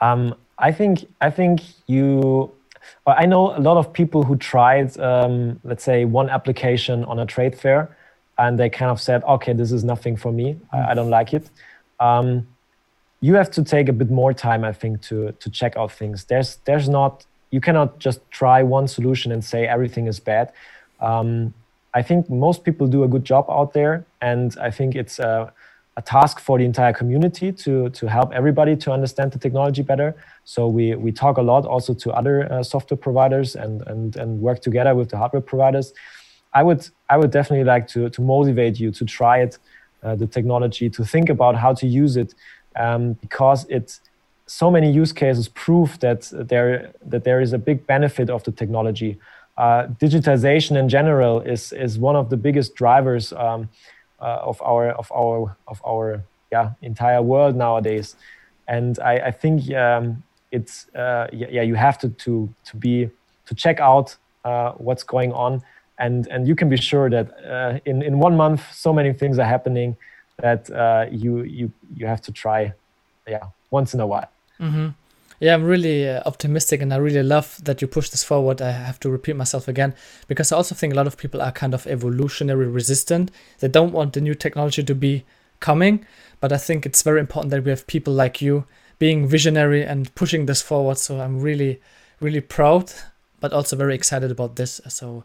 Um, 0.00 0.36
I 0.56 0.72
think 0.72 1.06
I 1.20 1.28
think 1.28 1.60
you 1.86 2.50
I 3.06 3.26
know 3.26 3.56
a 3.56 3.60
lot 3.60 3.76
of 3.76 3.92
people 3.92 4.22
who 4.22 4.36
tried, 4.36 4.98
um, 5.00 5.60
let's 5.64 5.84
say, 5.84 6.04
one 6.04 6.30
application 6.30 7.04
on 7.04 7.18
a 7.18 7.26
trade 7.26 7.58
fair, 7.58 7.96
and 8.38 8.58
they 8.58 8.70
kind 8.70 8.90
of 8.90 9.00
said, 9.00 9.22
"Okay, 9.24 9.52
this 9.52 9.72
is 9.72 9.82
nothing 9.84 10.16
for 10.16 10.32
me. 10.32 10.58
I, 10.72 10.90
I 10.90 10.94
don't 10.94 11.10
like 11.10 11.34
it." 11.34 11.50
Um, 12.00 12.46
you 13.20 13.34
have 13.34 13.50
to 13.52 13.62
take 13.64 13.88
a 13.88 13.92
bit 13.92 14.10
more 14.10 14.32
time, 14.32 14.64
I 14.64 14.72
think, 14.72 15.02
to 15.02 15.32
to 15.32 15.50
check 15.50 15.76
out 15.76 15.92
things. 15.92 16.24
There's 16.24 16.58
there's 16.64 16.88
not 16.88 17.24
you 17.50 17.60
cannot 17.60 17.98
just 17.98 18.20
try 18.30 18.62
one 18.62 18.88
solution 18.88 19.30
and 19.32 19.44
say 19.44 19.66
everything 19.66 20.06
is 20.06 20.18
bad. 20.18 20.52
Um, 21.00 21.54
I 21.94 22.02
think 22.02 22.30
most 22.30 22.64
people 22.64 22.86
do 22.86 23.04
a 23.04 23.08
good 23.08 23.24
job 23.24 23.46
out 23.48 23.74
there, 23.74 24.04
and 24.20 24.56
I 24.60 24.70
think 24.70 24.94
it's 24.94 25.18
a, 25.18 25.52
a 25.96 26.02
task 26.02 26.40
for 26.40 26.58
the 26.58 26.64
entire 26.64 26.92
community 26.92 27.52
to 27.52 27.90
to 27.90 28.06
help 28.06 28.32
everybody 28.32 28.76
to 28.76 28.92
understand 28.92 29.30
the 29.32 29.38
technology 29.38 29.82
better. 29.82 30.14
So 30.44 30.66
we, 30.66 30.94
we 30.94 31.12
talk 31.12 31.38
a 31.38 31.42
lot 31.42 31.66
also 31.66 31.94
to 31.94 32.10
other 32.12 32.50
uh, 32.52 32.62
software 32.62 32.96
providers 32.96 33.56
and, 33.56 33.82
and, 33.86 34.16
and 34.16 34.40
work 34.40 34.60
together 34.60 34.94
with 34.94 35.10
the 35.10 35.18
hardware 35.18 35.42
providers. 35.42 35.92
I 36.54 36.62
would, 36.62 36.88
I 37.08 37.16
would 37.16 37.30
definitely 37.30 37.64
like 37.64 37.86
to, 37.88 38.10
to 38.10 38.22
motivate 38.22 38.80
you 38.80 38.90
to 38.92 39.04
try 39.04 39.38
it, 39.38 39.58
uh, 40.02 40.16
the 40.16 40.26
technology, 40.26 40.90
to 40.90 41.04
think 41.04 41.28
about 41.30 41.56
how 41.56 41.72
to 41.74 41.86
use 41.86 42.16
it, 42.16 42.34
um, 42.76 43.14
because 43.14 43.66
it's 43.68 44.00
so 44.46 44.70
many 44.70 44.90
use 44.90 45.12
cases 45.12 45.48
prove 45.48 45.98
that 46.00 46.30
there, 46.32 46.92
that 47.06 47.24
there 47.24 47.40
is 47.40 47.52
a 47.52 47.58
big 47.58 47.86
benefit 47.86 48.28
of 48.28 48.42
the 48.44 48.52
technology. 48.52 49.18
Uh, 49.56 49.86
digitization 50.00 50.76
in 50.76 50.88
general 50.88 51.40
is, 51.40 51.72
is 51.72 51.98
one 51.98 52.16
of 52.16 52.28
the 52.30 52.36
biggest 52.36 52.74
drivers 52.74 53.32
um, 53.34 53.68
of 54.22 54.60
our, 54.62 54.90
of 54.90 55.10
our, 55.12 55.56
of 55.66 55.80
our 55.86 56.22
yeah, 56.50 56.70
entire 56.82 57.22
world 57.22 57.56
nowadays. 57.56 58.16
And 58.68 58.98
I, 59.00 59.18
I 59.18 59.30
think 59.30 59.72
um, 59.74 60.22
it's 60.52 60.86
uh, 60.94 61.26
yeah 61.32 61.62
you 61.62 61.74
have 61.74 61.98
to 61.98 62.10
to 62.10 62.48
to 62.64 62.76
be 62.76 63.10
to 63.46 63.54
check 63.54 63.80
out 63.80 64.16
uh, 64.44 64.72
what's 64.72 65.02
going 65.02 65.32
on 65.32 65.62
and 65.98 66.28
and 66.28 66.46
you 66.46 66.54
can 66.54 66.68
be 66.68 66.76
sure 66.76 67.10
that 67.10 67.26
uh, 67.44 67.78
in 67.84 68.02
in 68.02 68.18
one 68.18 68.36
month 68.36 68.62
so 68.72 68.92
many 68.92 69.12
things 69.12 69.38
are 69.38 69.48
happening 69.48 69.96
that 70.38 70.70
uh, 70.70 71.06
you 71.10 71.42
you 71.42 71.72
you 71.96 72.06
have 72.06 72.20
to 72.20 72.30
try 72.32 72.72
yeah 73.26 73.46
once 73.70 73.94
in 73.94 74.00
a 74.00 74.06
while 74.06 74.30
mm-hmm. 74.60 74.88
Yeah 75.42 75.54
i'm 75.54 75.64
really 75.64 76.08
uh, 76.08 76.22
optimistic 76.24 76.80
and 76.80 76.94
i 76.94 76.96
really 76.96 77.22
love 77.22 77.58
that 77.64 77.82
you 77.82 77.88
push 77.88 78.08
this 78.10 78.24
forward 78.24 78.62
i 78.62 78.70
have 78.70 79.00
to 79.00 79.10
repeat 79.10 79.36
myself 79.36 79.68
again 79.68 79.94
because 80.28 80.52
i 80.52 80.56
also 80.56 80.74
think 80.74 80.92
a 80.92 80.96
lot 80.96 81.06
of 81.06 81.16
people 81.16 81.42
are 81.42 81.52
kind 81.52 81.74
of 81.74 81.86
evolutionary 81.86 82.66
resistant 82.66 83.30
they 83.58 83.68
don't 83.68 83.92
want 83.92 84.12
the 84.12 84.20
new 84.20 84.34
technology 84.34 84.82
to 84.82 84.94
be 84.94 85.24
coming 85.60 86.04
but 86.40 86.52
i 86.52 86.56
think 86.56 86.86
it's 86.86 87.02
very 87.02 87.20
important 87.20 87.50
that 87.50 87.64
we 87.64 87.70
have 87.70 87.86
people 87.86 88.12
like 88.12 88.40
you 88.40 88.64
being 89.02 89.26
visionary 89.26 89.84
and 89.84 90.14
pushing 90.14 90.46
this 90.46 90.62
forward. 90.62 90.96
So 90.96 91.20
I'm 91.20 91.40
really, 91.40 91.80
really 92.20 92.40
proud, 92.40 92.92
but 93.40 93.52
also 93.52 93.74
very 93.74 93.96
excited 93.96 94.30
about 94.30 94.54
this. 94.54 94.80
So, 94.86 95.24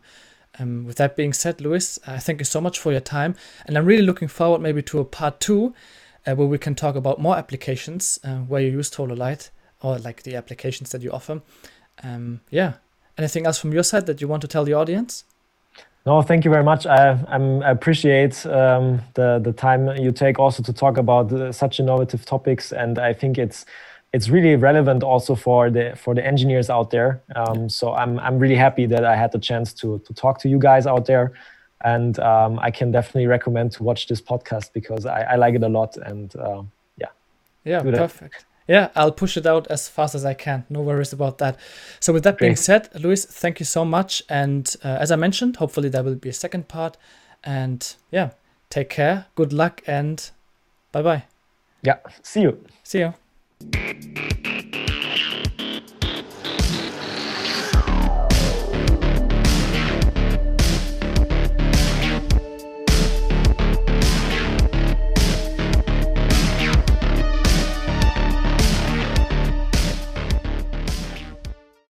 um, 0.57 0.85
with 0.85 0.97
that 0.97 1.15
being 1.15 1.31
said, 1.31 1.61
Luis, 1.61 1.99
I 2.07 2.17
thank 2.17 2.39
you 2.39 2.45
so 2.45 2.59
much 2.59 2.79
for 2.79 2.91
your 2.91 3.01
time, 3.01 3.35
and 3.67 3.77
I'm 3.77 3.85
really 3.85 4.01
looking 4.01 4.29
forward 4.29 4.61
maybe 4.61 4.81
to 4.81 4.99
a 4.99 5.05
part 5.05 5.39
two, 5.39 5.75
uh, 6.25 6.33
where 6.33 6.47
we 6.47 6.57
can 6.57 6.73
talk 6.73 6.95
about 6.95 7.21
more 7.21 7.37
applications 7.37 8.19
uh, 8.23 8.37
where 8.37 8.63
you 8.63 8.71
use 8.71 8.97
Light 8.97 9.51
or 9.81 9.97
like 9.99 10.23
the 10.23 10.35
applications 10.35 10.91
that 10.91 11.01
you 11.01 11.11
offer. 11.11 11.41
Um, 12.03 12.41
yeah. 12.49 12.73
Anything 13.17 13.45
else 13.45 13.57
from 13.57 13.73
your 13.73 13.83
side 13.83 14.05
that 14.05 14.21
you 14.21 14.27
want 14.27 14.41
to 14.41 14.47
tell 14.47 14.63
the 14.63 14.73
audience? 14.73 15.23
No, 16.05 16.21
thank 16.21 16.45
you 16.45 16.51
very 16.51 16.63
much. 16.63 16.85
I, 16.85 17.19
I 17.27 17.69
appreciate 17.69 18.45
um, 18.45 19.01
the 19.15 19.39
the 19.43 19.51
time 19.51 19.89
you 19.97 20.13
take 20.13 20.39
also 20.39 20.63
to 20.63 20.71
talk 20.71 20.97
about 20.97 21.33
uh, 21.33 21.51
such 21.51 21.81
innovative 21.81 22.23
topics, 22.25 22.71
and 22.71 22.97
I 22.97 23.13
think 23.13 23.37
it's 23.37 23.65
it's 24.13 24.29
really 24.29 24.55
relevant 24.55 25.03
also 25.03 25.35
for 25.35 25.69
the 25.69 25.95
for 25.97 26.15
the 26.15 26.25
engineers 26.25 26.69
out 26.69 26.91
there. 26.91 27.21
Um, 27.35 27.67
so 27.67 27.93
I'm 27.93 28.19
I'm 28.19 28.39
really 28.39 28.55
happy 28.55 28.85
that 28.85 29.03
I 29.03 29.17
had 29.17 29.33
the 29.33 29.39
chance 29.39 29.73
to 29.81 29.99
to 29.99 30.13
talk 30.13 30.39
to 30.43 30.47
you 30.47 30.59
guys 30.59 30.87
out 30.87 31.07
there, 31.07 31.33
and 31.83 32.17
um, 32.19 32.57
I 32.59 32.71
can 32.71 32.89
definitely 32.91 33.27
recommend 33.27 33.73
to 33.73 33.83
watch 33.83 34.07
this 34.07 34.21
podcast 34.21 34.71
because 34.71 35.05
I, 35.05 35.23
I 35.33 35.35
like 35.35 35.55
it 35.55 35.63
a 35.63 35.67
lot, 35.67 35.97
and 35.97 36.33
uh, 36.37 36.63
yeah, 36.95 37.11
yeah, 37.65 37.81
perfect 37.81 38.46
yeah, 38.67 38.89
I'll 38.95 39.11
push 39.11 39.37
it 39.37 39.45
out 39.45 39.67
as 39.67 39.87
fast 39.87 40.15
as 40.15 40.25
I 40.25 40.33
can. 40.33 40.65
No 40.69 40.81
worries 40.81 41.13
about 41.13 41.37
that. 41.37 41.57
So, 41.99 42.13
with 42.13 42.23
that 42.23 42.37
being 42.37 42.55
said, 42.55 42.89
Luis, 42.99 43.25
thank 43.25 43.59
you 43.59 43.65
so 43.65 43.85
much. 43.85 44.23
And 44.29 44.73
uh, 44.83 44.97
as 44.99 45.11
I 45.11 45.15
mentioned, 45.15 45.55
hopefully 45.55 45.89
there 45.89 46.03
will 46.03 46.15
be 46.15 46.29
a 46.29 46.33
second 46.33 46.67
part. 46.67 46.97
And 47.43 47.95
yeah, 48.11 48.31
take 48.69 48.89
care, 48.89 49.27
good 49.35 49.53
luck, 49.53 49.81
and 49.87 50.29
bye 50.91 51.01
bye. 51.01 51.23
Yeah, 51.81 51.97
see 52.21 52.41
you. 52.41 52.63
See 52.83 52.99
you. 52.99 54.53